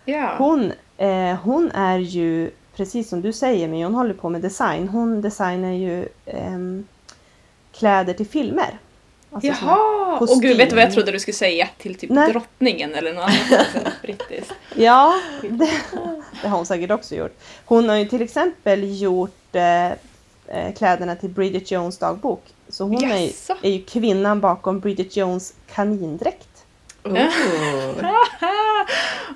Ja. 0.04 0.34
Hon, 0.38 0.72
eh, 0.96 1.34
hon 1.34 1.70
är 1.70 1.98
ju, 1.98 2.50
precis 2.76 3.08
som 3.08 3.20
du 3.22 3.32
säger, 3.32 3.68
men 3.68 3.82
hon 3.82 3.94
håller 3.94 4.14
på 4.14 4.28
med 4.28 4.40
design. 4.42 4.88
Hon 4.88 5.20
designar 5.20 5.72
ju 5.72 6.08
ehm, 6.26 6.86
kläder 7.72 8.14
till 8.14 8.26
filmer. 8.26 8.78
Alltså 9.32 9.48
Jaha! 9.48 10.18
Och 10.18 10.42
gud, 10.42 10.56
vet 10.56 10.70
du 10.70 10.76
vad 10.76 10.84
jag 10.84 10.92
trodde 10.92 11.12
du 11.12 11.20
skulle 11.20 11.34
säga? 11.34 11.68
Till 11.78 11.94
typ 11.94 12.10
Nej. 12.10 12.32
drottningen 12.32 12.94
eller 12.94 13.12
något 13.12 13.24
annat 13.24 13.74
än 13.74 13.92
brittiskt. 14.02 14.52
Ja, 14.74 15.14
det, 15.42 15.48
det 16.42 16.48
har 16.48 16.56
hon 16.56 16.66
säkert 16.66 16.90
också 16.90 17.14
gjort. 17.14 17.38
Hon 17.64 17.88
har 17.88 17.96
ju 17.96 18.04
till 18.04 18.22
exempel 18.22 19.00
gjort 19.00 19.54
eh, 19.54 19.86
eh, 19.86 20.74
kläderna 20.76 21.16
till 21.16 21.28
Bridget 21.30 21.70
Jones 21.70 21.98
dagbok. 21.98 22.44
Så 22.68 22.84
hon 22.84 23.04
är, 23.04 23.30
är 23.62 23.70
ju 23.70 23.84
kvinnan 23.84 24.40
bakom 24.40 24.80
Bridget 24.80 25.16
Jones 25.16 25.54
kanindräkt. 25.74 26.48
Oh. 27.04 27.18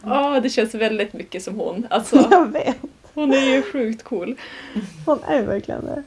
Ja, 0.05 0.41
det 0.43 0.51
känns 0.51 0.75
väldigt 0.75 1.13
mycket 1.13 1.43
som 1.43 1.55
hon. 1.61 1.87
Alltså, 1.91 2.29
Jag 2.31 2.53
vet, 2.53 2.77
hon 3.15 3.33
är 3.33 3.55
ju 3.55 3.63
sjukt 3.63 4.03
cool. 4.03 4.37
hon 5.07 5.19
är 5.27 5.43
verkligen 5.43 5.85
det. 5.85 6.03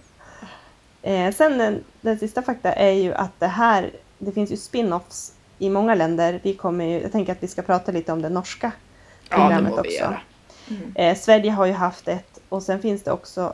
Eh, 1.02 1.34
sen 1.34 1.58
den, 1.58 1.84
den 2.02 2.20
sista 2.20 2.42
fakta 2.42 2.74
är 2.74 2.92
ju 2.92 3.14
att 3.14 3.40
det 3.40 3.48
här, 3.48 3.92
det 4.18 4.32
finns 4.32 4.52
ju 4.52 4.56
spin-offs 4.56 5.34
i 5.60 5.70
många 5.70 5.96
länder. 5.96 6.40
Vi 6.44 6.54
kommer 6.54 6.86
ju, 6.86 7.02
jag 7.02 7.12
tänker 7.12 7.32
att 7.32 7.44
vi 7.44 7.48
ska 7.48 7.62
prata 7.62 7.92
lite 7.92 8.12
om 8.12 8.22
det 8.22 8.30
norska 8.30 8.72
Ja, 9.30 9.38
det 9.38 9.42
programmet 9.42 9.74
vi 9.74 9.80
också. 9.80 10.14
Mm. 10.70 10.92
Eh, 10.96 11.18
Sverige 11.18 11.52
har 11.52 11.66
ju 11.66 11.74
haft 11.74 12.08
ett 12.08 12.40
och 12.50 12.64
sen 12.64 12.82
finns 12.82 13.04
det 13.04 13.12
också 13.12 13.54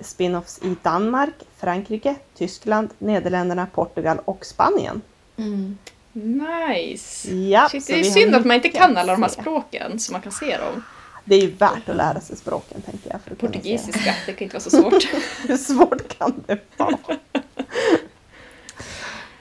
spin-offs 0.00 0.64
i 0.64 0.76
Danmark, 0.82 1.34
Frankrike, 1.56 2.14
Tyskland, 2.34 2.90
Nederländerna, 2.98 3.66
Portugal 3.74 4.18
och 4.24 4.46
Spanien. 4.46 5.00
Mm. 5.36 5.78
Nice! 6.12 7.34
Ja, 7.34 7.68
Shit, 7.70 7.86
det 7.86 8.00
är 8.00 8.04
synd 8.04 8.34
att 8.34 8.44
man 8.44 8.56
inte 8.56 8.68
kan 8.68 8.96
alla 8.96 9.12
de 9.12 9.22
här 9.22 9.30
se. 9.30 9.40
språken 9.40 9.98
så 9.98 10.12
man 10.12 10.20
kan 10.20 10.32
se 10.32 10.56
dem. 10.56 10.84
Det 11.24 11.34
är 11.34 11.40
ju 11.40 11.50
värt 11.50 11.88
att 11.88 11.96
lära 11.96 12.20
sig 12.20 12.36
språken 12.36 12.82
tänkte 12.82 13.08
jag. 13.12 13.20
För 13.22 13.30
att. 13.30 13.38
Portugisiska, 13.38 14.14
det 14.26 14.32
kan 14.32 14.42
inte 14.44 14.54
vara 14.54 14.62
så 14.62 14.70
svårt. 14.70 15.04
Hur 15.48 15.56
svårt 15.56 16.18
kan 16.18 16.44
det 16.46 16.58
vara? 16.76 16.96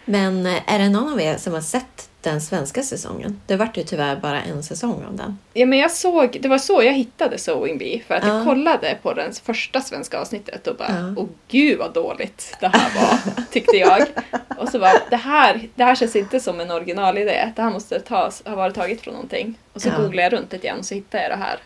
Men 0.06 0.46
eh, 0.46 0.74
är 0.74 0.80
det 0.80 0.90
någon 0.90 1.14
av 1.14 1.22
er 1.22 1.38
som 1.38 1.54
har 1.54 1.62
sett 1.62 2.10
den 2.22 2.42
svenska 2.42 2.84
säsongen? 2.84 3.42
Det 3.46 3.56
vart 3.56 3.78
ju 3.78 3.84
tyvärr 3.84 4.16
bara 4.16 4.42
en 4.42 4.64
säsong 4.64 5.04
av 5.08 5.16
den. 5.18 5.38
Ja, 5.54 5.66
men 5.66 5.80
jag 5.80 5.92
såg, 5.92 6.38
det 6.42 6.48
var 6.48 6.58
så 6.58 6.84
jag 6.84 6.94
hittade 6.94 7.38
Sewing 7.38 7.78
Bee. 7.78 8.02
För 8.08 8.16
att 8.16 8.24
Ja. 8.24 8.36
jag 8.38 8.46
kollade 8.46 8.98
på 9.02 9.14
den 9.14 9.34
första 9.44 9.82
svenska 9.82 10.20
avsnittet 10.20 10.68
och 10.68 10.76
bara 10.76 10.90
Ja. 11.00 11.14
Åh 11.18 11.28
gud 11.48 11.78
vad 11.80 11.94
dåligt 11.94 12.58
det 12.60 12.68
här 12.68 13.02
var, 13.02 13.44
tyckte 13.52 13.78
jag. 13.78 14.06
Och 14.58 14.70
så 14.70 14.80
bara, 14.80 14.94
det 15.10 15.16
här, 15.16 15.70
det 15.76 15.84
här 15.84 15.96
känns 15.96 16.16
inte 16.16 16.40
som 16.40 16.60
en 16.60 16.72
originalidé. 16.72 17.54
Det 17.56 17.62
här 17.62 17.70
måste 17.72 18.00
tas, 18.00 18.42
ha 18.46 18.56
varit 18.56 18.76
taget 18.76 19.02
från 19.02 19.14
någonting. 19.14 19.58
Och 19.74 19.82
så 19.82 19.90
Ja. 19.90 19.98
googlade 19.98 20.22
jag 20.22 20.34
runt 20.34 20.52
lite 20.54 20.66
igen 20.68 20.80
och 20.80 20.86
så 20.86 20.96
hittade 20.96 21.24
jag 21.24 21.32
det 21.32 21.44
här. 21.44 21.60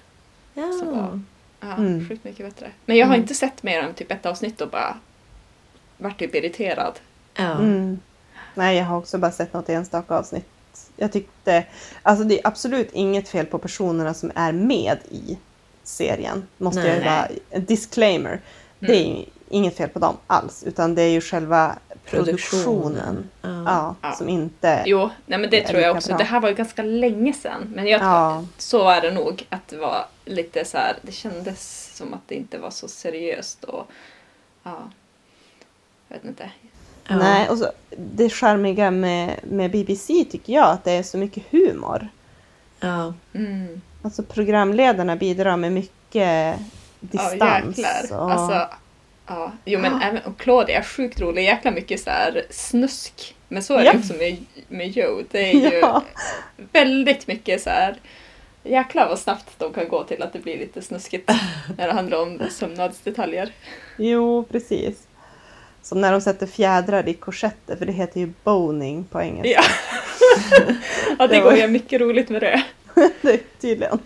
Ja. 0.53 0.71
Så 0.79 1.19
Ja, 1.59 1.73
Mm. 1.73 2.07
sjukt 2.09 2.23
mycket 2.23 2.45
bättre. 2.45 2.71
Men 2.85 2.97
jag 2.97 3.07
har 3.07 3.13
Mm. 3.13 3.21
inte 3.21 3.33
sett 3.33 3.63
mer 3.63 3.79
än 3.79 3.93
typ 3.93 4.11
ett 4.11 4.25
avsnitt 4.25 4.61
och 4.61 4.69
bara 4.69 4.97
vart 5.97 6.19
typ 6.19 6.35
irriterad. 6.35 6.99
ja. 7.35 7.51
Mm. 7.59 7.99
Nej, 8.55 8.77
jag 8.77 8.85
har 8.85 8.97
också 8.97 9.17
bara 9.17 9.31
sett 9.31 9.53
något 9.53 9.69
enstaka 9.69 10.15
avsnitt. 10.15 10.45
Jag 10.95 11.11
tyckte, 11.11 11.65
alltså 12.03 12.23
det 12.25 12.39
är 12.39 12.47
absolut 12.47 12.89
inget 12.93 13.29
fel 13.29 13.45
på 13.45 13.57
personerna 13.57 14.13
som 14.13 14.31
är 14.35 14.51
med 14.51 14.97
i 15.09 15.37
serien. 15.83 16.47
Måste 16.57 16.79
Nej. 16.81 16.89
jag 16.95 17.03
bara, 17.03 17.27
en 17.49 17.65
disclaimer. 17.65 18.41
Det 18.79 18.95
är 18.95 19.17
ju 19.17 19.25
inget 19.53 19.77
fel 19.77 19.89
på 19.89 19.99
dem 19.99 20.17
alls, 20.27 20.63
utan 20.63 20.95
det 20.95 21.01
är 21.01 21.09
ju 21.09 21.21
själva 21.21 21.75
produktionen. 22.05 23.29
Ja. 23.41 23.63
Ja, 23.65 23.95
Ja. 24.01 24.11
som 24.11 24.29
inte... 24.29 24.83
Jo, 24.85 25.09
nej 25.25 25.39
men 25.39 25.49
det 25.49 25.61
tror 25.67 25.81
jag 25.81 25.95
också. 25.95 26.07
bra. 26.09 26.17
Det 26.17 26.23
här 26.23 26.39
var 26.39 26.49
ju 26.49 26.55
ganska 26.55 26.83
länge 26.83 27.33
sedan. 27.33 27.71
Men 27.75 27.87
jag 27.87 27.99
tror, 28.01 28.11
Ja. 28.11 28.45
så 28.57 28.89
är 28.89 29.01
det 29.01 29.11
nog. 29.11 29.45
Att 29.49 29.67
det 29.67 29.77
var 29.77 30.05
lite 30.25 30.65
så 30.65 30.77
här, 30.77 30.95
det 31.01 31.11
kändes 31.11 31.89
som 31.95 32.13
att 32.13 32.27
det 32.27 32.35
inte 32.35 32.57
var 32.57 32.69
så 32.69 32.87
seriöst 32.87 33.63
och 33.63 33.87
ja, 34.63 34.77
jag 36.07 36.15
vet 36.15 36.25
inte. 36.25 36.51
Ja. 37.07 37.17
Nej, 37.17 37.49
och 37.49 37.57
så, 37.57 37.71
det 37.97 38.29
charmiga 38.29 38.91
med, 38.91 39.39
med 39.43 39.71
BBC 39.71 40.25
tycker 40.31 40.53
jag 40.53 40.69
att 40.69 40.83
det 40.83 40.91
är 40.91 41.03
så 41.03 41.17
mycket 41.17 41.43
humor. 41.51 42.07
Ja. 42.79 43.13
Mm. 43.33 43.81
Alltså 44.01 44.23
programledarna 44.23 45.15
bidrar 45.15 45.57
med 45.57 45.71
mycket 45.71 46.55
distans. 46.99 47.77
jäklar. 47.77 48.19
och- 48.19 48.31
Alltså, 48.31 48.75
ja. 49.27 49.51
Jo 49.65 49.79
men 49.79 50.01
även, 50.01 50.21
och 50.23 50.37
Claudia 50.37 50.77
är 50.79 50.83
sjukt 50.83 51.21
rolig. 51.21 51.43
Jäkla 51.43 51.71
mycket 51.71 51.99
så 52.01 52.09
här 52.09 52.45
snusk. 52.49 53.35
Men 53.47 53.63
så 53.63 53.77
är 53.77 53.83
Ja. 53.83 53.91
det 53.93 53.99
också 53.99 54.13
med, 54.13 54.45
med 54.67 54.89
Joe. 54.89 55.23
Det 55.31 55.49
är 55.51 55.53
ju 55.53 55.77
Ja. 55.79 56.03
väldigt 56.71 57.27
mycket 57.27 57.61
så 57.61 57.69
här. 57.69 57.95
Jäklar 58.63 59.09
vad 59.09 59.19
snabbt 59.19 59.49
de 59.59 59.73
kan 59.73 59.87
gå 59.87 60.03
till 60.03 60.23
att 60.23 60.33
det 60.33 60.39
blir 60.39 60.57
lite 60.57 60.81
snuskigt 60.81 61.31
när 61.77 61.87
det 61.87 61.93
handlar 61.93 62.21
om 62.21 62.41
sömnadsdetaljer. 62.51 63.51
Jo, 63.97 64.43
precis. 64.51 65.07
Som 65.81 66.01
när 66.01 66.11
de 66.11 66.21
sätter 66.21 66.47
fjädrar 66.47 67.07
i 67.09 67.13
korsetter, 67.13 67.75
för 67.75 67.85
det 67.85 67.91
heter 67.91 68.19
ju 68.19 68.33
boning 68.43 69.03
på 69.03 69.21
engelska. 69.21 69.49
Ja, 69.49 69.63
ja 71.19 71.27
det 71.27 71.35
Det 71.35 71.41
var- 71.41 71.51
går 71.51 71.59
ju 71.59 71.67
mycket 71.67 72.01
roligt 72.01 72.29
med 72.29 72.41
det. 72.41 72.63
det 73.21 73.59
tydligen. 73.61 73.99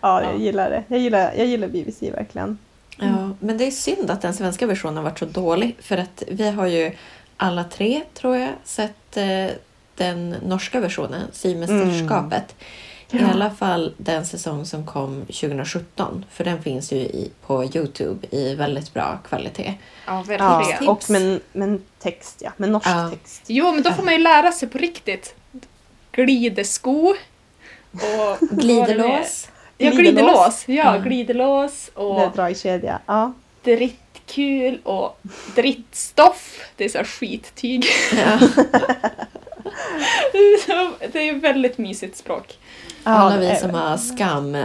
Ja, 0.00 0.22
jag 0.22 0.34
Ja. 0.34 0.38
gillar 0.38 0.70
det. 0.70 0.84
Jag 0.88 0.98
gillar, 0.98 1.32
jag 1.36 1.46
gillar 1.46 1.68
BBC 1.68 2.10
verkligen. 2.10 2.58
Ja, 2.96 3.30
men 3.40 3.58
det 3.58 3.66
är 3.66 3.70
synd 3.70 4.10
att 4.10 4.22
den 4.22 4.34
svenska 4.34 4.66
versionen 4.66 5.04
varit 5.04 5.18
så 5.18 5.24
dålig. 5.24 5.76
För 5.80 5.96
att 5.98 6.22
vi 6.30 6.50
har 6.50 6.66
ju 6.66 6.92
alla 7.36 7.64
tre, 7.64 8.02
tror 8.14 8.36
jag, 8.36 8.50
sett 8.64 9.16
eh, 9.16 9.46
den 9.96 10.30
norska 10.30 10.80
versionen, 10.80 11.22
Symästerskapet. 11.32 12.54
I 13.10 13.18
Ja. 13.18 13.26
alla 13.32 13.50
fall 13.50 13.94
den 13.96 14.26
säsong 14.26 14.64
som 14.66 14.86
kom 14.86 15.20
2017. 15.26 16.24
För 16.30 16.44
den 16.44 16.62
finns 16.62 16.92
ju 16.92 16.96
i, 16.96 17.30
på 17.46 17.64
Youtube 17.64 18.26
i 18.30 18.54
väldigt 18.54 18.94
bra 18.94 19.18
kvalitet. 19.28 19.74
Ja, 20.06 20.24
Ja, 20.28 20.74
och 20.88 21.10
med, 21.10 21.40
med 21.52 21.80
text, 21.98 22.36
ja. 22.44 22.50
Med 22.56 22.68
norsk 22.70 22.86
Ja. 22.88 23.10
text. 23.10 23.42
Jo, 23.46 23.72
men 23.72 23.82
då 23.82 23.92
får 23.92 24.02
man 24.02 24.12
ju 24.14 24.18
lära 24.18 24.52
sig 24.52 24.68
på 24.68 24.78
riktigt. 24.78 25.34
Glidesko. 26.12 27.14
Och 27.92 28.38
Glidelås. 28.50 29.48
Ja, 29.78 29.90
Glidelås. 29.90 30.64
Ja, 30.68 30.98
glidelås 30.98 31.90
Det 31.94 32.00
är 32.00 32.04
och 32.26 32.32
bra 32.32 32.50
i 32.50 32.54
kedja. 32.54 32.98
Ja. 33.06 33.32
drittkul 33.62 34.80
och 34.84 35.18
drittstoff. 35.56 36.60
Det 36.76 36.84
är 36.84 36.88
så 36.88 36.98
här 36.98 37.04
skittyg. 37.04 37.84
Ja. 38.12 38.38
Det 40.32 40.38
är 40.38 40.66
så- 40.66 40.94
det 41.12 41.18
är 41.18 41.24
ju 41.24 41.38
väldigt 41.38 41.78
mysigt 41.78 42.16
språk. 42.16 42.58
Alla 43.04 43.36
det 43.36 43.50
vi 43.52 43.56
som 43.56 43.72
det. 43.72 43.78
har 43.78 43.96
skam, 43.96 44.56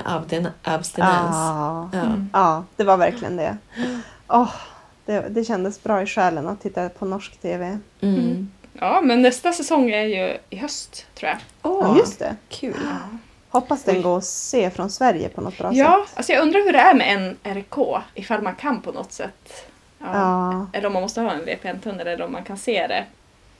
abstinens. 0.64 1.36
Ja. 1.36 1.90
Ja. 1.94 2.04
ja, 2.34 2.64
det 2.76 2.84
var 2.84 2.98
verkligen 2.98 3.38
det. 3.38 3.58
Åh, 4.28 4.50
det. 5.06 5.20
Det 5.30 5.44
kändes 5.44 5.84
bra 5.84 6.02
i 6.02 6.06
själen 6.06 6.48
att 6.48 6.62
titta 6.62 6.90
på 6.90 7.06
norsk 7.06 7.38
TV. 7.42 7.78
Mm. 8.02 8.52
Ja, 8.74 9.02
men 9.04 9.22
nästa 9.22 9.52
säsong 9.54 9.90
är 9.92 10.04
ju 10.06 10.38
i 10.50 10.56
höst, 10.56 11.06
tror 11.16 11.30
jag. 11.30 11.38
Åh, 11.62 11.86
Ja, 11.90 11.98
just 11.98 12.20
det. 12.20 12.36
kul. 12.50 12.76
Hoppas 13.52 13.84
den 13.84 14.02
går 14.02 14.18
att 14.18 14.26
se 14.26 14.70
från 14.70 14.90
Sverige 14.90 15.30
på 15.30 15.42
något 15.42 15.58
bra 15.58 15.74
Ja, 15.74 16.06
sätt. 16.08 16.18
alltså 16.18 16.32
jag 16.34 16.42
undrar 16.42 16.60
hur 16.66 16.74
det 16.74 16.80
är 16.80 16.94
med 16.94 17.36
NRK, 17.44 17.98
ifall 18.16 18.42
man 18.42 18.56
kan 18.56 18.82
på 18.82 18.92
något 18.92 19.12
sätt. 19.12 19.66
Ja. 20.00 20.06
Ja. 20.14 20.68
Eller 20.74 20.88
om 20.88 20.94
man 20.94 21.02
måste 21.02 21.22
ha 21.22 21.32
en 21.32 21.46
VPN-tunnel 21.46 22.08
eller 22.08 22.26
om 22.26 22.32
man 22.32 22.44
kan 22.44 22.58
se 22.58 22.88
det. 22.88 23.06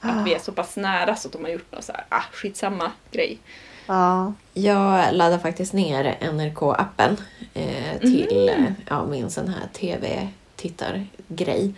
Att 0.00 0.26
vi 0.26 0.34
är 0.34 0.38
så 0.38 0.52
pass 0.52 0.76
nära 0.76 1.16
så 1.16 1.28
att 1.28 1.32
de 1.32 1.42
har 1.44 1.50
gjort 1.50 1.72
något 1.72 1.84
så 1.84 1.92
här, 1.92 2.04
ah, 2.08 2.22
skitsamma 2.32 2.90
grej. 3.10 3.38
Ja. 3.86 4.32
Jag 4.54 5.14
laddar 5.14 5.38
faktiskt 5.38 5.72
ner 5.72 6.16
NRK-appen 6.20 7.16
eh, 7.54 7.98
till 8.00 8.48
eh, 8.48 8.64
ja, 8.88 9.04
min 9.06 9.30
sån 9.30 9.48
här 9.48 9.68
tv-tittargrej. 9.72 11.74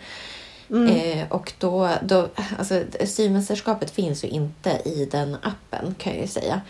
Mm. 0.69 0.87
Eh, 0.87 1.31
och 1.31 1.53
då, 1.59 1.89
då, 2.03 2.27
alltså 2.57 2.83
Symästerskapet 3.05 3.91
finns 3.91 4.23
ju 4.23 4.27
inte 4.27 4.69
i 4.85 5.05
den 5.11 5.35
appen 5.41 5.95
kan 5.97 6.13
jag 6.13 6.21
ju 6.21 6.27
säga. 6.27 6.61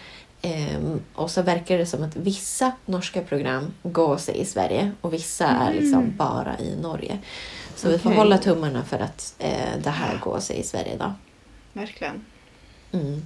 Ehm, 0.46 1.00
och 1.16 1.32
så 1.32 1.42
verkar 1.42 1.78
det 1.78 1.86
som 1.86 2.04
att 2.04 2.16
vissa 2.16 2.72
norska 2.86 3.22
program 3.22 3.74
går 3.84 4.18
sig 4.18 4.38
i 4.38 4.46
Sverige 4.46 4.92
och 5.02 5.14
vissa 5.14 5.46
är 5.48 5.74
liksom 5.74 6.14
bara 6.18 6.60
i 6.60 6.76
Norge. 6.82 7.20
Så 7.76 7.90
vi 7.90 7.98
får 8.00 8.10
hålla 8.12 8.38
tummarna 8.38 8.84
för 8.84 9.00
att 9.00 9.36
eh, 9.40 9.78
det 9.84 9.90
här 9.90 10.20
går 10.24 10.40
sig 10.40 10.60
i 10.60 10.64
Sverige 10.64 10.98
då. 11.00 11.14
Verkligen. 11.74 12.26
Mm. 12.92 13.22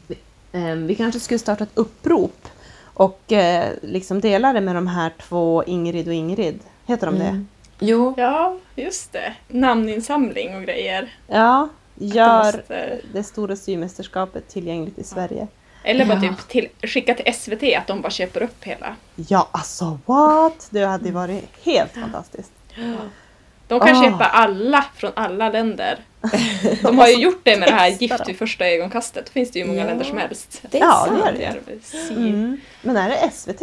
Eh, 0.52 0.76
Vi 0.88 0.96
kanske 0.96 1.20
skulle 1.20 1.40
starta 1.40 1.64
ett 1.64 1.70
upprop 1.78 2.48
och 2.82 3.32
eh, 3.32 3.70
liksom 3.82 4.20
dela 4.22 4.54
det 4.54 4.62
med 4.62 4.76
de 4.76 4.88
här 4.88 5.14
två 5.22 5.64
Ingrid 5.64 6.08
och 6.08 6.14
Ingrid. 6.14 6.60
Heter 6.86 7.06
de 7.08 7.16
det? 7.20 7.26
Mm. 7.26 7.48
Jo, 7.80 8.14
Ja, 8.18 8.58
just 8.76 9.12
det. 9.12 9.34
Namninsamling 9.48 10.56
och 10.56 10.64
grejer. 10.64 11.18
Ja, 11.28 11.70
Det 11.96 12.06
gör 12.06 12.44
måste- 12.46 13.02
det 13.14 13.24
stora 13.24 13.56
symästerskapet 13.56 14.48
tillgängligt 14.48 15.00
i 15.00 15.04
Sverige. 15.04 15.48
Eller 15.84 16.06
bara 16.06 16.20
Ja. 16.26 16.30
typ 16.36 16.48
till, 16.48 16.90
skicka 16.90 17.14
till 17.14 17.34
SVT 17.34 17.64
att 17.78 17.88
de 17.88 18.02
bara 18.02 18.10
köper 18.12 18.44
upp 18.44 18.64
hela. 18.64 18.96
Ja, 19.16 19.48
alltså 19.52 20.00
what? 20.06 20.68
Det 20.70 20.86
hade 20.86 21.12
varit 21.12 21.46
helt 21.64 21.92
fantastiskt. 21.94 22.52
De 23.68 23.80
kan 23.80 23.96
Ah. 23.98 24.04
köpa 24.04 24.26
alla 24.26 24.86
från 24.96 25.12
alla 25.16 25.50
länder. 25.50 26.00
De 26.82 26.98
har 26.98 27.08
ju 27.08 27.16
gjort 27.24 27.42
det 27.44 27.60
med 27.60 27.68
det 27.70 27.74
här 27.76 27.88
Gift 27.90 28.28
vid 28.30 28.38
första 28.38 28.66
ögonkastet. 28.68 29.26
Det 29.26 29.32
finns 29.32 29.52
det 29.52 29.60
ju 29.60 29.66
många 29.66 29.80
Ja. 29.80 29.86
länder 29.86 30.06
som 30.06 30.18
helst. 30.18 30.62
det 30.72 30.78
är 30.78 30.82
Ja, 30.82 31.08
det 31.12 31.18
sant. 31.22 31.38
Det 31.38 31.44
är 31.46 31.60
väl 31.66 31.82
si- 31.82 32.14
Mm. 32.16 32.58
Men 32.82 32.98
är 32.98 33.10
det 33.10 33.32
SVT? 33.32 33.62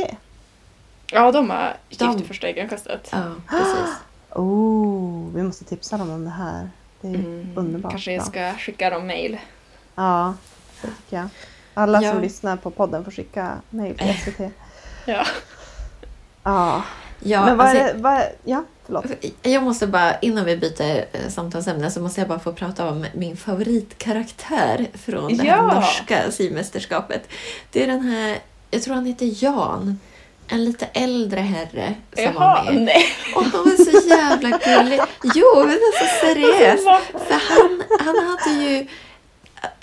Ja, 1.13 1.33
de 1.33 1.51
har 1.51 1.77
Gift 1.89 2.01
De- 2.01 2.17
vid 2.17 2.27
första 2.27 2.49
ögonkastet. 2.49 3.09
Ja, 3.13 3.23
precis. 3.51 3.95
Oh, 4.31 5.29
vi 5.35 5.43
måste 5.43 5.65
tipsa 5.65 5.97
dem 5.97 6.11
om 6.11 6.25
det 6.25 6.31
här. 6.31 6.71
Det 7.01 7.09
är 7.09 7.15
Mm. 7.15 7.53
underbart. 7.57 7.93
Kanske 7.93 8.13
jag 8.13 8.27
ska 8.27 8.53
skicka 8.53 8.91
dem 8.91 9.07
mail. 9.07 9.39
Ja, 9.95 10.35
det 10.83 10.89
tycker 10.89 11.17
jag. 11.17 11.29
Alla 11.79 12.03
Ja. 12.03 12.13
som 12.13 12.23
lyssnar 12.23 12.57
på 12.57 12.71
podden 12.71 13.05
får 13.05 13.11
skicka 13.11 13.53
mejl 13.71 13.99
till 13.99 14.15
SVT. 14.25 14.41
Ja. 15.07 15.25
Ja, 16.43 16.83
Ja, 17.21 17.45
men 17.45 17.57
vad 17.57 17.67
alltså, 17.67 17.83
är? 17.85 17.95
Vad 17.95 18.13
är, 18.13 18.33
ja, 18.45 18.65
förlåt. 18.87 19.05
Jag 19.43 19.63
måste 19.63 19.87
bara, 19.87 20.19
innan 20.19 20.45
vi 20.45 20.57
byter 20.57 21.05
eh, 21.13 21.29
samtalsämne, 21.29 21.91
så 21.91 22.01
måste 22.01 22.21
jag 22.21 22.29
bara 22.29 22.39
få 22.39 22.53
prata 22.53 22.89
om 22.89 23.07
min 23.15 23.37
favoritkaraktär 23.37 24.87
från 24.95 25.37
det 25.37 25.43
här 25.43 25.57
Ja. 25.57 25.75
norska 25.75 26.31
symästerskapet. 26.31 27.29
Det 27.73 27.83
är 27.83 27.87
den 27.87 28.01
här, 28.01 28.39
jag 28.71 28.83
tror 28.83 28.95
han 28.95 29.07
heter 29.07 29.45
Jan, 29.45 30.01
en 30.49 30.65
lite 30.65 30.87
äldre 30.93 31.41
herre 31.41 31.95
som 32.15 32.25
Jaha, 32.25 32.65
var 32.65 32.73
med. 32.73 32.83
nej. 32.83 33.05
Och 33.37 33.45
han 33.45 33.65
var 33.65 33.85
så 33.85 34.09
jävla 34.09 34.49
gullig. 34.59 35.01
Jo, 35.35 35.47
men 35.57 35.79
alltså 35.87 36.05
seriöst. 36.27 36.85
För 37.13 37.35
han, 37.49 37.83
han 38.07 38.17
hade 38.29 38.65
ju 38.65 38.87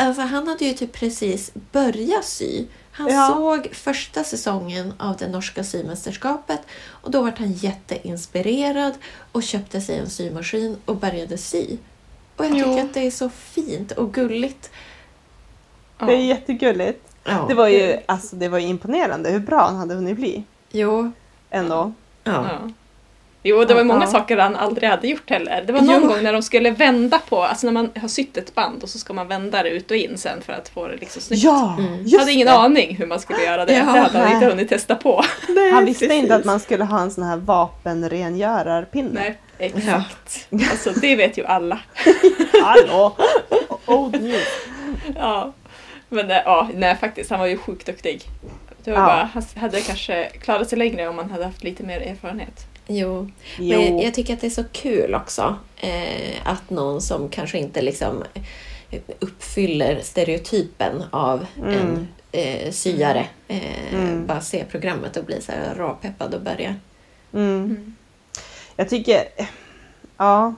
Alltså 0.04 0.22
han 0.22 0.48
hade 0.48 0.66
ju 0.66 0.74
typ 0.74 0.92
precis 0.94 1.52
börjat 1.72 2.26
sy. 2.26 2.66
Han 2.92 3.08
Ja. 3.08 3.28
såg 3.36 3.70
första 3.76 4.24
säsongen 4.24 4.94
av 4.98 5.18
det 5.18 5.28
norska 5.28 5.64
symästerskapet 5.64 6.60
och 6.86 7.12
då 7.12 7.22
var 7.22 7.34
han 7.38 7.52
jätteinspirerad 7.54 8.94
och 9.32 9.44
köpte 9.44 9.82
sig 9.82 9.98
en 9.98 10.10
symaskin 10.10 10.78
och 10.86 10.96
började 10.96 11.38
sy. 11.38 11.78
Och 12.38 12.46
jag 12.46 12.52
tycker 12.54 12.68
Jo. 12.68 12.80
att 12.80 12.94
det 12.94 13.08
är 13.08 13.12
så 13.12 13.30
fint 13.30 13.92
och 13.92 14.14
gulligt. 14.14 14.70
Ja. 16.00 16.06
Det 16.06 16.14
är 16.14 16.18
jättegulligt. 16.26 17.08
Ja. 17.24 17.46
Det 17.48 17.54
var 17.54 17.68
ju 17.68 18.00
alltså, 18.06 18.36
det 18.36 18.48
var 18.50 18.60
ju 18.60 18.68
imponerande 18.68 19.30
hur 19.30 19.40
bra 19.40 19.62
han 19.66 19.76
hade 19.76 19.96
hunnit 19.96 20.16
bli. 20.16 20.44
Jo. 20.72 21.12
Ändå. 21.50 21.94
Ja. 22.24 22.70
Ja. 23.46 23.50
Jo, 23.50 23.64
det 23.66 23.74
var 23.74 23.82
Ja, 23.82 23.86
många 23.86 24.06
ja. 24.06 24.12
saker 24.12 24.38
han 24.38 24.56
aldrig 24.56 24.90
hade 24.90 25.08
gjort 25.08 25.30
heller. 25.30 25.64
Det 25.68 25.74
var 25.74 25.82
någon 25.82 26.02
Jo. 26.02 26.08
gång 26.08 26.24
när 26.24 26.34
de 26.34 26.42
skulle 26.44 26.72
vända 26.72 27.20
på, 27.30 27.44
alltså 27.44 27.66
när 27.68 27.74
man 27.74 27.90
har 28.02 28.08
sytt 28.08 28.38
ett 28.38 28.56
band 28.56 28.84
och 28.84 28.90
så 28.90 29.00
ska 29.00 29.14
man 29.14 29.28
vända 29.28 29.64
det 29.64 29.70
ut 29.70 29.92
och 29.92 29.98
in 29.98 30.18
sen 30.18 30.42
för 30.42 30.54
att 30.54 30.70
få 30.70 30.88
det 30.88 30.96
liksom 30.98 31.22
snyggt. 31.22 31.44
Ja, 31.44 31.76
Mm. 31.80 32.04
Jag 32.06 32.20
hade 32.20 32.32
ingen 32.32 32.48
det. 32.48 32.54
aning 32.54 32.96
hur 32.96 33.06
man 33.08 33.20
skulle 33.20 33.44
göra 33.44 33.66
det. 33.66 33.74
Ja, 33.74 33.80
det 33.80 33.86
hade 34.00 34.18
han 34.18 34.26
nej. 34.26 34.34
inte 34.34 34.46
hunnit 34.46 34.70
testa 34.70 34.96
på. 34.96 35.24
Han 35.74 35.86
visste 35.86 36.06
precis. 36.08 36.24
inte 36.24 36.36
att 36.36 36.46
man 36.46 36.60
skulle 36.60 36.84
ha 36.84 37.02
en 37.02 37.12
sån 37.12 37.24
här 37.24 37.38
vapenrengörarpinne. 37.38 39.10
Nej, 39.14 39.38
exakt. 39.60 40.48
Alltså 40.72 40.92
det 41.02 41.16
vet 41.16 41.38
ju 41.38 41.46
alla. 41.46 41.80
Hallå! 42.64 43.16
Old 43.86 44.22
news. 44.24 44.48
Ja. 45.16 45.54
Men 46.10 46.32
eh, 46.32 46.38
ja, 46.46 46.70
nej 46.74 46.96
faktiskt, 46.96 47.30
han 47.30 47.40
var 47.40 47.48
ju 47.48 47.58
sjukt 47.58 47.86
duktig. 47.86 48.22
Det 48.84 48.92
var 48.92 48.98
Ja. 49.00 49.06
bara, 49.06 49.30
han 49.34 49.44
hade 49.56 49.82
kanske 49.82 50.26
klarat 50.26 50.70
sig 50.70 50.78
längre 50.78 51.08
om 51.08 51.18
han 51.18 51.32
hade 51.32 51.46
haft 51.46 51.64
lite 51.64 51.84
mer 51.84 52.02
erfarenhet. 52.02 52.66
Jo. 52.88 53.32
Jo. 53.60 53.80
Men 53.80 54.00
jag, 54.00 54.14
tycker 54.14 54.34
att 54.34 54.42
det 54.42 54.48
är 54.48 54.52
så 54.52 54.64
kul 54.72 55.16
också 55.16 55.56
eh, 55.78 56.36
att 56.44 56.70
någon 56.70 57.02
som 57.02 57.30
kanske 57.30 57.58
inte 57.58 57.82
liksom 57.82 58.24
uppfyller 59.20 60.00
stereotypen 60.02 61.04
av 61.12 61.46
Mm. 61.58 61.70
en 61.74 62.08
eh, 62.32 62.72
syare 62.72 63.26
eh, 63.48 63.94
Mm. 63.94 64.26
bara 64.28 64.42
ser 64.42 64.66
programmet 64.66 65.18
och 65.18 65.26
blir 65.26 65.40
så 65.42 65.52
här 65.52 65.76
råpeppad 65.76 66.34
och 66.34 66.42
börjar. 66.42 66.76
Mm. 67.34 67.96
Jag 68.76 68.90
tycker... 68.90 69.24
Ja. 70.18 70.54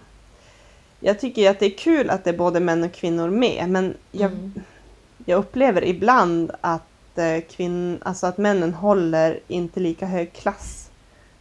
Jag 0.99 1.19
tycker 1.19 1.49
att 1.49 1.59
det 1.59 1.65
är 1.65 1.77
kul 1.77 2.09
att 2.09 2.23
det 2.23 2.29
är 2.29 2.37
både 2.37 2.59
män 2.59 2.83
och 2.83 2.93
kvinnor 2.93 3.29
med. 3.29 3.69
Men 3.69 3.97
jag, 4.11 4.31
Mm. 4.31 4.53
jag 5.25 5.37
upplever 5.39 5.85
ibland 5.85 6.51
att, 6.61 7.17
eh, 7.17 7.41
kvinn, 7.55 7.99
alltså 8.05 8.27
att 8.27 8.37
männen 8.37 8.73
håller 8.73 9.39
inte 9.47 9.79
lika 9.79 10.05
hög 10.05 10.33
klass. 10.33 10.84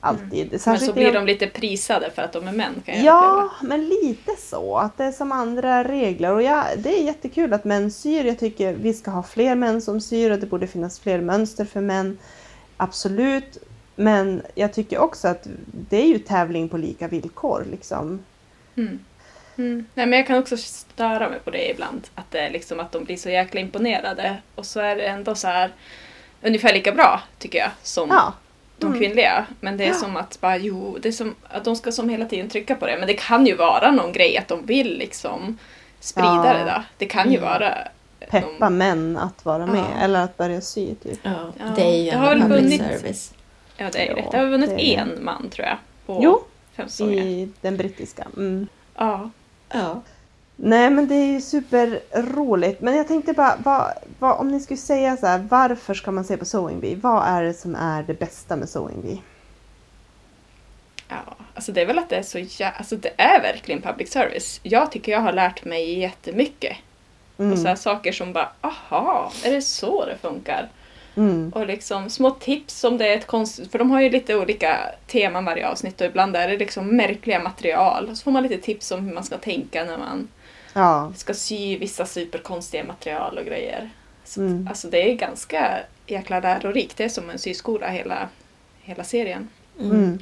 Alltid. 0.05 0.51
Men 0.51 0.61
Särskilt 0.61 0.87
så 0.87 0.93
blir 0.93 1.13
de 1.13 1.27
lite 1.27 1.47
prisade 1.47 2.11
för 2.11 2.23
att 2.23 2.33
de 2.33 2.49
är 2.49 2.53
män 2.53 2.83
kan 2.87 2.95
jag 2.95 3.05
Ja, 3.05 3.51
men 3.63 3.89
lite 3.89 4.31
så. 4.39 4.77
Att 4.77 4.99
det 4.99 5.05
är 5.05 5.13
som 5.13 5.33
andra 5.33 5.85
regler. 5.85 6.33
Och 6.33 6.43
ja, 6.43 6.65
det 6.77 6.99
är 6.99 7.03
jättekul 7.03 7.53
att 7.53 7.65
män 7.65 7.91
syr. 7.91 8.25
Jag 8.25 8.39
tycker 8.39 8.75
vi 8.75 8.95
ska 8.95 9.11
ha 9.11 9.23
fler 9.23 9.55
män 9.55 9.83
som 9.83 10.01
syr 10.01 10.31
och 10.31 10.39
det 10.39 10.47
borde 10.47 10.67
finnas 10.67 11.01
fler 11.01 11.21
mönster 11.21 11.65
för 11.65 11.81
män. 11.81 12.19
Absolut. 12.77 13.59
Men 13.97 14.43
jag 14.55 14.73
tycker 14.73 14.99
också 14.99 15.29
att 15.29 15.47
det 15.89 15.97
är 15.97 16.07
ju 16.07 16.19
tävling 16.19 16.69
på 16.69 16.77
lika 16.77 17.09
villkor 17.09 17.67
liksom. 17.71 18.25
Mm. 18.77 18.99
Mm. 19.57 19.87
Nej, 19.95 20.07
men 20.07 20.19
jag 20.19 20.27
kan 20.27 20.39
också 20.39 20.57
störa 20.57 21.29
mig 21.29 21.41
på 21.41 21.51
det 21.51 21.71
ibland. 21.71 22.09
Att, 22.15 22.31
det 22.31 22.51
liksom 22.51 22.81
att 22.81 22.93
de 22.93 23.05
blir 23.05 23.17
så 23.17 23.31
jäkla 23.31 23.61
imponerade 23.61 24.37
och 24.55 24.67
så 24.67 24.81
är 24.81 24.97
det 24.97 25.03
ändå 25.03 25.35
så 25.35 25.49
här 25.49 25.73
ungefär 26.43 26.75
lika 26.75 26.93
bra 26.93 27.23
tycker 27.39 27.59
jag 27.59 27.71
som 27.83 28.09
Ja. 28.09 28.33
De 28.79 28.87
Mm. 28.87 28.99
kvinnliga. 28.99 29.47
Men 29.61 29.77
det 29.77 29.85
är 29.85 29.89
Ja. 29.89 29.95
som 29.95 30.17
att 30.17 30.41
bara, 30.41 30.57
jo, 30.57 30.99
det 31.01 31.09
är 31.09 31.13
som 31.13 31.35
att 31.49 31.65
de 31.65 31.77
ska 31.77 31.93
som 31.93 32.09
hela 32.09 32.25
tiden 32.25 32.49
trycka 32.49 32.75
på 32.75 32.87
det. 32.87 32.97
Men 32.99 33.07
det 33.07 33.15
kan 33.15 33.47
ju 33.47 33.55
vara 33.57 33.91
någon 33.91 34.13
grej 34.13 34.37
att 34.39 34.49
de 34.49 34.67
vill 34.67 34.99
liksom 34.99 35.59
sprida 36.01 36.45
Ja. 36.47 36.53
det 36.53 36.65
då. 36.65 36.83
Det 36.99 37.07
kan 37.07 37.31
ju 37.33 37.39
Mm. 37.39 37.51
vara 37.51 37.75
Peppa 38.31 38.71
män 38.71 39.17
att 39.17 39.45
vara 39.45 39.67
med 39.67 39.85
Ja. 39.97 40.01
eller 40.05 40.21
att 40.25 40.37
börja 40.37 40.61
sy 40.61 40.95
typ. 40.95 41.19
Ja, 41.23 41.53
det 41.77 41.83
är 41.83 42.03
ju 42.05 42.11
det 42.11 42.17
har 42.17 42.35
public 42.35 42.49
vunnit- 42.63 42.79
service. 43.01 43.35
Ja, 43.77 43.87
det 43.93 44.09
är 44.11 44.15
det. 44.15 44.25
Det 44.31 44.39
har 44.39 44.47
vunnit 44.47 44.71
det 44.71 44.95
en 44.95 45.25
man 45.25 45.49
tror 45.51 45.67
jag. 45.67 45.77
På 46.07 46.21
Jo, 46.23 46.45
i 47.11 47.49
den 47.61 47.77
brittiska. 47.77 48.27
Mm. 48.37 48.67
Ja. 48.97 49.31
Ja. 49.73 50.03
Nej 50.57 50.91
men 50.91 51.09
det 51.09 51.15
är 51.15 51.33
ju 51.33 51.41
superroligt. 51.41 52.81
Men 52.81 52.97
jag 52.97 53.09
tänkte 53.09 53.33
bara, 53.33 53.57
vad, 53.65 53.93
vad, 54.19 54.39
om 54.39 54.49
ni 54.49 54.61
skulle 54.61 54.77
säga 54.77 55.17
så 55.17 55.27
här, 55.27 55.47
varför 55.51 55.95
ska 55.95 56.11
man 56.11 56.25
se 56.25 56.37
på 56.37 56.45
Sewing 56.45 56.81
Bee? 56.81 56.97
Vad 56.97 57.27
är 57.27 57.43
det 57.43 57.55
som 57.55 57.75
är 57.75 58.03
det 58.03 58.15
bästa 58.15 58.57
med 58.57 58.69
Sewing 58.69 59.03
Bee? 59.03 59.19
Ja, 61.09 61.37
alltså 61.55 61.73
det 61.73 61.83
är 61.83 61.87
väl 61.87 61.99
att 61.99 62.09
det 62.09 62.17
är 62.17 62.23
så 62.23 62.39
jä... 62.39 62.71
Alltså 62.79 62.97
det 62.97 63.13
är 63.17 63.43
verkligen 63.43 63.83
public 63.83 64.13
service. 64.13 64.61
Jag 64.63 64.93
tycker 64.93 65.13
jag 65.13 65.21
har 65.21 65.33
lärt 65.33 65.65
mig 65.65 65.99
jättemycket. 65.99 66.77
Mm. 67.39 67.53
Och 67.53 67.59
så 67.59 67.69
här 67.69 67.77
saker 67.77 68.13
som 68.13 68.33
bara, 68.33 68.49
aha, 68.61 69.33
är 69.45 69.53
det 69.53 69.63
så 69.63 70.05
det 70.05 70.17
funkar? 70.17 70.69
Mm. 71.17 71.53
Och 71.55 71.67
liksom 71.67 72.11
små 72.11 72.31
tips 72.31 72.85
om 72.85 72.99
det 72.99 73.09
är 73.09 73.17
ett 73.17 73.27
konst... 73.27 73.71
För 73.71 73.79
de 73.79 73.91
har 73.91 74.01
ju 74.01 74.11
lite 74.11 74.37
olika 74.37 74.79
teman 75.07 75.45
varje 75.45 75.69
avsnitt 75.69 76.01
och 76.01 76.07
ibland 76.07 76.37
är 76.37 76.49
det 76.49 76.57
liksom 76.57 76.97
märkliga 76.97 77.39
material. 77.39 78.09
Och 78.11 78.17
så 78.17 78.25
får 78.25 78.31
man 78.31 78.43
lite 78.43 78.59
tips 78.59 78.91
om 78.91 79.07
hur 79.07 79.15
man 79.15 79.25
ska 79.25 79.39
tänka 79.39 79.85
när 79.85 79.99
man 79.99 80.29
Ja. 80.75 81.13
ska 81.17 81.35
sy 81.35 81.79
vissa 81.79 82.07
superkonstiga 82.07 82.85
material 82.85 83.39
och 83.39 83.45
grejer. 83.45 83.91
Så, 84.25 84.41
Mm. 84.41 84.69
Alltså 84.69 84.89
det 84.89 85.11
är 85.11 85.15
ganska 85.15 85.81
jäkla 86.07 86.41
lärorikt. 86.41 86.97
Det 86.97 87.05
är 87.05 87.09
som 87.09 87.31
en 87.31 87.39
syskola 87.39 87.89
hela, 87.89 88.29
hela 88.83 89.05
serien. 89.05 89.49
Mm. 89.81 90.19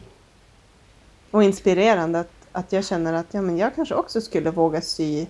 Och 1.31 1.43
inspirerande 1.45 2.21
att, 2.21 2.31
att 2.53 2.73
jag 2.73 2.85
känner 2.85 3.13
att 3.13 3.27
ja, 3.31 3.41
men 3.43 3.59
jag 3.59 3.75
kanske 3.75 3.95
också 3.95 4.21
skulle 4.21 4.51
våga 4.51 4.81
sy 4.81 5.27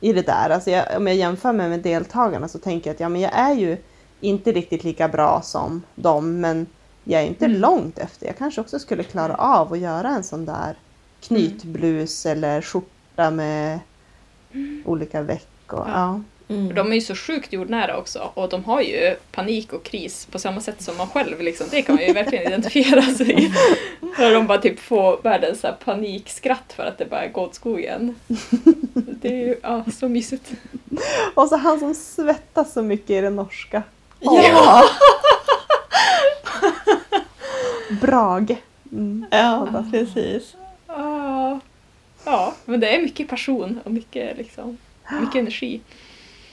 i 0.00 0.12
det 0.12 0.22
där. 0.22 0.50
Alltså 0.50 0.70
jag, 0.70 0.96
om 0.96 1.06
jag 1.06 1.16
jämför 1.16 1.52
mig 1.52 1.68
med 1.68 1.80
deltagarna 1.80 2.48
så 2.48 2.58
tänker 2.58 2.90
jag 2.90 2.94
att 2.94 3.00
ja, 3.00 3.08
men 3.08 3.20
jag 3.20 3.34
är 3.38 3.54
ju 3.54 3.76
inte 4.20 4.52
riktigt 4.52 4.84
lika 4.84 5.08
bra 5.08 5.42
som 5.42 5.82
dem 5.94 6.40
men 6.40 6.66
jag 7.04 7.22
är 7.22 7.26
inte 7.26 7.44
Mm. 7.44 7.60
långt 7.60 7.98
efter. 7.98 8.26
Jag 8.26 8.38
kanske 8.38 8.60
också 8.60 8.78
skulle 8.78 9.02
klara 9.02 9.34
av 9.34 9.72
att 9.72 9.78
göra 9.78 10.08
en 10.08 10.24
sån 10.24 10.44
där 10.44 10.76
knytblus 11.20 12.26
eller 12.26 12.62
skjorta 12.62 13.30
med 13.30 13.80
olika 14.84 15.22
veck. 15.22 15.48
Och, 15.66 15.78
Ja. 15.78 15.90
ja. 15.92 16.20
Mm. 16.48 16.74
De 16.74 16.90
är 16.90 16.94
ju 16.94 17.00
så 17.00 17.14
sjukt 17.14 17.52
jordnära 17.52 17.96
också 17.96 18.30
och 18.34 18.48
de 18.48 18.64
har 18.64 18.80
ju 18.80 19.16
panik 19.32 19.72
och 19.72 19.82
kris 19.84 20.26
på 20.30 20.38
samma 20.38 20.60
sätt 20.60 20.82
som 20.82 20.96
man 20.96 21.08
själv. 21.08 21.40
Liksom. 21.40 21.66
Det 21.70 21.82
kan 21.82 21.94
man 21.94 22.04
ju 22.04 22.12
verkligen 22.12 22.46
identifiera 22.52 23.02
sig 23.02 23.44
i. 23.44 23.52
När 24.18 24.34
de 24.34 24.46
bara 24.46 24.58
typ 24.58 24.80
får 24.80 25.22
världens 25.22 25.60
så 25.60 25.68
panikskratt 25.84 26.72
för 26.76 26.82
att 26.86 26.98
det 26.98 27.04
bara 27.04 27.26
går 27.26 27.42
åt 27.42 27.54
skogen. 27.54 28.14
Det 28.94 29.28
är 29.28 29.46
ju 29.46 29.56
ja, 29.62 29.84
så 29.98 30.08
mysigt. 30.08 30.52
Och 31.34 31.48
så 31.48 31.56
han 31.56 31.78
som 31.78 31.94
svettas 31.94 32.72
så 32.72 32.82
mycket 32.82 33.10
i 33.10 33.20
det 33.20 33.30
norska. 33.30 33.82
Ja! 34.20 34.84
Brage. 38.00 38.56
Mm. 38.92 39.26
ja, 39.30 39.84
precis. 39.92 40.54
Ja, 42.26 42.54
men 42.64 42.80
det 42.80 42.96
är 42.96 43.02
mycket 43.02 43.28
passion 43.28 43.80
och 43.84 43.90
mycket, 43.90 44.36
liksom, 44.36 44.78
mycket 45.20 45.36
energi. 45.36 45.80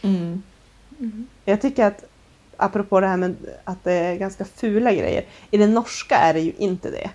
Mm. 0.02 0.44
Jag 1.46 1.62
tycker 1.62 1.86
att, 1.86 2.04
apropå 2.58 3.00
det 3.00 3.08
här 3.08 3.18
med 3.18 3.36
att 3.64 3.84
det 3.84 3.94
är 3.94 4.16
ganska 4.16 4.46
fula 4.46 4.92
grejer, 4.94 5.26
i 5.52 5.58
det 5.58 5.68
norska 5.68 6.16
är 6.16 6.34
det 6.34 6.40
ju 6.40 6.54
inte 6.58 6.92
det. 6.92 7.10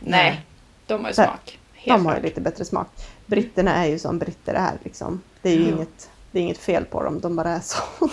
Nej, 0.00 0.40
de 0.86 1.00
har 1.00 1.08
ju 1.10 1.14
smak. 1.14 1.58
Helt 1.74 1.98
De 1.98 2.06
har 2.06 2.16
ju 2.16 2.22
lite 2.22 2.40
bättre 2.40 2.64
smak. 2.64 2.88
Britterna 3.26 3.74
är 3.74 3.86
ju 3.86 3.98
som 3.98 4.18
britter 4.18 4.54
är 4.54 4.72
liksom. 4.84 5.22
Det 5.42 5.50
är 5.50 5.56
ju 5.56 5.62
Ja. 5.68 5.68
inget, 5.76 6.10
det 6.30 6.38
är 6.38 6.42
inget 6.42 6.58
fel 6.58 6.84
på 6.84 7.02
dem, 7.02 7.20
de 7.20 7.36
bara 7.36 7.50
är 7.50 7.60
så. 7.60 7.82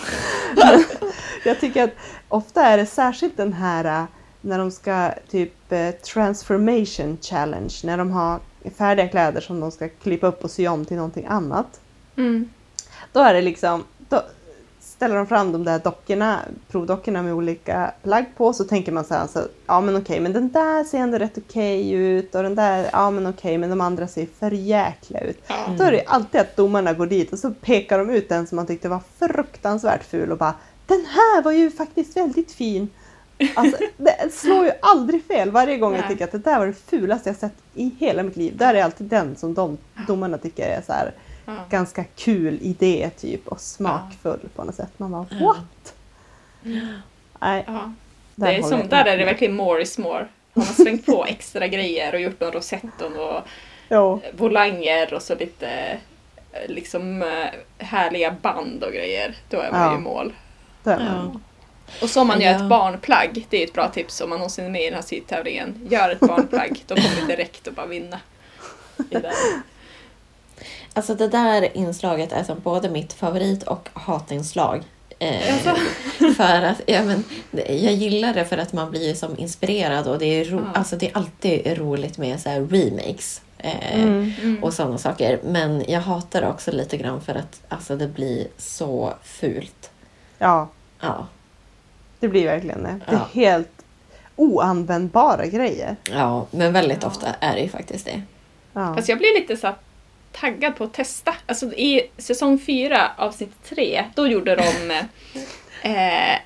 Jag 1.46 1.60
tycker 1.60 1.84
att 1.84 1.94
ofta 2.28 2.66
är 2.66 2.78
det 2.78 2.86
särskilt 2.86 3.38
den 3.38 3.54
här 3.54 3.86
äh, 4.02 4.06
när 4.42 4.58
de 4.58 4.72
ska 4.72 5.12
typ 5.30 5.72
eh, 5.72 5.92
transformation 5.92 7.18
challenge, 7.22 7.74
när 7.84 7.98
de 7.98 8.12
har 8.12 8.40
färdiga 8.78 9.07
kläder 9.07 9.41
som 9.41 9.60
de 9.60 9.72
ska 9.72 9.89
klippa 9.89 10.28
upp 10.28 10.43
och 10.43 10.51
sy 10.51 10.68
om 10.68 10.86
till 10.86 10.97
någonting 10.97 11.26
annat. 11.26 11.80
Mm. 12.16 12.49
Då 13.14 13.20
är 13.20 13.34
det 13.34 13.41
liksom, 13.41 13.84
då 14.10 14.22
ställer 14.80 15.16
de 15.16 15.28
fram 15.28 15.51
de 15.51 15.64
där 15.64 15.80
dockorna, 15.80 16.39
provdockorna 16.68 17.22
med 17.22 17.34
olika 17.34 17.91
plagg 18.03 18.26
på, 18.38 18.53
så 18.53 18.64
tänker 18.64 18.91
man 18.91 19.05
så 19.05 19.14
här, 19.14 19.22
alltså, 19.22 19.47
ja 19.68 19.82
men 19.82 19.95
okej, 19.95 20.20
men 20.20 20.34
den 20.34 20.49
där 20.49 20.84
ser 20.84 20.97
ändå 20.97 21.18
rätt 21.18 21.38
okej 21.38 21.91
ut 21.91 22.36
och 22.36 22.43
den 22.43 22.55
där, 22.55 22.89
ja 22.91 23.12
men 23.12 23.28
okej, 23.28 23.57
men 23.57 23.70
de 23.70 23.82
andra 23.82 24.07
ser 24.07 24.28
för 24.39 24.51
jäkliga 24.51 25.22
ut. 25.22 25.43
Ja. 25.47 25.55
Då 25.78 25.84
är 25.84 25.91
det 25.91 26.03
alltid 26.05 26.41
att 26.41 26.55
domarna 26.55 26.93
går 26.93 27.05
dit 27.05 27.34
och 27.34 27.39
så 27.39 27.51
pekar 27.51 27.99
de 27.99 28.10
ut 28.10 28.30
den 28.30 28.47
som 28.47 28.55
man 28.55 28.68
tyckte 28.68 28.89
var 28.89 29.01
fruktansvärt 29.20 30.03
ful 30.03 30.32
och 30.32 30.38
bara 30.38 30.53
den 30.86 31.05
här 31.05 31.41
var 31.41 31.51
ju 31.51 31.72
faktiskt 31.72 32.18
väldigt 32.18 32.51
fin. 32.51 32.89
Alltså, 33.56 33.78
det 33.98 34.34
slår 34.34 34.66
ju 34.66 34.72
aldrig 34.82 35.24
fel. 35.26 35.52
Varje 35.52 35.78
gång 35.78 35.94
jag 35.94 36.00
Nej. 36.02 36.10
tycker 36.10 36.24
att 36.26 36.32
det 36.32 36.38
där 36.38 36.60
var 36.60 36.68
det 36.68 36.74
fulaste 36.74 37.30
jag 37.30 37.36
sett 37.36 37.54
i 37.74 37.92
hela 38.00 38.24
mitt 38.24 38.36
liv. 38.36 38.58
Där 38.58 38.74
är 38.74 38.84
alltid 38.84 39.08
den 39.08 39.36
som 39.36 39.54
de 39.54 39.78
domarna 40.08 40.38
tycker 40.38 40.68
är 40.68 40.82
så 40.82 40.94
här 40.94 41.12
Ja. 41.46 41.54
ganska 41.70 42.04
kul 42.04 42.60
idé 42.62 43.10
typ 43.20 43.48
och 43.48 43.62
smakfull 43.62 44.40
på 44.56 44.64
något 44.64 44.76
sätt. 44.76 44.92
Man 44.98 45.12
bara 45.12 45.26
Ja. 45.30 45.46
what? 45.46 45.94
Nej, 47.42 47.64
Ja. 47.68 47.94
där 48.36 48.48
Det 48.48 48.56
är 48.58 48.62
som, 48.62 48.80
jag 48.80 48.90
där 48.90 49.06
är 49.06 49.18
det 49.18 49.26
verkligen 49.26 49.56
more 49.56 49.82
is 49.82 49.98
more. 49.98 50.28
Har 50.54 50.62
man 50.62 50.66
slängt 50.66 51.06
på 51.06 51.26
extra 51.26 51.68
grejer 51.68 52.14
och 52.14 52.20
gjort 52.22 52.40
någon 52.40 52.52
rosett 52.52 53.02
och 53.02 53.42
Jo, 53.90 54.22
volanger 54.38 55.14
och 55.14 55.22
så 55.22 55.36
lite 55.36 55.68
eh, 56.52 56.70
liksom 56.70 57.22
eh, 57.22 57.48
härliga 57.86 58.36
band 58.42 58.84
och 58.84 58.92
grejer. 58.92 59.36
Då 59.50 59.58
är 59.60 59.72
man 59.72 59.82
Ja. 59.82 59.92
ju 59.94 59.98
i 59.98 60.02
mål. 60.02 60.34
där 60.84 60.98
är 61.00 61.06
Ja. 61.06 61.12
man. 61.14 61.44
Och 62.02 62.10
så 62.10 62.22
om 62.22 62.28
man 62.28 62.42
gör 62.42 62.52
Ja. 62.52 62.58
ett 62.58 62.70
barnplagg, 62.70 63.46
det 63.50 63.64
är 63.64 63.68
ett 63.68 63.74
bra 63.74 63.88
tips 63.90 64.22
om 64.22 64.30
man 64.30 64.40
någonsin 64.40 64.66
är 64.66 64.70
med 64.70 64.82
i 64.82 64.86
den 64.86 64.94
här 64.94 65.02
sytävlingen. 65.02 65.88
Gör 65.92 66.10
ett 66.10 66.20
barnplagg, 66.20 66.84
då 66.88 66.96
kommer 66.96 67.16
du 67.22 67.26
direkt 67.28 67.68
att 67.68 67.76
bara 67.76 67.86
vinna. 67.86 68.20
Alltså 70.94 71.16
det 71.16 71.28
där 71.28 71.78
inslaget 71.78 72.32
är 72.32 72.44
som 72.44 72.60
både 72.60 72.90
mitt 72.90 73.14
favorit 73.14 73.64
och 73.64 73.90
hatinslag. 73.94 74.84
Eh, 75.20 75.54
Alltså. 75.54 75.76
för 76.38 76.62
att, 76.62 76.82
ja, 76.86 77.04
men, 77.04 77.24
jag 77.68 77.94
gillar 77.94 78.34
det 78.34 78.46
för 78.46 78.58
att 78.58 78.74
man 78.74 78.92
blir 78.92 79.14
som 79.14 79.40
inspirerad 79.40 80.08
och 80.08 80.20
det 80.20 80.26
är, 80.26 80.46
ro, 80.46 80.58
Ja. 80.60 80.80
alltså, 80.80 80.96
det 80.96 81.08
är 81.10 81.18
alltid 81.18 81.78
roligt 81.78 82.18
med 82.18 82.40
så 82.42 82.50
här 82.50 82.62
remakes. 82.62 83.42
Eh, 83.58 83.94
Mm. 84.00 84.34
Mm. 84.42 84.64
och 84.64 84.74
sådana 84.74 84.98
saker. 84.98 85.40
Men 85.44 85.84
jag 85.88 86.02
hatar 86.02 86.42
det 86.42 86.48
också 86.48 86.72
lite 86.72 86.98
grann 86.98 87.22
för 87.22 87.36
att 87.36 87.62
alltså, 87.70 87.96
det 87.96 88.08
blir 88.08 88.48
så 88.58 89.14
fult. 89.24 89.92
Ja, 90.38 90.68
Ja, 91.02 91.28
det 92.20 92.28
blir 92.28 92.46
verkligen 92.46 92.84
det. 92.84 93.00
Det 93.06 93.12
är 93.12 93.20
Ja. 93.20 93.28
helt 93.34 93.72
oanvändbara 94.36 95.46
grejer. 95.46 95.96
ja 96.12 96.46
men 96.52 96.74
väldigt 96.74 97.02
Ja. 97.02 97.08
ofta 97.08 97.28
är 97.40 97.56
det 97.56 97.62
ju 97.62 97.70
faktiskt 97.70 98.06
det. 98.06 98.22
Ja. 98.74 98.96
Fast 98.96 99.10
jag 99.10 99.18
blir 99.18 99.40
lite 99.40 99.58
så 99.58 99.76
taggad 100.32 100.76
på 100.76 100.84
att 100.84 100.94
testa. 100.94 101.34
Alltså 101.46 101.66
i 101.66 102.02
säsong 102.18 102.60
fyra 102.60 103.12
avsnitt 103.18 103.52
tre, 103.70 104.06
då 104.16 104.28
gjorde 104.28 104.56
de 104.56 104.92
eh, 105.90 106.38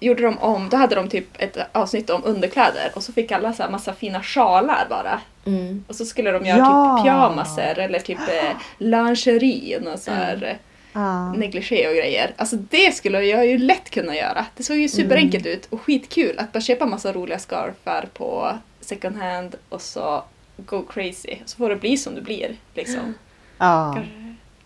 gjorde 0.00 0.22
de 0.22 0.38
om, 0.38 0.68
då 0.68 0.76
hade 0.76 0.94
de 0.94 1.08
typ 1.08 1.26
ett 1.42 1.56
avsnitt 1.72 2.10
om 2.10 2.22
underkläder 2.24 2.90
och 2.94 3.02
så 3.02 3.12
fick 3.12 3.32
alla 3.32 3.52
så 3.52 3.62
här 3.62 3.70
massa 3.70 3.92
fina 3.94 4.22
sjalar 4.22 4.86
bara. 4.90 5.20
Mm. 5.46 5.84
Och 5.88 5.94
så 5.94 6.04
skulle 6.04 6.30
de 6.30 6.46
göra 6.46 6.58
Ja. 6.58 6.96
typ 6.96 7.04
pyjamaser 7.04 7.78
eller 7.78 7.98
typ 7.98 8.18
eh, 8.18 8.56
lingerie 8.78 9.80
och 9.92 9.98
så 9.98 10.10
här 10.10 10.44
eh, 10.44 10.56
Ja. 10.92 11.32
negligé 11.32 11.88
och 11.88 11.94
grejer. 11.94 12.34
Alltså 12.36 12.56
det 12.56 12.94
skulle 12.94 13.22
jag 13.22 13.46
ju 13.46 13.58
lätt 13.58 13.90
kunna 13.90 14.16
göra. 14.16 14.46
Det 14.56 14.62
såg 14.62 14.76
ju 14.76 14.88
superenkelt 14.88 15.46
ut 15.46 15.66
och 15.70 15.80
skitkul 15.80 16.38
att 16.38 16.52
bara 16.52 16.60
köpa 16.60 16.86
massa 16.86 17.12
roliga 17.12 17.38
scarfar 17.38 18.08
på 18.14 18.58
second 18.80 19.16
hand 19.16 19.54
och 19.68 19.82
så 19.82 20.24
go 20.56 20.82
crazy. 20.82 21.36
Så 21.44 21.56
får 21.56 21.68
det 21.68 21.76
bli 21.76 21.96
som 21.96 22.14
det 22.14 22.20
blir. 22.20 22.56
Liksom. 22.74 23.14
Ja. 23.58 24.02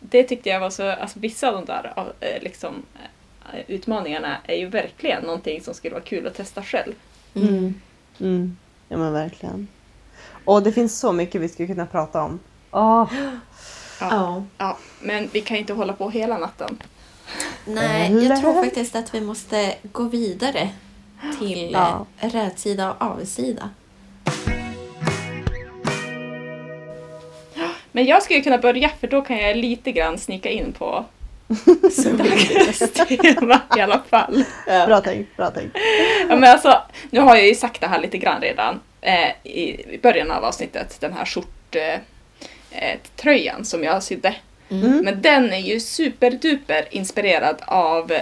Det 0.01 0.23
tyckte 0.23 0.49
jag 0.49 0.61
var 0.61 0.71
så, 0.71 0.91
alltså 0.91 1.19
vissa 1.19 1.49
av 1.49 1.55
de 1.55 1.65
där 1.65 1.93
eh, 2.21 2.43
liksom, 2.43 2.83
eh, 3.53 3.61
utmaningarna 3.67 4.37
är 4.47 4.57
ju 4.57 4.67
verkligen 4.67 5.23
någonting 5.23 5.61
som 5.61 5.75
skulle 5.75 5.95
vara 5.95 6.05
kul 6.05 6.27
att 6.27 6.35
testa 6.35 6.63
själv. 6.63 6.93
Mm. 7.35 7.75
Mm. 8.21 8.57
ja, 8.89 8.97
men 8.97 9.13
verkligen. 9.13 9.69
Och 10.45 10.63
det 10.63 10.73
finns 10.73 10.99
så 10.99 11.13
mycket 11.13 11.41
vi 11.41 11.49
skulle 11.49 11.69
kunna 11.69 11.87
prata 11.87 12.23
om. 12.23 12.41
Åh, 12.71 13.13
Ja. 14.01 14.43
Ja, 14.59 14.79
men 15.01 15.29
vi 15.33 15.41
kan 15.41 15.57
inte 15.57 15.73
hålla 15.73 15.93
på 15.93 16.11
hela 16.11 16.39
natten. 16.39 16.83
Nej, 17.65 18.07
Eller? 18.07 18.23
jag 18.31 18.41
tror 18.41 18.63
faktiskt 18.65 18.97
att 18.97 19.15
vi 19.15 19.21
måste 19.21 19.75
gå 19.93 20.03
vidare. 20.03 20.69
till 21.39 21.71
Ja. 21.73 22.07
eh, 22.21 22.31
rätsida 22.31 22.93
och 22.93 23.03
avsida. 23.03 23.71
Men 27.93 28.05
jag 28.07 28.23
skulle 28.23 28.41
kunna 28.41 28.59
börja 28.59 28.89
för 29.01 29.07
då 29.07 29.23
kan 29.23 29.39
jag 29.39 29.57
lite 29.57 29.93
grann 29.93 30.19
snika 30.19 30.51
in 30.51 30.73
på 30.73 31.05
Så 31.93 32.09
dagens 32.11 32.93
tema 33.21 33.61
i 33.77 33.81
alla 33.81 34.03
fall. 34.11 34.45
Bra 34.67 35.01
tänkt, 35.01 35.37
bra 35.37 35.51
tänkt. 35.51 35.77
Ja, 36.29 36.37
men 36.37 36.45
alltså, 36.45 36.83
nu 37.11 37.21
har 37.21 37.37
jag 37.37 37.47
ju 37.47 37.55
sagt 37.55 37.81
det 37.81 37.87
här 37.87 38.01
lite 38.01 38.19
grann 38.19 38.41
redan 38.41 38.81
eh, 39.01 39.29
i, 39.43 39.95
i 39.95 39.99
början 40.03 40.31
av 40.31 40.45
avsnittet, 40.45 40.97
den 41.01 41.13
här 41.13 41.25
skjorttröjan 41.25 41.95
eh, 41.95 42.01
eh, 42.77 42.99
tröjan 43.17 43.65
som 43.65 43.85
jag 43.85 44.03
sydde. 44.03 44.35
Mm. 44.69 45.05
Men 45.05 45.23
den 45.23 45.53
är 45.53 45.59
ju 45.59 45.81
superduper 45.81 46.89
inspirerad 46.91 47.57
av 47.67 48.13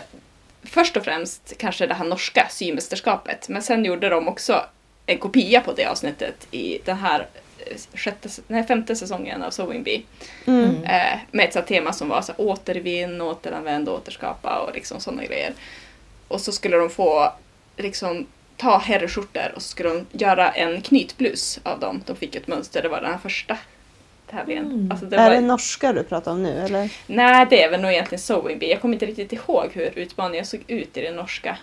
först 0.63 0.97
och 0.97 1.05
främst 1.05 1.53
kanske 1.59 1.87
det 1.87 1.95
här 1.95 2.05
norska 2.05 2.47
symästerskapet, 2.51 3.49
men 3.49 3.63
sen 3.63 3.85
gjorde 3.85 4.09
de 4.09 4.29
också 4.29 4.65
en 5.07 5.19
kopia 5.19 5.61
på 5.61 5.73
det 5.73 5.87
avsnittet 5.87 6.47
i 6.51 6.79
den 6.85 6.97
här 6.97 7.27
eh, 7.59 7.77
sjätte, 7.95 8.29
nej, 8.47 8.67
femte 8.67 8.97
säsongen 8.97 9.43
av 9.43 9.51
Sewing 9.51 9.83
Bee. 9.83 10.03
Mm. 10.47 10.85
Eh, 10.85 11.19
med 11.31 11.45
ett 11.45 11.53
sånt 11.53 11.67
tema 11.67 11.93
som 11.93 12.09
var 12.09 12.23
så 12.23 12.33
här, 12.33 12.41
återvinn, 12.41 13.21
återanvänd, 13.21 13.89
återskapa 13.89 14.59
och 14.59 14.75
liksom 14.75 15.01
sådana 15.01 15.25
grejer. 15.25 15.53
Och 16.29 16.41
så 16.41 16.53
skulle 16.53 16.77
de 16.77 16.91
få 16.91 17.33
liksom 17.77 18.27
ta 18.57 18.79
herrskjortor 18.79 19.53
och 19.55 19.63
så 19.63 19.69
skulle 19.69 19.89
de 19.89 20.07
göra 20.13 20.51
en 20.51 20.81
knytblus 20.81 21.61
av 21.63 21.81
dem. 21.81 22.03
De 22.07 22.17
fick 22.17 22.35
ett 22.35 22.47
mönster, 22.47 22.83
det 22.83 22.89
var 22.89 23.01
den 23.01 23.11
här 23.11 23.19
första 23.19 23.59
tävlingen. 24.31 24.65
Mm. 24.67 24.91
Alltså 24.91 25.07
det 25.07 25.17
Är 25.17 25.29
var, 25.29 25.35
det 25.35 25.41
norska 25.41 25.93
du 25.93 26.03
pratar 26.03 26.33
om 26.33 26.43
nu 26.43 26.59
eller? 26.61 26.91
Nej, 27.07 27.47
det 27.51 27.63
är 27.63 27.71
väl 27.71 27.81
nog 27.81 27.91
egentligen 27.91 28.21
Sewing 28.21 28.59
Bee. 28.59 28.71
Jag 28.71 28.81
kommer 28.81 28.95
inte 28.95 29.07
riktigt 29.07 29.33
ihåg 29.33 29.71
hur 29.73 29.99
utmaningen 29.99 30.47
såg 30.47 30.65
ut 30.67 30.97
i 30.97 31.01
det 31.01 31.11
norska. 31.13 31.57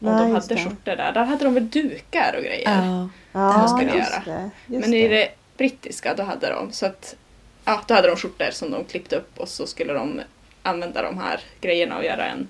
Om 0.00 0.06
Nej, 0.08 0.22
de 0.22 0.32
hade 0.34 0.54
det. 0.54 0.56
skjortor 0.64 0.96
där. 0.96 1.12
Där 1.12 1.24
hade 1.24 1.44
de 1.44 1.54
väl 1.54 1.70
dukar 1.70 2.34
och 2.38 2.44
grejer. 2.44 2.82
Ja. 2.84 3.08
Ja, 3.32 3.68
ska 3.68 3.82
just 3.82 3.94
göra. 3.94 4.22
det. 4.24 4.50
Just 4.66 4.86
Men 4.86 4.94
i 4.94 5.08
det. 5.08 5.16
det 5.16 5.28
brittiska 5.56 6.14
då 6.14 6.22
hade 6.22 6.48
de 6.48 6.72
så 6.72 6.86
att 6.86 7.16
ja, 7.64 7.80
då 7.86 7.94
hade 7.94 8.08
de 8.08 8.16
skjortor 8.16 8.50
som 8.50 8.70
de 8.70 8.84
klippte 8.84 9.16
upp 9.16 9.38
och 9.38 9.48
så 9.48 9.66
skulle 9.66 9.92
de 9.92 10.20
använda 10.62 11.02
de 11.02 11.18
här 11.18 11.40
grejerna 11.60 11.96
och 11.98 12.04
göra 12.04 12.24
en, 12.26 12.48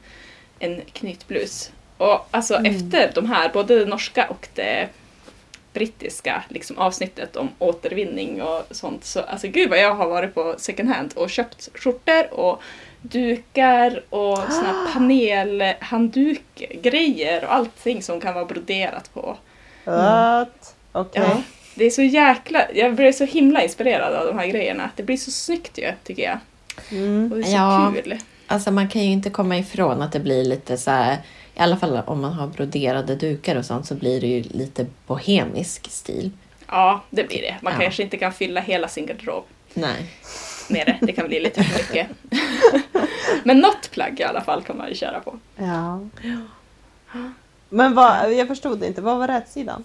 en 0.58 0.80
knytblus. 0.92 1.70
Och 1.96 2.28
alltså 2.30 2.54
Mm. 2.56 2.76
efter 2.76 3.10
de 3.14 3.26
här, 3.26 3.48
både 3.48 3.78
det 3.78 3.84
norska 3.86 4.26
och 4.28 4.48
det 4.54 4.88
brittiska 5.72 6.44
liksom, 6.48 6.78
avsnittet 6.78 7.36
om 7.36 7.48
återvinning 7.58 8.42
och 8.42 8.62
sånt 8.70 9.04
så 9.04 9.20
alltså 9.20 9.48
gud 9.48 9.70
vad 9.70 9.78
jag 9.78 9.94
har 9.94 10.08
varit 10.08 10.34
på 10.34 10.54
second 10.58 10.88
hand 10.88 11.12
och 11.16 11.30
köpt 11.30 11.68
skjortor 11.74 12.34
och 12.34 12.62
dukar 13.02 14.02
och 14.10 14.38
såna 14.38 14.88
panelhanddukgrejer 14.92 17.44
och 17.44 17.54
allting 17.54 18.02
som 18.02 18.20
kan 18.20 18.34
vara 18.34 18.44
broderat 18.44 19.14
på. 19.14 19.36
What? 19.84 20.74
Okej. 20.92 21.22
Ja, 21.28 21.42
det 21.74 21.84
är 21.84 21.90
så 21.90 22.02
jäkla... 22.02 22.62
Jag 22.74 22.94
blir 22.94 23.12
så 23.12 23.24
himla 23.24 23.62
inspirerad 23.62 24.14
av 24.14 24.26
de 24.26 24.38
här 24.38 24.46
grejerna. 24.46 24.90
Det 24.96 25.02
blir 25.02 25.16
så 25.16 25.30
snyggt 25.30 25.78
ju, 25.78 25.92
tycker 26.04 26.22
jag. 26.22 26.38
Mm. 26.90 27.32
Och 27.32 27.38
det 27.38 27.44
är 27.44 27.46
så 27.46 27.52
Ja. 27.52 27.92
kul. 27.94 28.18
Alltså 28.46 28.70
man 28.70 28.88
kan 28.88 29.02
ju 29.02 29.10
inte 29.10 29.30
komma 29.30 29.58
ifrån 29.58 30.02
att 30.02 30.12
det 30.12 30.20
blir 30.20 30.44
lite 30.44 30.78
så 30.78 30.90
här, 30.90 31.16
i 31.58 31.60
alla 31.62 31.76
fall 31.76 32.00
om 32.06 32.20
man 32.20 32.32
har 32.32 32.46
broderade 32.46 33.14
dukar 33.16 33.56
och 33.56 33.64
sånt 33.64 33.86
så 33.86 33.94
blir 33.94 34.20
det 34.20 34.26
ju 34.26 34.42
lite 34.42 34.86
bohemisk 35.06 35.90
stil. 35.90 36.30
Ja, 36.66 37.00
det 37.10 37.28
blir 37.28 37.42
det. 37.42 37.56
Man 37.62 37.72
Ja. 37.72 37.80
kanske 37.80 38.02
inte 38.02 38.16
kan 38.16 38.32
fylla 38.32 38.60
hela 38.60 38.88
sin 38.88 39.06
garderob 39.06 39.44
Nej. 39.74 40.10
med 40.68 40.86
det. 40.86 40.98
Det 41.06 41.12
kan 41.12 41.28
bli 41.28 41.40
lite 41.40 41.64
för 41.64 41.78
mycket. 41.78 42.06
Men 43.44 43.58
något 43.58 43.90
plagg 43.90 44.20
i 44.20 44.24
alla 44.24 44.40
fall 44.40 44.62
kan 44.62 44.76
man 44.76 44.88
ju 44.88 44.94
köra 44.94 45.20
på. 45.20 45.38
Ja. 45.56 46.00
Men 47.68 47.94
vad, 47.94 48.32
jag 48.32 48.48
förstod 48.48 48.84
inte, 48.84 49.00
vad 49.02 49.18
var 49.18 49.28
rätsidan? 49.28 49.84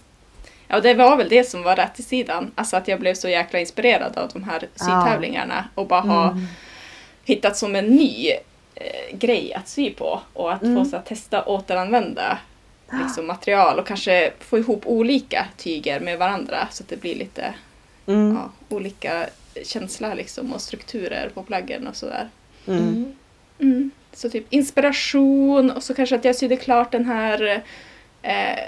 Ja, 0.67 0.80
det 0.80 0.93
var 0.93 1.17
väl 1.17 1.30
det 1.30 1.43
som 1.49 1.63
var 1.63 1.76
rätt 1.76 1.99
i 1.99 2.03
sidan. 2.03 2.51
Alltså 2.55 2.78
att 2.78 2.88
jag 2.88 2.99
blev 2.99 3.13
så 3.13 3.30
jäkla 3.30 3.59
inspirerad 3.59 4.17
av 4.17 4.30
de 4.34 4.43
här 4.43 4.67
sytävlingarna 4.76 5.65
och 5.76 5.88
bara 5.88 6.01
ha 6.01 6.30
Mm. 6.32 6.47
hittat 7.26 7.57
som 7.57 7.76
en 7.76 7.86
ny 7.86 8.30
eh, 8.76 9.17
grej 9.17 9.53
att 9.53 9.67
sy 9.67 9.93
på 9.93 10.21
och 10.34 10.53
att 10.53 10.63
Mm. 10.63 10.84
få 10.84 10.89
så 10.89 10.95
att 10.95 11.05
testa 11.05 11.45
återanvända 11.45 12.38
liksom, 13.03 13.28
material 13.28 13.80
och 13.80 13.88
kanske 13.88 14.34
få 14.39 14.57
ihop 14.57 14.82
olika 14.86 15.45
tyger 15.57 15.99
med 15.99 16.19
varandra 16.19 16.67
så 16.71 16.84
att 16.84 16.89
det 16.89 16.97
blir 17.01 17.15
lite 17.15 17.53
Mm. 18.07 18.36
ja, 18.36 18.76
olika 18.76 19.26
känsla 19.63 20.13
liksom, 20.13 20.53
och 20.53 20.61
strukturer 20.61 21.30
på 21.34 21.43
plaggen 21.43 21.88
och 21.88 21.95
sådär. 21.95 22.30
Mm. 22.67 23.13
Mm. 23.59 23.91
Så 24.13 24.30
typ 24.30 24.45
inspiration 24.53 25.71
och 25.71 25.84
så 25.84 25.93
kanske 25.93 26.15
att 26.15 26.26
jag 26.26 26.36
sydde 26.36 26.55
klart 26.57 26.91
den 26.91 27.05
här 27.05 27.61
eh, 28.21 28.59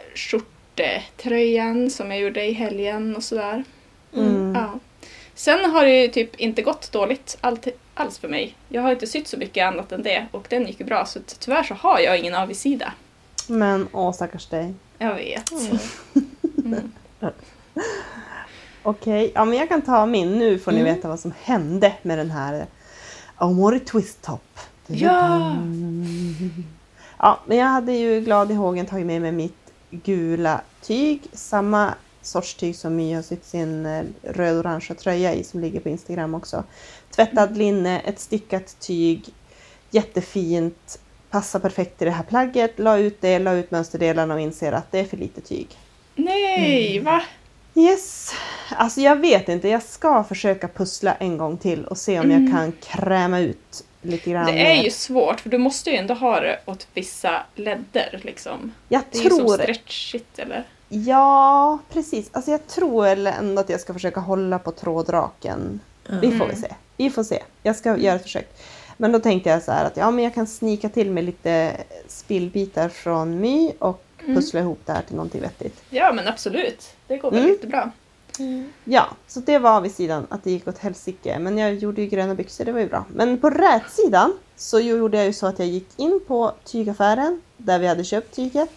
skjortetröjan 0.75 1.89
som 1.89 2.11
jag 2.11 2.19
gjorde 2.19 2.43
i 2.45 2.53
helgen 2.53 3.15
och 3.15 3.23
sådär. 3.23 3.63
Mm. 4.15 4.55
Ja. 4.55 4.79
Sen 5.35 5.71
har 5.71 5.85
det 5.85 6.01
ju 6.01 6.07
typ 6.07 6.35
inte 6.39 6.61
gått 6.61 6.91
dåligt 6.91 7.37
allt, 7.41 7.67
alls 7.95 8.17
för 8.17 8.27
mig. 8.27 8.55
Jag 8.69 8.81
har 8.81 8.91
inte 8.91 9.07
sytt 9.07 9.27
så 9.27 9.37
mycket 9.37 9.67
annat 9.67 9.91
än 9.91 10.03
det 10.03 10.25
och 10.31 10.45
den 10.49 10.67
gick 10.67 10.79
ju 10.79 10.85
bra 10.85 11.05
så 11.05 11.19
tyvärr 11.39 11.63
så 11.63 11.73
har 11.73 11.99
jag 11.99 12.19
ingen 12.19 12.35
avigsida. 12.35 12.93
Men 13.47 13.87
åh 13.91 14.11
stackars 14.13 14.45
dig. 14.47 14.73
Jag 14.97 15.15
vet. 15.15 15.51
Mm. 16.65 16.91
Okej, 18.83 19.31
ja 19.35 19.45
men 19.45 19.57
jag 19.57 19.69
kan 19.69 19.81
ta 19.81 20.05
min. 20.05 20.31
Nu 20.39 20.59
får 20.59 20.71
ni 20.71 20.79
Mm. 20.79 20.95
veta 20.95 21.07
vad 21.07 21.19
som 21.19 21.33
hände 21.43 21.93
med 22.01 22.17
den 22.17 22.31
här 22.31 22.65
Aomori 23.35 23.79
Twist 23.79 24.21
Top. 24.21 24.59
Ja! 24.87 25.55
Ja, 27.17 27.39
men 27.45 27.57
jag 27.57 27.65
hade 27.65 27.91
ju 27.93 28.21
glad 28.21 28.51
i 28.51 28.53
hågen 28.53 28.85
tagit 28.85 29.05
med 29.05 29.21
mig 29.21 29.31
mitt 29.31 29.57
gula 29.89 30.61
tyg. 30.81 31.21
Samma 31.33 31.93
sorts 32.25 32.53
tyg 32.53 32.75
som 32.75 32.95
My 32.95 33.13
har 33.13 33.21
sytt 33.21 33.45
sin 33.45 33.85
eh, 33.85 34.03
röd-orangea 34.21 34.95
tröja 34.95 35.33
i 35.33 35.43
som 35.43 35.59
ligger 35.59 35.79
på 35.79 35.89
Instagram 35.89 36.35
också. 36.35 36.63
Tvättad 37.15 37.57
linne, 37.57 37.99
ett 37.99 38.19
stickat 38.19 38.79
tyg. 38.79 39.25
Jättefint. 39.91 40.99
Passar 41.29 41.59
perfekt 41.59 42.01
i 42.01 42.05
det 42.05 42.11
här 42.11 42.23
plagget. 42.23 42.79
La 42.79 42.97
ut 42.97 43.21
det, 43.21 43.39
la 43.39 43.53
ut 43.53 43.71
mönsterdelarna 43.71 44.33
och 44.33 44.39
inser 44.39 44.71
att 44.71 44.91
det 44.91 44.99
är 44.99 45.05
för 45.05 45.17
lite 45.17 45.41
tyg. 45.41 45.67
Nej, 46.15 46.99
va? 46.99 47.21
Yes, 47.75 48.33
alltså 48.69 49.01
jag 49.01 49.15
vet 49.15 49.49
inte. 49.49 49.67
Jag 49.69 49.83
ska 49.83 50.23
försöka 50.23 50.67
pussla 50.67 51.13
en 51.13 51.37
gång 51.37 51.57
till 51.57 51.85
och 51.85 51.97
se 51.97 52.19
om 52.19 52.31
jag 52.31 52.51
kan 52.51 52.71
kräma 52.71 53.39
ut 53.39 53.83
lite 54.01 54.29
grann. 54.29 54.45
Det 54.45 54.71
är 54.71 54.83
ju 54.83 54.89
svårt 54.89 55.39
för 55.39 55.49
du 55.49 55.57
måste 55.57 55.89
ju 55.89 55.95
ändå 55.95 56.13
ha 56.13 56.39
det 56.39 56.59
åt 56.65 56.87
vissa 56.93 57.45
ledder 57.55 58.19
liksom. 58.23 58.71
Jag 58.89 59.01
Det 59.11 59.19
är 59.19 59.23
ju 59.23 59.29
som 59.29 59.39
tror... 59.39 59.57
stretchigt 59.57 60.39
eller? 60.39 60.63
Ja, 60.89 61.79
precis. 61.89 62.29
Alltså 62.31 62.51
jag 62.51 62.67
tror 62.67 63.05
ändå 63.07 63.61
att 63.61 63.69
jag 63.69 63.79
ska 63.81 63.93
försöka 63.93 64.19
hålla 64.19 64.59
på 64.59 64.71
trådraken. 64.71 65.79
Vi 66.21 66.31
får 66.37 66.45
väl 66.47 66.57
se. 66.57 66.73
Vi 66.97 67.09
får 67.09 67.23
se. 67.23 67.43
Jag 67.63 67.75
ska 67.75 67.97
göra 67.97 68.15
ett 68.15 68.21
försök. 68.23 68.49
Men 68.97 69.11
då 69.11 69.19
tänkte 69.19 69.49
jag 69.49 69.63
så 69.63 69.71
här 69.71 69.85
att 69.85 69.97
ja, 69.97 70.11
men 70.11 70.23
jag 70.23 70.33
kan 70.33 70.47
snika 70.47 70.89
till 70.89 71.11
med 71.11 71.23
lite 71.23 71.71
spillbitar 72.07 72.89
från 72.89 73.39
My 73.41 73.71
och 73.79 74.01
Mm. 74.23 74.35
pussla 74.35 74.59
ihop 74.59 74.79
det 74.85 74.91
här 74.93 75.01
till 75.01 75.15
någonting 75.15 75.41
vettigt. 75.41 75.81
Ja 75.89 76.13
men 76.13 76.27
absolut. 76.27 76.93
Det 77.07 77.17
går 77.17 77.31
väl 77.31 77.39
Mm. 77.39 77.51
jättebra. 77.51 77.91
Ja, 78.83 79.05
så 79.27 79.39
det 79.39 79.57
var 79.59 79.81
vid 79.81 79.95
sidan 79.95 80.27
att 80.29 80.43
det 80.43 80.51
gick 80.51 80.67
åt 80.67 80.77
helsike. 80.77 81.39
Men 81.39 81.57
jag 81.57 81.73
gjorde 81.73 82.01
ju 82.01 82.07
gröna 82.07 82.35
byxor, 82.35 82.65
det 82.65 82.71
var 82.71 82.79
ju 82.79 82.87
bra. 82.89 83.05
Men 83.13 83.37
på 83.37 83.49
rätsidan 83.49 84.33
så 84.55 84.79
gjorde 84.79 85.17
jag 85.17 85.25
ju 85.25 85.33
så 85.33 85.47
att 85.47 85.59
jag 85.59 85.67
gick 85.67 85.87
in 85.99 86.19
på 86.27 86.51
tygaffären 86.63 87.41
där 87.57 87.79
vi 87.79 87.87
hade 87.87 88.03
köpt 88.03 88.35
tyget 88.35 88.69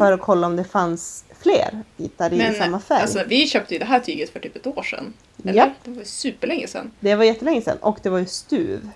för 0.00 0.12
att 0.12 0.20
kolla 0.20 0.46
om 0.46 0.56
det 0.56 0.64
fanns 0.64 1.24
fler 1.40 1.82
bitar 1.96 2.32
i 2.32 2.54
samma 2.54 2.80
färg. 2.80 3.02
alltså, 3.02 3.22
vi 3.28 3.46
köpte 3.46 3.74
ju 3.74 3.78
det 3.78 3.84
här 3.84 4.00
tyget 4.00 4.30
för 4.30 4.40
typ 4.40 4.56
ett 4.56 4.66
år 4.66 4.82
sedan. 4.82 5.12
Eller? 5.44 5.52
Japp. 5.54 5.72
Det 5.84 5.90
var 5.90 6.04
superlänge 6.04 6.66
sedan. 6.66 6.90
Det 7.00 7.14
var 7.14 7.24
jättelänge 7.24 7.62
sedan 7.62 7.78
och 7.80 7.98
det 8.02 8.10
var 8.10 8.18
ju 8.18 8.26
stuv. 8.26 8.90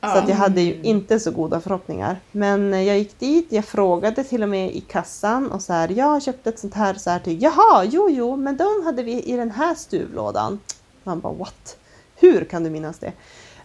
Ja. 0.00 0.12
Så 0.12 0.18
att 0.18 0.28
jag 0.28 0.36
hade 0.36 0.60
ju 0.60 0.80
inte 0.82 1.20
så 1.20 1.30
goda 1.30 1.60
förhoppningar. 1.60 2.16
Men 2.32 2.74
eh, 2.74 2.82
jag 2.82 2.98
gick 2.98 3.18
dit, 3.18 3.46
jag 3.48 3.64
frågade 3.64 4.24
till 4.24 4.42
och 4.42 4.48
med 4.48 4.70
i 4.70 4.80
kassan 4.80 5.50
och 5.52 5.62
så 5.62 5.72
här, 5.72 5.88
jag 5.88 6.06
har 6.06 6.20
köpt 6.20 6.46
ett 6.46 6.58
sånt 6.58 6.74
här 6.74 6.94
så 6.94 7.10
här 7.10 7.18
tyg. 7.18 7.42
Jaha, 7.42 7.84
jo, 7.84 8.10
jo, 8.10 8.36
men 8.36 8.56
de 8.56 8.82
hade 8.84 9.02
vi 9.02 9.22
i 9.22 9.36
den 9.36 9.50
här 9.50 9.74
stuvlådan. 9.74 10.60
Man 11.04 11.20
bara 11.20 11.32
what? 11.32 11.76
Hur 12.16 12.44
kan 12.44 12.64
du 12.64 12.70
minnas 12.70 12.98
det? 12.98 13.12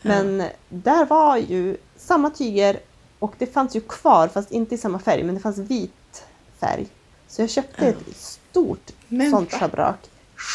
Men 0.01 0.43
där 0.69 1.05
var 1.05 1.37
ju 1.37 1.77
samma 1.97 2.29
tyger 2.29 2.79
och 3.19 3.33
det 3.37 3.45
fanns 3.45 3.75
ju 3.75 3.81
kvar 3.81 4.27
fast 4.27 4.51
inte 4.51 4.75
i 4.75 4.77
samma 4.77 4.99
färg 4.99 5.23
men 5.23 5.35
det 5.35 5.41
fanns 5.41 5.57
vit 5.57 6.23
färg. 6.67 6.85
Så 7.27 7.41
jag 7.41 7.49
köpte 7.49 7.87
ett 7.87 7.97
stort 8.17 8.91
Men 9.07 9.31
sånt 9.31 9.53
va? 9.53 9.59
schabrak. 9.59 9.95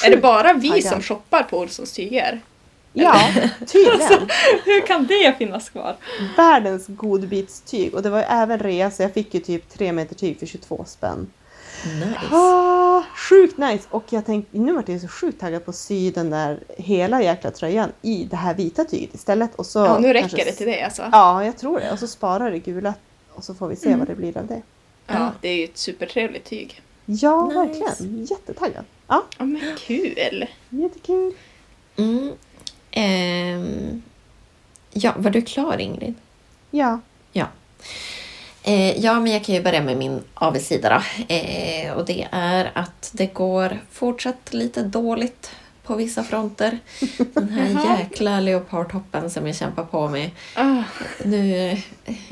Är 0.07 0.11
det 0.11 0.17
bara 0.17 0.53
vi 0.53 0.69
taggad. 0.69 0.85
som 0.85 1.03
shoppar 1.03 1.43
på 1.43 1.59
Olssons 1.59 1.93
tyger? 1.93 2.41
Ja, 2.93 3.21
tydligen. 3.67 4.29
Hur 4.65 4.87
kan 4.87 5.07
det 5.07 5.35
finnas 5.39 5.71
kvar? 5.71 5.97
världens 6.37 6.85
godbitstyg 6.87 7.95
och 7.95 8.03
det 8.03 8.11
var 8.11 8.19
ju 8.19 8.25
även 8.25 8.59
rea 8.59 8.91
så 8.91 9.03
jag 9.03 9.13
fick 9.15 9.35
ju 9.35 9.41
typ 9.41 9.69
3 9.69 9.93
meter 9.93 10.15
tyg 10.15 10.39
för 10.39 10.47
22 10.47 10.85
spänn. 10.89 11.27
Nice. 11.85 12.35
Ah, 12.37 13.03
sjukt 13.17 13.59
nice! 13.59 13.85
Och 13.91 14.05
jag 14.11 14.27
tänkte, 14.27 14.59
nu 14.59 14.73
vart 14.73 14.89
jag 14.89 15.01
så 15.01 15.09
sjukt 15.09 15.41
taggad 15.41 15.65
på 15.65 15.71
att 15.71 15.77
sy 15.77 16.11
den 16.11 16.31
där 16.31 16.59
hela 16.79 17.23
jäkla 17.23 17.51
tröjan 17.51 17.93
i 18.03 18.25
det 18.25 18.37
här 18.37 18.55
vita 18.55 18.85
tyget 18.85 19.15
istället. 19.15 19.55
Och 19.55 19.67
så 19.67 19.79
Ja, 19.79 19.99
nu 19.99 20.13
räcker 20.13 20.29
kanske- 20.29 20.45
det 20.45 20.53
till 20.53 20.67
det 20.67 20.83
alltså. 20.83 21.03
Ja, 21.13 21.45
jag 21.45 21.59
tror 21.59 21.81
det. 21.81 21.93
Och 21.93 21.99
så 21.99 22.07
sparar 22.07 22.51
det 22.51 22.59
gula 22.59 22.95
och 23.35 23.45
så 23.45 23.55
får 23.55 23.69
vi 23.69 23.77
se 23.77 23.87
Mm. 23.87 23.99
vad 23.99 24.09
det 24.09 24.15
blir 24.15 24.39
av 24.39 24.47
det. 24.47 24.63
Ja, 25.09 25.33
det 25.41 25.49
är 25.49 25.57
ju 25.57 25.65
ett 25.65 25.79
supertrevligt 25.79 26.49
tyg. 26.51 26.81
Ja, 27.07 27.47
Nice. 27.47 27.59
verkligen. 27.81 28.25
Jättetaggad. 28.25 28.85
Ja, 29.07 29.25
Ja 29.39 29.45
men 29.45 29.77
kul! 29.79 30.47
jättekul. 30.71 31.33
Mm. 31.97 32.33
Ehm, 32.91 34.03
ja, 34.93 35.15
var 35.17 35.31
du 35.31 35.43
klar 35.43 35.79
Ingrid? 35.81 36.15
Ja. 36.71 37.01
Ja. 37.33 37.47
Eh, 38.63 39.01
ja, 39.05 39.21
men 39.21 39.33
jag 39.33 39.45
kan 39.45 39.55
ju 39.55 39.63
börja 39.63 39.83
med 39.83 39.97
min 39.97 40.21
avigsida 40.35 40.89
då. 40.89 41.35
Eh, 41.35 41.93
och 41.93 42.05
det 42.05 42.29
är 42.31 42.71
att 42.75 43.11
det 43.15 43.27
går 43.27 43.79
fortsatt 43.91 44.55
lite 44.55 44.83
dåligt 44.83 45.51
på 45.89 45.95
vissa 45.97 46.25
fronter. 46.25 46.79
Den 47.35 47.49
här 47.49 47.99
jäkla 47.99 48.41
leopardtoppen 48.41 49.31
som 49.31 49.47
jag 49.47 49.57
kämpar 49.57 49.85
på 49.85 50.09
med. 50.09 50.31
Ah, 50.55 50.83
Nu, 51.25 51.77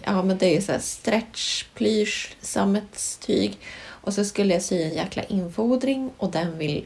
ja 0.05 0.23
men 0.23 0.39
det 0.39 0.47
är 0.47 0.55
ju 0.55 0.63
så 0.63 0.73
här 0.73 0.79
stretch, 0.79 1.65
plysch, 1.75 2.37
sammetstyg. 2.41 3.59
Och 3.87 4.15
så 4.15 4.25
skulle 4.25 4.55
jag 4.55 4.63
sy 4.63 4.83
en 4.83 4.95
jäkla 4.95 5.23
infodring 5.23 6.11
och 6.17 6.31
den 6.31 6.59
vill, 6.59 6.85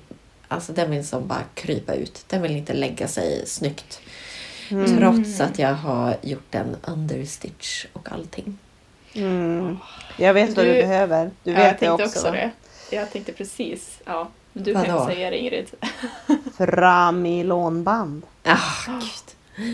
alltså 0.49 0.73
den 0.73 0.91
vill 0.91 1.07
som 1.07 1.27
bara 1.29 1.43
krypa 1.55 1.95
ut. 1.95 2.25
Den 2.29 2.43
vill 2.43 2.57
inte 2.57 2.73
lägga 2.73 3.09
sig 3.09 3.47
snyggt. 3.47 4.01
Trots 4.99 5.41
att 5.41 5.59
jag 5.59 5.75
har 5.75 6.17
gjort 6.23 6.55
en 6.55 6.77
understitch 6.83 7.87
och 7.93 8.13
allting. 8.13 8.59
Mm. 9.15 9.77
Jag 10.17 10.35
vet 10.35 10.57
vad 10.57 10.67
du 10.67 10.73
Du- 10.75 10.81
behöver. 10.81 11.31
Du 11.45 11.51
ja, 11.51 11.57
vet 11.57 11.65
jag 11.65 11.75
det 11.75 11.79
tänkte 11.79 12.05
också. 12.05 12.19
också, 12.19 12.33
det. 12.33 12.51
Jag 12.91 13.13
tänkte 13.13 13.33
precis. 13.33 13.99
Ja, 14.05 14.29
men 14.53 14.63
du 14.65 14.73
kan 14.75 14.87
Vadå? 14.87 15.09
ju 15.11 15.15
säga 15.15 15.31
det 15.31 15.39
Ingrid. 15.39 15.71
Framilonband. 16.57 18.23
Ah, 18.45 18.57
gud. 18.87 19.67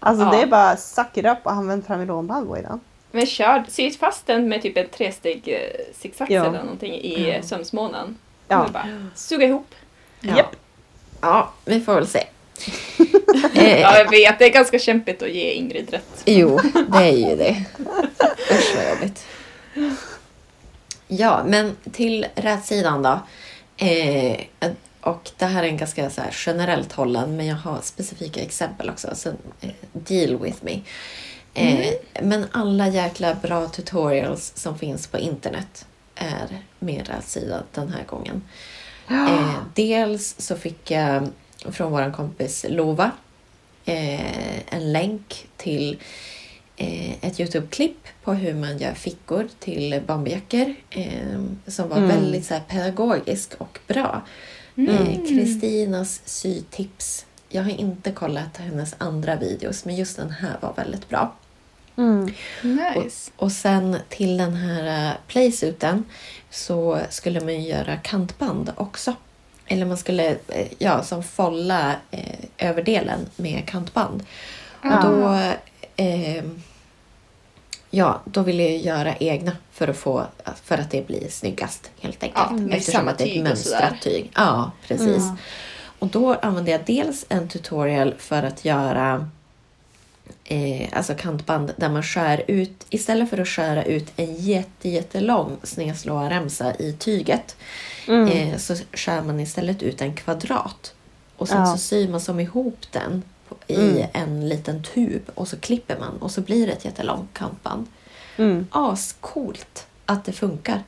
Alltså 0.00 0.24
Ja. 0.24 0.30
det 0.30 0.42
är 0.42 0.46
bara 0.46 0.76
suck 0.76 1.16
it 1.16 1.24
up 1.24 1.38
och 1.42 1.52
använd 1.52 1.86
framilonband 1.86 2.46
Boydan. 2.46 2.80
Men 3.10 3.26
kör, 3.26 3.64
sy 3.68 3.90
fast 3.90 4.26
den 4.26 4.48
med 4.48 4.62
typ 4.62 4.76
en 4.76 4.88
tresteg 4.88 5.42
eh, 5.48 5.94
zigzag 5.94 6.30
Ja. 6.30 6.44
eller 6.46 6.62
någonting 6.62 6.92
i 6.94 7.28
Ja. 7.28 7.36
ja. 7.36 7.42
sömsmånen. 7.42 8.18
Ja. 8.48 8.64
Ja. 8.66 8.68
Bara 8.72 8.86
suga 9.14 9.46
ihop. 9.46 9.74
Ja. 10.20 10.36
Japp. 10.36 10.56
ja, 11.20 11.52
vi 11.64 11.80
får 11.80 11.94
väl 11.94 12.06
se. 12.06 12.18
eh, 13.54 13.80
Ja, 13.80 13.98
jag 13.98 14.10
vet. 14.10 14.38
Det 14.38 14.44
är 14.44 14.52
ganska 14.52 14.78
kämpigt 14.78 15.22
att 15.22 15.30
ge 15.30 15.50
Ingrid 15.52 15.90
rätt. 15.90 16.22
Jo, 16.26 16.60
det 16.88 16.98
är 16.98 17.30
ju 17.30 17.36
det. 17.36 17.64
Usch 18.50 18.76
vad 18.76 18.90
jobbigt. 18.90 19.26
Ja, 21.08 21.42
men 21.46 21.76
till 21.92 22.26
rätsidan 22.34 23.02
då. 23.02 23.18
Eh, 23.76 24.40
och 25.00 25.30
det 25.38 25.44
här 25.46 25.62
är 25.62 25.68
en 25.68 25.76
ganska 25.76 26.10
så 26.10 26.20
här 26.20 26.36
generellt 26.46 26.92
hållen, 26.92 27.36
men 27.36 27.46
jag 27.46 27.56
har 27.56 27.80
specifika 27.82 28.42
exempel 28.42 28.90
också. 28.90 29.08
Så 29.14 29.28
eh, 29.60 29.70
deal 29.92 30.38
with 30.38 30.58
me. 30.64 30.80
Eh, 31.54 31.94
Men 32.22 32.46
alla 32.52 32.88
jäkla 32.88 33.34
bra 33.34 33.68
tutorials 33.68 34.52
som 34.56 34.78
finns 34.78 35.06
på 35.06 35.18
internet 35.18 35.86
är 36.14 36.62
med 36.78 37.08
rätsida 37.08 37.62
den 37.72 37.88
här 37.88 38.04
gången. 38.04 38.42
Eh, 39.10 39.54
dels 39.74 40.34
så 40.38 40.56
fick 40.56 40.90
jag 40.90 41.28
från 41.72 41.92
vår 41.92 42.12
kompis 42.12 42.66
Lova 42.68 43.10
en 43.84 44.92
länk 44.92 45.46
till 45.56 45.98
ett 46.76 47.40
Youtube-klipp 47.40 48.08
på 48.24 48.32
hur 48.32 48.54
man 48.54 48.78
gör 48.78 48.94
fickor 48.94 49.48
till 49.58 50.00
bomberjackor 50.06 50.74
eh, 50.90 51.40
som 51.66 51.88
var 51.88 51.96
Mm. 51.96 52.08
väldigt 52.08 52.46
så 52.46 52.54
här, 52.54 52.60
pedagogisk 52.68 53.54
och 53.58 53.78
bra. 53.86 54.22
Eh, 54.76 55.28
Kristinas 55.28 56.20
sytips. 56.24 57.26
Jag 57.48 57.62
har 57.62 57.70
inte 57.70 58.10
kollat 58.10 58.56
hennes 58.56 58.94
andra 58.98 59.36
videos 59.36 59.84
men 59.84 59.96
just 59.96 60.16
den 60.16 60.30
här 60.30 60.56
var 60.60 60.72
väldigt 60.76 61.08
bra. 61.08 61.34
Mm. 61.96 62.32
Nice. 62.62 63.30
Och 63.36 63.52
sen 63.52 63.96
till 64.08 64.36
den 64.36 64.54
här 64.54 65.08
uh, 65.10 65.16
playsuiten 65.26 66.04
så 66.50 67.00
skulle 67.10 67.40
man 67.40 67.54
ju 67.54 67.68
göra 67.68 67.96
kantband 67.96 68.72
också. 68.76 69.14
Eller 69.66 69.86
man 69.86 69.96
skulle, 69.96 70.30
eh, 70.48 70.66
ja, 70.78 71.02
som 71.02 71.22
folla 71.22 71.96
eh, 72.10 72.38
överdelen 72.58 73.20
med 73.36 73.62
kantband. 73.66 74.24
Ah. 74.80 74.96
Och 74.98 75.04
då, 75.12 75.38
eh, 75.96 76.44
ja, 77.90 78.20
då 78.24 78.42
ville 78.42 78.62
jag 78.62 78.78
göra 78.80 79.16
egna 79.16 79.52
för 79.72 79.88
att, 79.88 79.96
få, 79.96 80.26
för 80.64 80.78
att 80.78 80.90
det 80.90 81.06
blir 81.06 81.28
snyggast 81.28 81.90
helt 82.00 82.22
enkelt. 82.22 82.46
Ja, 82.70 82.76
Eftersom 82.76 83.08
att 83.08 83.18
det 83.18 83.28
är 83.36 83.36
ett 83.38 83.42
mönstrat 83.44 84.02
tyg. 84.02 84.30
Ja, 84.34 84.70
precis. 84.88 85.22
Mm. 85.22 85.36
Och 85.98 86.08
då 86.08 86.34
använde 86.34 86.70
jag 86.70 86.80
dels 86.86 87.26
en 87.28 87.48
tutorial 87.48 88.14
för 88.18 88.42
att 88.42 88.64
göra 88.64 89.30
eh, 90.44 90.88
alltså 90.92 91.14
kantband 91.14 91.72
där 91.76 91.88
man 91.88 92.02
skär 92.02 92.44
ut, 92.48 92.86
istället 92.90 93.30
för 93.30 93.38
att 93.38 93.48
skära 93.48 93.84
ut 93.84 94.12
en 94.16 94.34
jätte, 94.34 94.88
jättelång 94.88 95.56
snedslåarremsa 95.62 96.74
i 96.74 96.92
tyget 96.92 97.56
Mm. 98.08 98.28
eh, 98.28 98.58
så 98.58 98.76
skär 98.92 99.22
man 99.22 99.40
istället 99.40 99.82
ut 99.82 100.00
en 100.00 100.14
kvadrat. 100.14 100.94
Och 101.36 101.48
sen 101.48 101.60
Ja. 101.60 101.66
så 101.66 101.78
syr 101.78 102.08
man 102.08 102.20
som 102.20 102.40
ihop 102.40 102.78
den 102.90 103.22
i 103.66 103.74
Mm. 103.74 104.06
en 104.12 104.48
liten 104.48 104.82
tub 104.82 105.22
och 105.34 105.48
så 105.48 105.56
klipper 105.60 105.98
man 105.98 106.18
och 106.18 106.30
så 106.30 106.40
blir 106.40 106.66
det 106.66 106.72
ett 106.72 106.84
jättelångt 106.84 107.34
kantband. 107.34 107.86
Mm. 108.36 108.66
Ascoolt 108.70 109.86
att 110.06 110.24
det 110.24 110.32
funkar. 110.32 110.82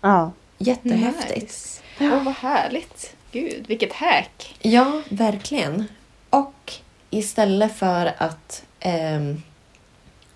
Ja. 0.00 0.32
Jättehäftigt. 0.58 1.42
Nice. 1.42 1.80
Åh, 2.00 2.24
vad 2.24 2.34
härligt. 2.34 3.14
Gud, 3.32 3.64
vilket 3.68 3.92
hack. 3.92 4.56
Ja, 4.62 5.02
verkligen. 5.08 5.84
Och 6.30 6.72
istället 7.10 7.76
för 7.76 8.14
att 8.18 8.62
ehm, 8.80 9.42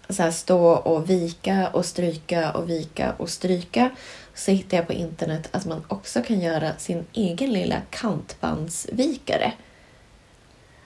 så 0.08 0.22
här 0.22 0.30
stå 0.30 0.66
och 0.66 1.10
vika 1.10 1.68
och 1.72 1.84
stryka 1.86 2.52
och 2.52 2.70
vika 2.70 3.12
och 3.16 3.30
stryka 3.30 3.90
så 4.34 4.50
hittade 4.50 4.76
jag 4.76 4.86
på 4.86 4.92
internet 4.92 5.48
att 5.52 5.66
man 5.66 5.84
också 5.88 6.22
kan 6.22 6.40
göra 6.40 6.76
sin 6.78 7.04
egen 7.12 7.52
lilla 7.52 7.76
kantbandsvikare. 7.90 9.52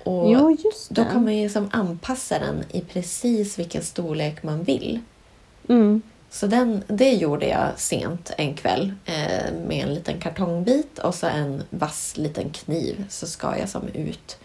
Och 0.06 0.32
Jo, 0.32 0.56
just 0.64 0.90
då 0.90 1.04
kan 1.04 1.24
man 1.24 1.36
ju 1.36 1.48
som 1.48 1.68
anpassa 1.72 2.38
den 2.38 2.64
i 2.70 2.80
precis 2.80 3.58
vilken 3.58 3.82
storlek 3.82 4.42
man 4.42 4.62
vill. 4.62 5.00
Mm. 5.68 6.02
Så 6.30 6.46
den, 6.46 6.82
det 6.86 7.12
gjorde 7.12 7.48
jag 7.48 7.68
sent 7.76 8.32
en 8.38 8.54
kväll 8.54 8.92
eh, 9.04 9.52
med 9.66 9.84
en 9.84 9.94
liten 9.94 10.20
kartongbit 10.20 10.98
och 10.98 11.14
så 11.14 11.26
en 11.26 11.62
vass 11.70 12.16
liten 12.16 12.50
kniv 12.50 13.04
så 13.08 13.26
skar 13.26 13.56
jag 13.56 13.68
som 13.68 13.88
ut. 13.88 14.38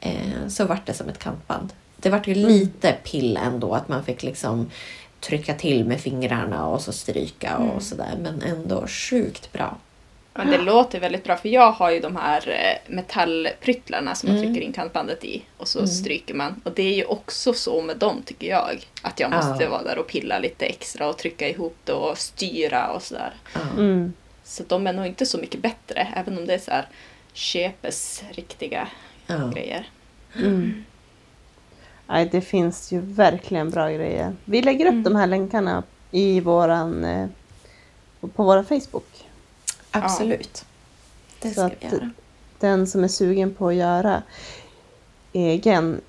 Eh, 0.00 0.48
så 0.48 0.64
vart 0.64 0.86
det 0.86 0.94
som 0.94 1.08
ett 1.08 1.18
kantband. 1.18 1.72
Det 1.96 2.10
vart 2.10 2.26
ju 2.26 2.34
lite 2.34 2.92
pill 2.92 3.36
ändå 3.36 3.74
att 3.74 3.88
man 3.88 4.04
fick 4.04 4.22
liksom 4.22 4.70
trycka 5.20 5.54
till 5.54 5.84
med 5.84 6.00
fingrarna 6.00 6.66
och 6.66 6.80
så 6.80 6.92
stryka 6.92 7.56
och 7.56 7.82
sådär 7.82 8.18
men 8.20 8.42
ändå 8.42 8.86
sjukt 8.86 9.52
bra. 9.52 9.76
Men 10.34 10.50
det 10.50 10.58
låter 10.58 11.00
väldigt 11.00 11.24
bra 11.24 11.36
för 11.36 11.48
jag 11.48 11.72
har 11.72 11.90
ju 11.90 12.00
de 12.00 12.16
här 12.16 12.48
eh, 12.48 12.92
metallpryttlarna 12.94 14.14
som 14.14 14.28
man 14.28 14.38
Mm. 14.38 14.48
trycker 14.52 14.66
in 14.66 14.72
kantbandet 14.72 15.24
i 15.24 15.42
och 15.56 15.68
så 15.68 15.78
Mm. 15.78 15.88
stryker 15.88 16.34
man. 16.34 16.60
Och 16.64 16.72
det 16.72 16.82
är 16.82 16.94
ju 16.94 17.04
också 17.04 17.52
så 17.52 17.82
med 17.82 17.96
dem 17.96 18.22
tycker 18.24 18.46
jag. 18.48 18.86
Att 19.02 19.20
jag 19.20 19.30
måste 19.30 19.64
Ja. 19.64 19.70
vara 19.70 19.82
där 19.82 19.98
och 19.98 20.06
pilla 20.06 20.38
lite 20.38 20.66
extra 20.66 21.08
och 21.08 21.18
trycka 21.18 21.48
ihop 21.48 21.76
det 21.84 21.92
och 21.92 22.18
styra 22.18 22.90
och 22.92 23.02
sådär. 23.02 23.32
Mm. 23.76 24.12
Så 24.44 24.62
de 24.68 24.86
är 24.86 24.92
nog 24.92 25.06
inte 25.06 25.26
så 25.26 25.38
mycket 25.38 25.60
bättre 25.62 26.08
även 26.16 26.38
om 26.38 26.46
det 26.46 26.54
är 26.54 26.58
så 26.58 26.70
här 26.70 26.88
köpes 27.32 28.22
riktiga 28.30 28.88
Ja. 29.26 29.50
grejer. 29.54 29.88
Mm. 30.36 30.84
Nej, 32.06 32.28
det 32.32 32.40
finns 32.40 32.92
ju 32.92 33.00
verkligen 33.00 33.70
bra 33.70 33.90
grejer. 33.90 34.32
Vi 34.44 34.62
lägger 34.62 34.86
upp 34.86 34.92
Mm. 34.92 35.02
de 35.02 35.16
här 35.16 35.26
länkarna 35.26 35.82
i 36.10 36.40
våran, 36.40 37.04
eh, 37.04 37.26
på 38.20 38.42
vår 38.44 38.62
Facebook. 38.62 39.26
Absolut. 39.90 40.64
Det 41.40 41.48
Så 41.48 41.54
ska 41.54 41.64
att- 41.64 41.72
vi 41.80 41.86
göra. 41.96 42.10
Den 42.58 42.86
som 42.86 43.04
är 43.04 43.08
sugen 43.08 43.54
på 43.54 43.68
att 43.68 43.74
göra 43.74 44.22
egen 45.32 46.00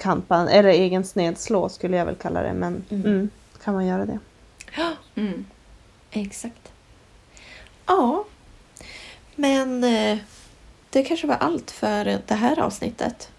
kantband, 0.00 0.48
eller 0.48 0.68
egen 0.68 1.04
snedslå 1.04 1.68
skulle 1.68 1.96
jag 1.96 2.06
väl 2.06 2.14
kalla 2.14 2.42
det, 2.42 2.52
men 2.52 2.84
Mm. 2.90 3.04
mm, 3.06 3.30
kan 3.64 3.74
man 3.74 3.86
göra 3.86 4.06
det. 4.06 4.18
Mm. 5.14 5.44
Exakt. 6.10 6.72
Ja, 7.86 8.24
men 9.36 9.84
eh, 9.84 10.18
det 10.90 11.02
kanske 11.04 11.26
var 11.26 11.34
allt 11.36 11.70
för 11.70 12.04
det 12.26 12.34
här 12.34 12.58
avsnittet. 12.60 13.30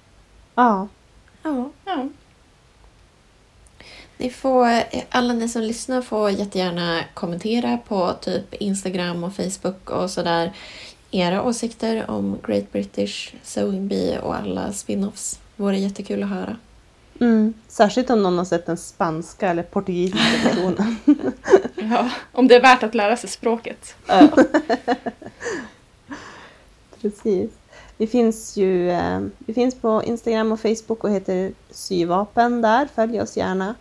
Ja, 0.55 0.87
Ja. 1.43 1.69
Ja. 1.85 2.07
Ni 4.22 4.30
får, 4.30 4.67
alla 5.09 5.34
ni 5.34 5.49
som 5.49 5.61
lyssnar 5.61 6.01
får 6.01 6.30
jättegärna 6.30 7.03
kommentera 7.13 7.78
på 7.88 8.13
typ 8.22 8.53
Instagram 8.53 9.24
och 9.24 9.36
Facebook 9.36 9.89
och 9.89 10.11
sådär. 10.11 10.53
Era 11.11 11.43
åsikter 11.43 12.09
om 12.09 12.39
Great 12.47 12.72
British 12.72 13.34
Sewing 13.43 13.88
Bee 13.88 14.20
och 14.20 14.36
alla 14.36 14.72
spin-offs. 14.72 15.39
Vore 15.55 15.78
jättekul 15.78 16.24
att 16.24 16.30
höra. 16.30 16.55
mm. 17.20 17.53
särskilt 17.67 18.09
om 18.09 18.24
någon 18.24 18.38
har 18.38 18.45
sett 18.45 18.65
den 18.65 18.78
spanska 18.78 19.49
eller 19.49 19.63
portugisiska 19.63 20.38
versionen. 20.49 20.95
ja. 21.76 22.09
Om 22.32 22.47
det 22.47 22.55
är 22.55 22.61
värt 22.61 22.84
att 22.84 22.95
lära 22.95 23.17
sig 23.17 23.30
språket. 23.30 23.95
Ja. 24.07 24.30
Precis. 27.01 27.51
Vi 27.97 28.07
finns 28.07 28.57
ju 28.57 28.91
eh, 28.91 29.20
vi 29.38 29.53
finns 29.53 29.76
på 29.76 30.03
Instagram 30.05 30.51
och 30.51 30.59
Facebook 30.59 31.03
och 31.03 31.11
heter 31.11 31.51
Syvapen 31.72 32.61
där. 32.61 32.88
Följ 32.95 33.22
oss 33.22 33.38
gärna. 33.38 33.76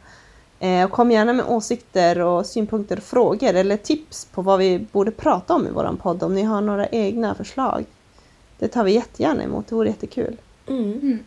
Eh, 0.61 0.84
och 0.84 0.90
kom 0.90 1.11
gärna 1.11 1.32
med 1.32 1.46
åsikter 1.46 2.18
och 2.18 2.46
synpunkter 2.46 2.96
och 2.96 3.02
frågor 3.02 3.54
eller 3.54 3.76
tips 3.76 4.24
på 4.24 4.42
vad 4.42 4.59
vi 4.59 4.78
borde 4.92 5.11
prata 5.11 5.54
om 5.54 5.66
i 5.66 5.70
våran 5.70 5.96
podd 5.96 6.22
om 6.22 6.34
ni 6.34 6.42
har 6.42 6.61
några 6.61 6.86
egna 6.86 7.34
förslag. 7.34 7.84
Det 8.59 8.68
tar 8.68 8.84
vi 8.84 8.92
jättegärna 8.92 9.42
emot, 9.42 9.66
det 9.68 9.74
vore 9.74 9.88
jättekul. 9.88 10.36
Mm. 10.68 10.92
Mm. 10.92 11.18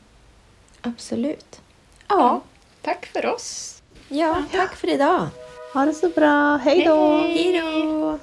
Absolut. 0.81 1.61
Ja. 2.07 2.15
Ja, 2.17 2.41
Tack 2.81 3.05
för 3.05 3.25
oss. 3.25 3.81
ja, 4.07 4.43
tack 4.51 4.75
för 4.75 4.89
idag. 4.89 5.27
Ha 5.73 5.85
det 5.85 5.93
så 5.93 6.09
bra, 6.09 6.55
hej 6.63 6.85
då! 6.85 7.17
Hej. 7.17 7.43
Hej 7.43 7.61
då! 7.61 8.19